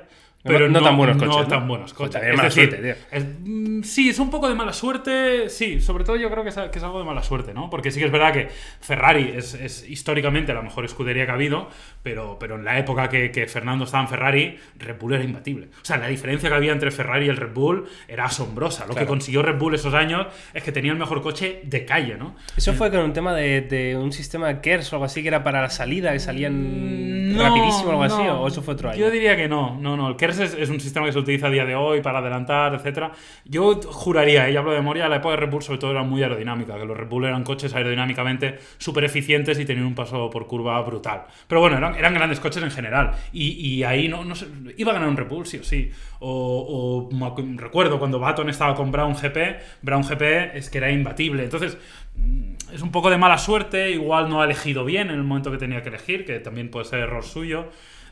pero 0.48 0.68
no 0.70 0.80
no, 0.80 0.86
tan 0.86 0.98
buenos 0.98 1.18
no 1.18 1.26
coches, 1.28 1.42
¿no? 1.42 1.48
tan 1.48 1.68
buenos 1.68 1.94
coches. 1.94 2.22
Es 2.24 2.30
mala 2.36 2.44
decir, 2.50 2.70
suerte, 2.70 2.94
tío. 2.94 2.96
es- 3.12 3.26
mm, 3.44 3.84
sí, 3.84 4.10
es 4.10 4.20
un 4.20 4.30
poco 4.30 4.48
de 4.50 4.56
mala 4.56 4.74
suerte, 4.74 5.50
sí, 5.50 5.80
sobre 5.82 6.04
todo 6.04 6.16
yo 6.16 6.30
creo 6.32 6.44
que 6.44 6.50
es, 6.50 6.56
que 6.72 6.78
es 6.80 6.84
algo 6.84 7.00
de 7.00 7.06
mala 7.06 7.22
suerte, 7.24 7.54
¿no? 7.54 7.70
Porque 7.70 7.92
sí 7.92 8.00
que 8.00 8.06
es 8.06 8.12
verdad 8.12 8.34
que 8.34 8.48
Ferrari 8.82 9.34
es, 9.36 9.54
es 9.54 9.88
históricamente 9.90 10.54
la 10.54 10.62
mejor 10.62 10.86
escudería 10.86 11.26
que 11.26 11.32
ha 11.32 11.36
habido, 11.36 11.70
pero, 12.04 12.38
pero 12.40 12.56
en 12.56 12.66
la 12.66 12.78
época 12.80 13.10
que, 13.10 13.32
que 13.32 13.48
Fernando 13.48 13.86
estaba 13.86 14.04
en 14.04 14.10
Ferrari, 14.10 14.58
Red 14.78 14.98
Bull 15.00 15.14
era 15.14 15.24
imbatible. 15.24 15.68
O 15.82 15.86
sea, 15.86 15.98
la 15.98 16.08
diferencia 16.08 16.50
que 16.50 16.56
había 16.56 16.72
entre 16.72 16.92
Ferrari 16.92 17.26
y 17.26 17.30
el 17.30 17.38
Red 17.38 17.54
Bull 17.54 17.86
era 18.08 18.26
asombrosa. 18.26 18.84
Lo 18.84 18.90
que 18.90 18.94
Claro. 18.96 19.08
consiguió 19.10 19.42
Red 19.42 19.58
Bull 19.58 19.76
esos 19.76 19.94
años 19.94 20.28
es 20.54 20.64
que 20.64 20.72
tenía 20.72 20.92
el 20.92 20.98
mejor 20.98 21.22
coche 21.22 21.62
de 21.64 21.86
calle, 21.86 22.16
¿no? 22.18 22.36
Eso 22.56 22.74
fue 22.74 22.90
con 22.92 23.02
un 23.02 23.14
tema 23.14 23.34
de, 23.34 23.62
de 23.62 23.96
un 23.96 24.12
sistema 24.12 24.62
KERS 24.62 24.92
o 24.94 24.96
algo 24.96 25.06
así 25.06 25.22
que 25.22 25.28
era 25.28 25.44
para 25.44 25.62
la 25.62 25.70
salida, 25.70 26.12
que 26.14 26.20
salían 26.20 27.34
No, 27.36 27.44
rapidísimo 27.44 27.90
o 27.90 27.92
algo 27.92 28.04
así, 28.04 28.24
no. 28.24 28.42
o 28.42 28.48
eso 28.48 28.62
fue 28.62 28.74
otro 28.74 28.90
año. 28.90 29.00
Yo 29.00 29.12
diría 29.12 29.36
que 29.36 29.48
no, 29.48 29.78
no, 29.80 29.96
no. 29.98 30.10
El 30.10 30.16
KERS 30.16 30.37
es, 30.40 30.70
un 30.70 30.80
sistema 30.80 31.06
que 31.06 31.12
se 31.12 31.20
utiliza 31.20 31.48
a 31.48 31.50
día 31.50 31.66
de 31.66 31.76
hoy 31.76 32.02
para 32.02 32.20
adelantar, 32.20 32.74
etcétera. 32.74 33.12
Yo 33.46 33.80
juraría, 33.82 34.50
y 34.50 34.56
hablo 34.56 34.72
de 34.72 34.78
memoria, 34.78 35.08
la 35.08 35.18
época 35.18 35.36
de 35.36 35.46
Red 35.46 35.62
sobre 35.62 35.80
todo 35.80 35.92
era 35.92 36.04
muy 36.04 36.24
aerodinámica, 36.24 36.78
que 36.78 36.86
los 36.86 36.98
Red 36.98 37.08
eran 37.24 37.44
coches 37.44 37.74
aerodinámicamente 37.74 38.60
súper 38.78 39.04
eficientes 39.06 39.60
y 39.60 39.66
tenían 39.66 39.86
un 39.86 39.96
paso 39.96 40.30
por 40.30 40.48
curva 40.48 40.82
brutal. 40.82 41.26
Pero 41.48 41.62
bueno, 41.62 41.78
eran, 41.78 42.14
grandes 42.14 42.40
coches 42.40 42.64
en 42.64 42.72
general. 42.72 43.12
Y, 43.32 43.84
ahí 43.84 44.08
no, 44.08 44.36
sé, 44.36 44.48
iba 44.78 44.92
a 44.92 44.94
ganar 44.94 45.10
un 45.10 45.18
Red 45.18 45.28
sí 45.46 45.58
o 45.58 45.64
sí. 45.64 45.92
O, 46.20 47.10
recuerdo 47.56 48.00
cuando 48.00 48.20
Baton 48.20 48.50
estaba 48.50 48.76
con 48.76 48.92
Brown 48.92 49.14
GP, 49.14 49.38
Brown 49.82 50.04
GP 50.04 50.56
es 50.56 50.70
que 50.70 50.78
era 50.78 50.92
imbatible. 50.92 51.44
Entonces, 51.44 51.78
mm, 52.16 52.74
es 52.74 52.82
un 52.82 52.92
poco 52.92 53.10
de 53.10 53.18
mala 53.18 53.38
suerte, 53.38 53.92
igual 53.92 54.30
no 54.30 54.42
ha 54.42 54.46
elegido 54.46 54.86
bien 54.86 55.10
en 55.10 55.16
el 55.16 55.24
momento 55.24 55.52
que 55.52 55.58
tenía 55.58 55.82
que 55.82 55.90
elegir, 55.90 56.26
que 56.26 56.40
también 56.40 56.70
puede 56.70 56.86
ser 56.86 57.00
error 57.00 57.24
suyo. 57.24 57.70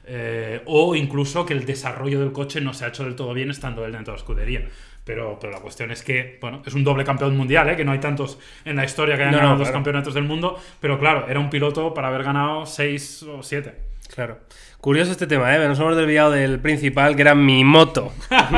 Eh, 0.07 0.61
o 0.65 0.95
incluso 0.95 1.45
que 1.45 1.53
el 1.53 1.65
desarrollo 1.65 2.19
del 2.19 2.31
coche 2.31 2.61
no 2.61 2.73
se 2.73 2.85
ha 2.85 2.89
hecho 2.89 3.03
del 3.03 3.15
todo 3.15 3.33
bien 3.33 3.49
estando 3.49 3.85
él 3.85 3.91
dentro 3.91 4.13
de 4.13 4.17
la 4.17 4.21
escudería. 4.21 4.67
Pero, 5.03 5.37
pero 5.39 5.53
la 5.53 5.59
cuestión 5.59 5.91
es 5.91 6.01
que, 6.01 6.39
bueno, 6.41 6.63
es 6.65 6.73
un 6.73 6.83
doble 6.83 7.03
campeón 7.03 7.37
mundial, 7.37 7.69
¿eh? 7.69 7.75
que 7.75 7.85
no 7.85 7.91
hay 7.91 7.99
tantos 7.99 8.39
en 8.65 8.75
la 8.75 8.85
historia 8.85 9.15
que 9.15 9.21
hayan 9.21 9.33
No, 9.33 9.37
no, 9.37 9.43
ganado 9.43 9.59
dos 9.59 9.67
claro. 9.67 9.77
campeonatos 9.77 10.13
del 10.15 10.23
mundo. 10.23 10.59
Pero 10.79 10.97
claro, 10.97 11.27
era 11.29 11.39
un 11.39 11.49
piloto 11.49 11.93
para 11.93 12.07
haber 12.07 12.23
ganado 12.23 12.65
seis 12.65 13.21
o 13.23 13.43
siete. 13.43 13.73
Claro. 14.13 14.39
Curioso 14.81 15.11
este 15.13 15.25
tema, 15.25 15.55
¿eh? 15.55 15.67
Nos 15.67 15.79
hemos 15.79 15.95
desviado 15.97 16.29
del 16.29 16.59
principal, 16.59 17.15
que 17.15 17.23
era 17.23 17.33
mi 17.33 17.63
moto. 17.63 18.13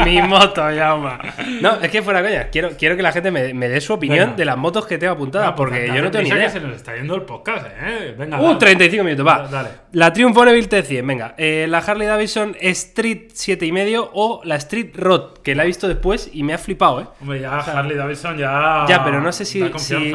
mi 0.05 0.22
moto, 0.22 0.70
llama. 0.72 1.20
No, 1.61 1.80
es 1.82 1.89
que 1.89 2.01
fuera 2.01 2.22
coña. 2.22 2.49
Quiero, 2.49 2.72
quiero 2.78 2.97
que 2.97 3.01
la 3.01 3.13
gente 3.13 3.32
me, 3.32 3.53
me 3.53 3.70
dé 3.70 3.80
su 3.80 3.93
opinión 3.93 4.26
Venga. 4.26 4.36
de 4.36 4.45
las 4.45 4.57
motos 4.57 4.86
que 4.86 4.97
tengo 4.97 5.13
apuntadas, 5.13 5.51
pues 5.51 5.57
porque 5.57 5.88
dale, 5.88 5.97
yo 5.97 6.03
no 6.03 6.11
tengo 6.11 6.24
ni 6.24 6.30
idea. 6.30 6.45
que 6.47 6.51
se 6.51 6.59
nos 6.59 6.76
está 6.76 6.95
yendo 6.95 7.15
el 7.15 7.22
podcast, 7.22 7.68
¿eh? 7.82 8.13
Venga. 8.18 8.39
Uh, 8.41 8.43
dale. 8.47 8.59
35 8.59 9.03
minutos, 9.05 9.26
va. 9.26 9.47
Dale. 9.47 9.70
La 9.93 10.11
Triumph 10.11 10.36
Bonneville 10.36 10.68
T100, 10.70 11.07
venga. 11.07 11.34
Eh, 11.38 11.65
la 11.70 11.78
Harley 11.78 12.05
Davidson 12.07 12.55
Street 12.59 13.30
7,5 13.34 14.09
o 14.13 14.41
la 14.43 14.55
Street 14.57 14.91
Rod, 14.95 15.38
que 15.41 15.55
la 15.55 15.63
he 15.63 15.68
visto 15.68 15.88
después 15.88 16.30
y 16.34 16.43
me 16.43 16.53
ha 16.53 16.57
flipado, 16.57 17.01
¿eh? 17.01 17.05
Hombre, 17.22 17.39
ya 17.39 17.57
Harley 17.57 17.95
Davidson 17.95 18.38
ya. 18.38 18.86
Ya, 18.89 19.03
pero 19.05 19.22
no 19.22 19.32
sé 19.32 19.45
si, 19.45 19.61
¿eh? 19.63 19.72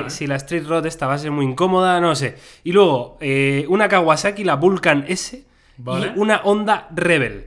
si 0.09 0.27
la 0.27 0.37
Street 0.37 0.67
Rod 0.67 0.85
esta 0.85 1.07
va 1.07 1.15
a 1.15 1.19
ser 1.19 1.31
muy 1.31 1.47
incómoda, 1.47 2.01
no 2.01 2.15
sé. 2.15 2.37
Y 2.65 2.73
luego, 2.73 3.17
eh, 3.21 3.65
una 3.69 3.89
Kawasaki, 3.89 4.45
la 4.45 4.57
Vulcan 4.57 5.07
S, 5.09 5.45
Vale. 5.79 6.13
y 6.15 6.19
una 6.19 6.43
Honda 6.45 6.89
Rebel. 6.95 7.47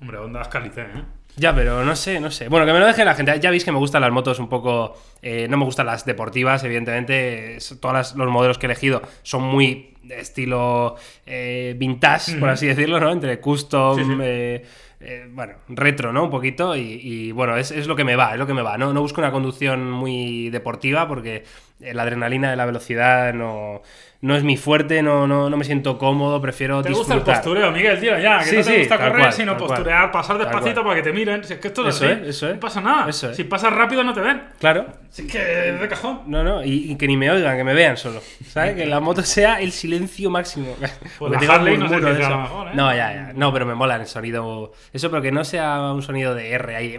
Hombre, 0.00 0.18
Honda 0.18 0.42
Escalicé, 0.42 0.82
¿eh? 0.82 1.02
Ya, 1.36 1.52
pero 1.52 1.84
no 1.84 1.96
sé, 1.96 2.20
no 2.20 2.30
sé. 2.30 2.48
Bueno, 2.48 2.64
que 2.64 2.72
me 2.72 2.78
lo 2.78 2.86
deje 2.86 3.04
la 3.04 3.14
gente. 3.14 3.38
Ya 3.40 3.50
veis 3.50 3.64
que 3.64 3.72
me 3.72 3.78
gustan 3.78 4.02
las 4.02 4.12
motos 4.12 4.38
un 4.38 4.48
poco. 4.48 4.94
eh, 5.20 5.46
no 5.48 5.56
me 5.56 5.64
gustan 5.64 5.86
las 5.86 6.04
deportivas, 6.04 6.62
evidentemente. 6.62 7.56
Es- 7.56 7.76
Todos 7.80 8.14
los 8.14 8.28
modelos 8.30 8.56
que 8.58 8.66
he 8.66 8.68
elegido 8.70 9.02
son 9.22 9.42
muy 9.42 9.94
de 10.04 10.20
estilo 10.20 10.94
eh, 11.26 11.74
vintage, 11.78 12.36
por 12.38 12.50
así 12.50 12.66
decirlo, 12.66 13.00
¿no? 13.00 13.10
Entre 13.10 13.40
custom, 13.40 13.96
Sí, 13.98 14.04
sí. 14.04 14.16
eh, 14.20 15.26
bueno, 15.30 15.54
retro, 15.68 16.12
¿no? 16.12 16.22
Un 16.24 16.30
poquito. 16.30 16.76
Y, 16.76 17.00
y, 17.02 17.32
bueno, 17.32 17.56
es, 17.56 17.70
es 17.72 17.86
lo 17.88 17.96
que 17.96 18.04
me 18.04 18.14
va, 18.14 18.32
es 18.34 18.38
lo 18.38 18.46
que 18.46 18.54
me 18.54 18.62
va. 18.62 18.78
No, 18.78 18.92
no 18.92 19.00
busco 19.00 19.20
una 19.20 19.32
conducción 19.32 19.90
muy 19.90 20.50
deportiva 20.50 21.08
porque 21.08 21.44
la 21.80 22.02
adrenalina 22.04 22.50
de 22.50 22.56
la 22.56 22.64
velocidad 22.66 23.34
no, 23.34 23.82
no 24.24 24.34
es 24.34 24.42
mi 24.42 24.56
fuerte, 24.56 25.02
no, 25.02 25.26
no, 25.26 25.50
no 25.50 25.56
me 25.58 25.64
siento 25.64 25.98
cómodo, 25.98 26.40
prefiero 26.40 26.82
¿Te 26.82 26.92
gusta 26.92 27.14
el 27.14 27.20
postureo, 27.20 27.70
Miguel, 27.70 28.00
tío? 28.00 28.18
Ya, 28.18 28.38
que 28.38 28.44
Sí, 28.46 28.56
no 28.56 28.62
te 28.62 28.70
sí, 28.70 28.78
gusta 28.78 28.96
correr, 28.96 29.18
cual, 29.18 29.32
sino 29.34 29.56
cual. 29.56 29.68
posturear, 29.68 30.10
pasar 30.10 30.38
despacito 30.38 30.82
para 30.82 30.94
que 30.96 31.02
te 31.02 31.12
miren. 31.12 31.44
Si 31.44 31.52
es 31.52 31.58
que 31.58 31.68
esto 31.68 31.86
es 31.86 31.94
Eso 31.96 32.04
así. 32.06 32.12
es, 32.22 32.28
eso 32.28 32.48
es. 32.48 32.54
No 32.54 32.60
pasa 32.60 32.80
nada. 32.80 33.08
Eso 33.10 33.30
es. 33.30 33.36
Si 33.36 33.44
pasas 33.44 33.72
rápido 33.72 34.02
no 34.02 34.14
te 34.14 34.20
ven. 34.20 34.42
Claro, 34.58 34.86
Si 35.10 35.26
es 35.26 35.32
que 35.32 35.68
es 35.74 35.80
de 35.80 35.88
cajón. 35.88 36.22
No, 36.26 36.42
no, 36.42 36.64
y, 36.64 36.92
y 36.92 36.96
que 36.96 37.06
ni 37.06 37.16
me 37.18 37.30
oigan, 37.30 37.56
que 37.56 37.64
me 37.64 37.74
vean 37.74 37.96
solo. 37.98 38.20
¿Sabes? 38.48 38.74
Que 38.76 38.86
la 38.86 38.98
moto 39.00 39.22
sea 39.22 39.60
el 39.60 39.72
silencio 39.72 40.30
máximo. 40.30 40.74
Porque 41.18 41.46
la 41.46 41.54
Harley 41.54 41.76
no 41.76 41.88
sé 41.88 42.00
de 42.00 42.12
eso. 42.20 42.38
mejor, 42.38 42.68
¿eh? 42.68 42.70
No, 42.74 42.90
ya, 42.94 43.12
ya. 43.12 43.32
No, 43.34 43.52
pero 43.52 43.66
me 43.66 43.74
mola 43.74 43.96
el 43.96 44.06
sonido. 44.06 44.72
Eso, 44.92 45.10
pero 45.10 45.20
que 45.22 45.32
no 45.32 45.44
sea 45.44 45.92
un 45.92 46.02
sonido 46.02 46.34
de 46.34 46.50
R 46.52 46.74
ahí. 46.76 46.96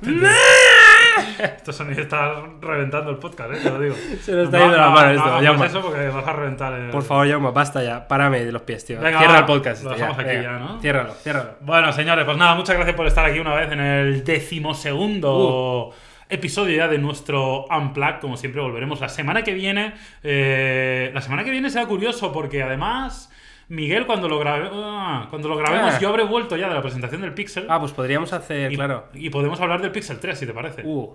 Esto 1.56 1.72
sonido 1.72 2.02
está 2.02 2.42
reventando 2.60 3.10
el 3.10 3.16
podcast, 3.18 3.52
¿eh? 3.54 3.58
Te 3.62 3.70
lo 3.70 3.80
digo. 3.80 3.94
Se 4.22 4.32
nos 4.32 4.44
está 4.44 4.58
yendo 4.58 4.76
la 4.76 4.90
mano 4.90 5.10
esto, 5.10 5.26
No, 5.26 5.42
llama. 5.42 5.66
eso 5.66 5.80
porque 5.82 6.08
vas 6.08 6.26
a 6.26 6.32
reventar. 6.32 6.72
el- 6.72 6.90
Por 6.90 7.02
favor, 7.02 7.28
Jaume, 7.28 7.50
basta 7.50 7.82
ya. 7.82 8.06
Párame 8.08 8.44
de 8.44 8.52
los 8.52 8.62
pies, 8.62 8.84
tío. 8.84 9.00
Venga, 9.00 9.18
Cierra 9.18 9.32
va, 9.34 9.38
el 9.40 9.44
podcast. 9.46 9.82
lo 9.84 9.90
este, 9.90 10.02
dejamos 10.02 10.18
aquí 10.24 10.36
venga. 10.36 10.42
ya, 10.42 10.58
¿no? 10.58 10.80
Ciérralo, 10.80 11.12
ciérralo. 11.14 11.50
Bueno, 11.60 11.92
señores, 11.92 12.24
pues 12.24 12.36
nada, 12.36 12.54
muchas 12.54 12.76
gracias 12.76 12.96
por 12.96 13.06
estar 13.06 13.24
aquí 13.24 13.38
una 13.38 13.54
vez 13.54 13.70
en 13.72 13.80
el 13.80 14.24
decimosegundo 14.24 15.88
Uh. 15.88 15.94
episodio 16.28 16.76
ya 16.76 16.88
de 16.88 16.98
nuestro 16.98 17.64
Unplug. 17.66 18.20
Como 18.20 18.36
siempre, 18.36 18.60
volveremos 18.60 19.00
la 19.00 19.08
semana 19.08 19.42
que 19.42 19.54
viene. 19.54 19.94
Eh, 20.22 21.10
la 21.14 21.20
semana 21.20 21.44
que 21.44 21.50
viene 21.50 21.70
será 21.70 21.86
curioso 21.86 22.32
porque 22.32 22.62
además. 22.62 23.30
Miguel, 23.68 24.06
cuando 24.06 24.28
lo, 24.28 24.38
grabe- 24.38 24.70
ah, 24.72 25.26
cuando 25.30 25.48
lo 25.48 25.56
grabemos, 25.56 25.94
Ah. 25.94 25.98
yo 26.00 26.08
habré 26.08 26.24
vuelto 26.24 26.56
ya 26.56 26.68
de 26.68 26.74
la 26.74 26.80
presentación 26.82 27.20
del 27.20 27.34
Pixel. 27.34 27.66
Ah, 27.68 27.78
pues 27.78 27.92
podríamos 27.92 28.32
hacer, 28.32 28.72
y, 28.72 28.76
claro. 28.76 29.04
y 29.14 29.28
podemos 29.30 29.60
hablar 29.60 29.82
del 29.82 29.90
Pixel 29.90 30.18
3, 30.18 30.38
si 30.38 30.46
te 30.46 30.52
parece. 30.54 30.82
Uh, 30.84 31.14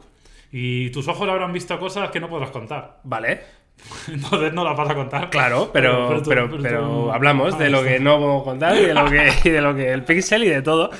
Y 0.51 0.91
tus 0.91 1.07
ojos 1.07 1.27
habrán 1.27 1.51
visto 1.51 1.79
cosas 1.79 2.11
que 2.11 2.19
no 2.19 2.29
podrás 2.29 2.51
contar. 2.51 2.99
vale. 3.03 3.41
Entonces 4.07 4.53
no 4.53 4.63
las 4.63 4.77
vas 4.77 4.87
a 4.91 4.93
contar. 4.93 5.29
Claro, 5.31 5.71
pero, 5.73 6.07
pero, 6.09 6.47
tú- 6.47 6.61
pero, 6.61 6.85
tú- 6.87 7.11
hablamos 7.11 7.57
de 7.57 7.65
Ah, 7.65 7.69
lo 7.71 7.83
que 7.83 7.99
no 7.99 8.19
puedo 8.19 8.43
contar 8.43 8.77
y 8.77 8.85
de 8.85 8.93
lo 8.93 9.05
que, 9.09 9.31
y 9.45 9.49
de 9.49 9.61
lo 9.61 9.75
que 9.75 9.91
el 9.91 10.03
pixel 10.03 10.43
y 10.43 10.49
de 10.49 10.61
todo. 10.61 10.91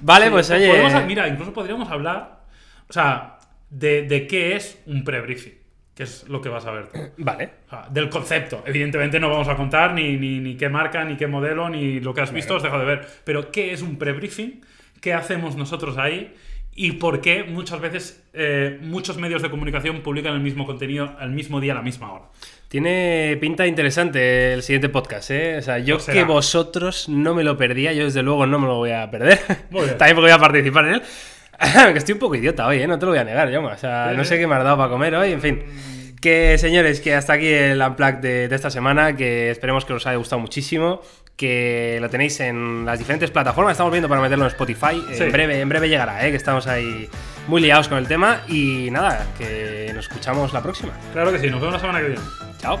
Vale, 0.00 0.26
Sí, 0.26 0.30
pues 0.30 0.50
oye. 0.50 0.68
podemos- 0.70 1.04
mira, 1.04 1.28
incluso 1.28 1.52
podríamos 1.52 1.90
hablar, 1.90 2.40
o 2.88 2.92
sea, 2.94 3.36
de, 3.68 4.02
de 4.04 4.26
qué 4.26 4.56
es 4.56 4.82
un 4.86 5.04
pre-briefing, 5.04 5.57
que 5.98 6.04
es 6.04 6.28
lo 6.28 6.40
que 6.40 6.48
vas 6.48 6.64
a 6.64 6.70
ver 6.70 6.86
tú. 6.86 6.98
Vale. 7.24 7.50
O 7.66 7.70
sea, 7.70 7.88
del 7.90 8.08
concepto. 8.08 8.62
Evidentemente 8.64 9.18
no 9.18 9.28
vamos 9.30 9.48
a 9.48 9.56
contar 9.56 9.94
ni, 9.94 10.16
ni, 10.16 10.38
ni 10.38 10.56
qué 10.56 10.68
marca, 10.68 11.04
ni 11.04 11.16
qué 11.16 11.26
modelo, 11.26 11.68
ni 11.68 11.98
lo 11.98 12.14
que 12.14 12.20
has 12.20 12.32
visto, 12.32 12.54
has 12.54 12.62
dejado 12.62 12.82
de 12.82 12.86
ver. 12.86 13.08
Pero 13.24 13.50
¿qué 13.50 13.72
es 13.72 13.82
un 13.82 13.98
pre-briefing? 13.98 14.60
¿Qué 15.00 15.12
hacemos 15.12 15.56
nosotros 15.56 15.98
ahí? 15.98 16.36
¿Y 16.76 16.92
por 16.92 17.20
qué 17.20 17.42
muchas 17.42 17.80
veces 17.80 18.24
eh, 18.32 18.78
muchos 18.80 19.18
medios 19.18 19.42
de 19.42 19.50
comunicación 19.50 20.00
publican 20.02 20.34
el 20.34 20.40
mismo 20.40 20.66
contenido 20.66 21.16
al 21.18 21.32
mismo 21.32 21.60
día, 21.60 21.72
a 21.72 21.74
la 21.74 21.82
misma 21.82 22.12
hora? 22.12 22.26
Tiene 22.68 23.36
pinta 23.40 23.66
interesante 23.66 24.52
el 24.52 24.62
siguiente 24.62 24.88
podcast, 24.88 25.32
¿eh? 25.32 25.56
O 25.56 25.62
sea, 25.62 25.80
yo 25.80 25.96
Pues 25.96 26.10
que 26.10 26.22
vosotros 26.22 27.08
no 27.08 27.34
me 27.34 27.42
lo 27.42 27.56
perdía, 27.56 27.92
yo 27.92 28.04
desde 28.04 28.22
luego 28.22 28.46
no 28.46 28.60
me 28.60 28.68
lo 28.68 28.76
voy 28.76 28.92
a 28.92 29.10
perder. 29.10 29.40
Muy 29.70 29.82
bien. 29.82 29.98
También 29.98 30.14
porque 30.14 30.30
voy 30.30 30.36
a 30.36 30.38
participar 30.38 30.86
en 30.86 30.94
él. 30.94 31.02
que 31.92 31.98
estoy 31.98 32.12
un 32.14 32.18
poco 32.18 32.34
idiota 32.36 32.66
hoy, 32.66 32.80
¿eh? 32.82 32.86
No 32.86 32.98
te 32.98 33.06
lo 33.06 33.12
voy 33.12 33.18
a 33.20 33.24
negar, 33.24 33.50
yo. 33.50 33.62
O 33.62 33.76
sea, 33.76 34.12
no 34.16 34.24
sé 34.24 34.38
qué 34.38 34.46
me 34.46 34.54
has 34.54 34.64
dado 34.64 34.76
para 34.76 34.90
comer 34.90 35.14
hoy, 35.14 35.32
en 35.32 35.40
fin. 35.40 35.62
Que 36.20 36.56
señores, 36.58 37.00
que 37.00 37.14
hasta 37.14 37.34
aquí 37.34 37.46
el 37.48 37.80
Unplugged 37.80 38.18
de, 38.18 38.48
de 38.48 38.54
esta 38.56 38.70
semana, 38.70 39.14
que 39.16 39.50
esperemos 39.50 39.84
que 39.84 39.92
os 39.92 40.06
haya 40.06 40.16
gustado 40.16 40.40
muchísimo, 40.40 41.00
que 41.36 41.98
lo 42.00 42.10
tenéis 42.10 42.40
en 42.40 42.84
las 42.84 42.98
diferentes 42.98 43.30
plataformas, 43.30 43.72
estamos 43.72 43.92
viendo 43.92 44.08
para 44.08 44.20
meterlo 44.20 44.44
en 44.44 44.48
Spotify, 44.50 45.00
Sí. 45.12 45.22
en 45.22 45.30
breve, 45.32 45.60
en 45.60 45.68
breve 45.68 45.88
llegará, 45.88 46.26
¿eh? 46.26 46.30
que 46.30 46.36
estamos 46.36 46.66
ahí 46.66 47.08
muy 47.46 47.60
liados 47.60 47.86
con 47.88 47.98
el 47.98 48.08
tema 48.08 48.40
y 48.48 48.88
nada, 48.90 49.24
que 49.38 49.92
nos 49.94 50.06
escuchamos 50.08 50.52
la 50.52 50.60
próxima. 50.62 50.92
Claro 51.12 51.30
que 51.30 51.38
sí, 51.38 51.48
nos 51.48 51.60
vemos 51.60 51.74
la 51.74 51.80
semana 51.80 52.00
que 52.00 52.06
viene. 52.08 52.22
Chao. 52.58 52.80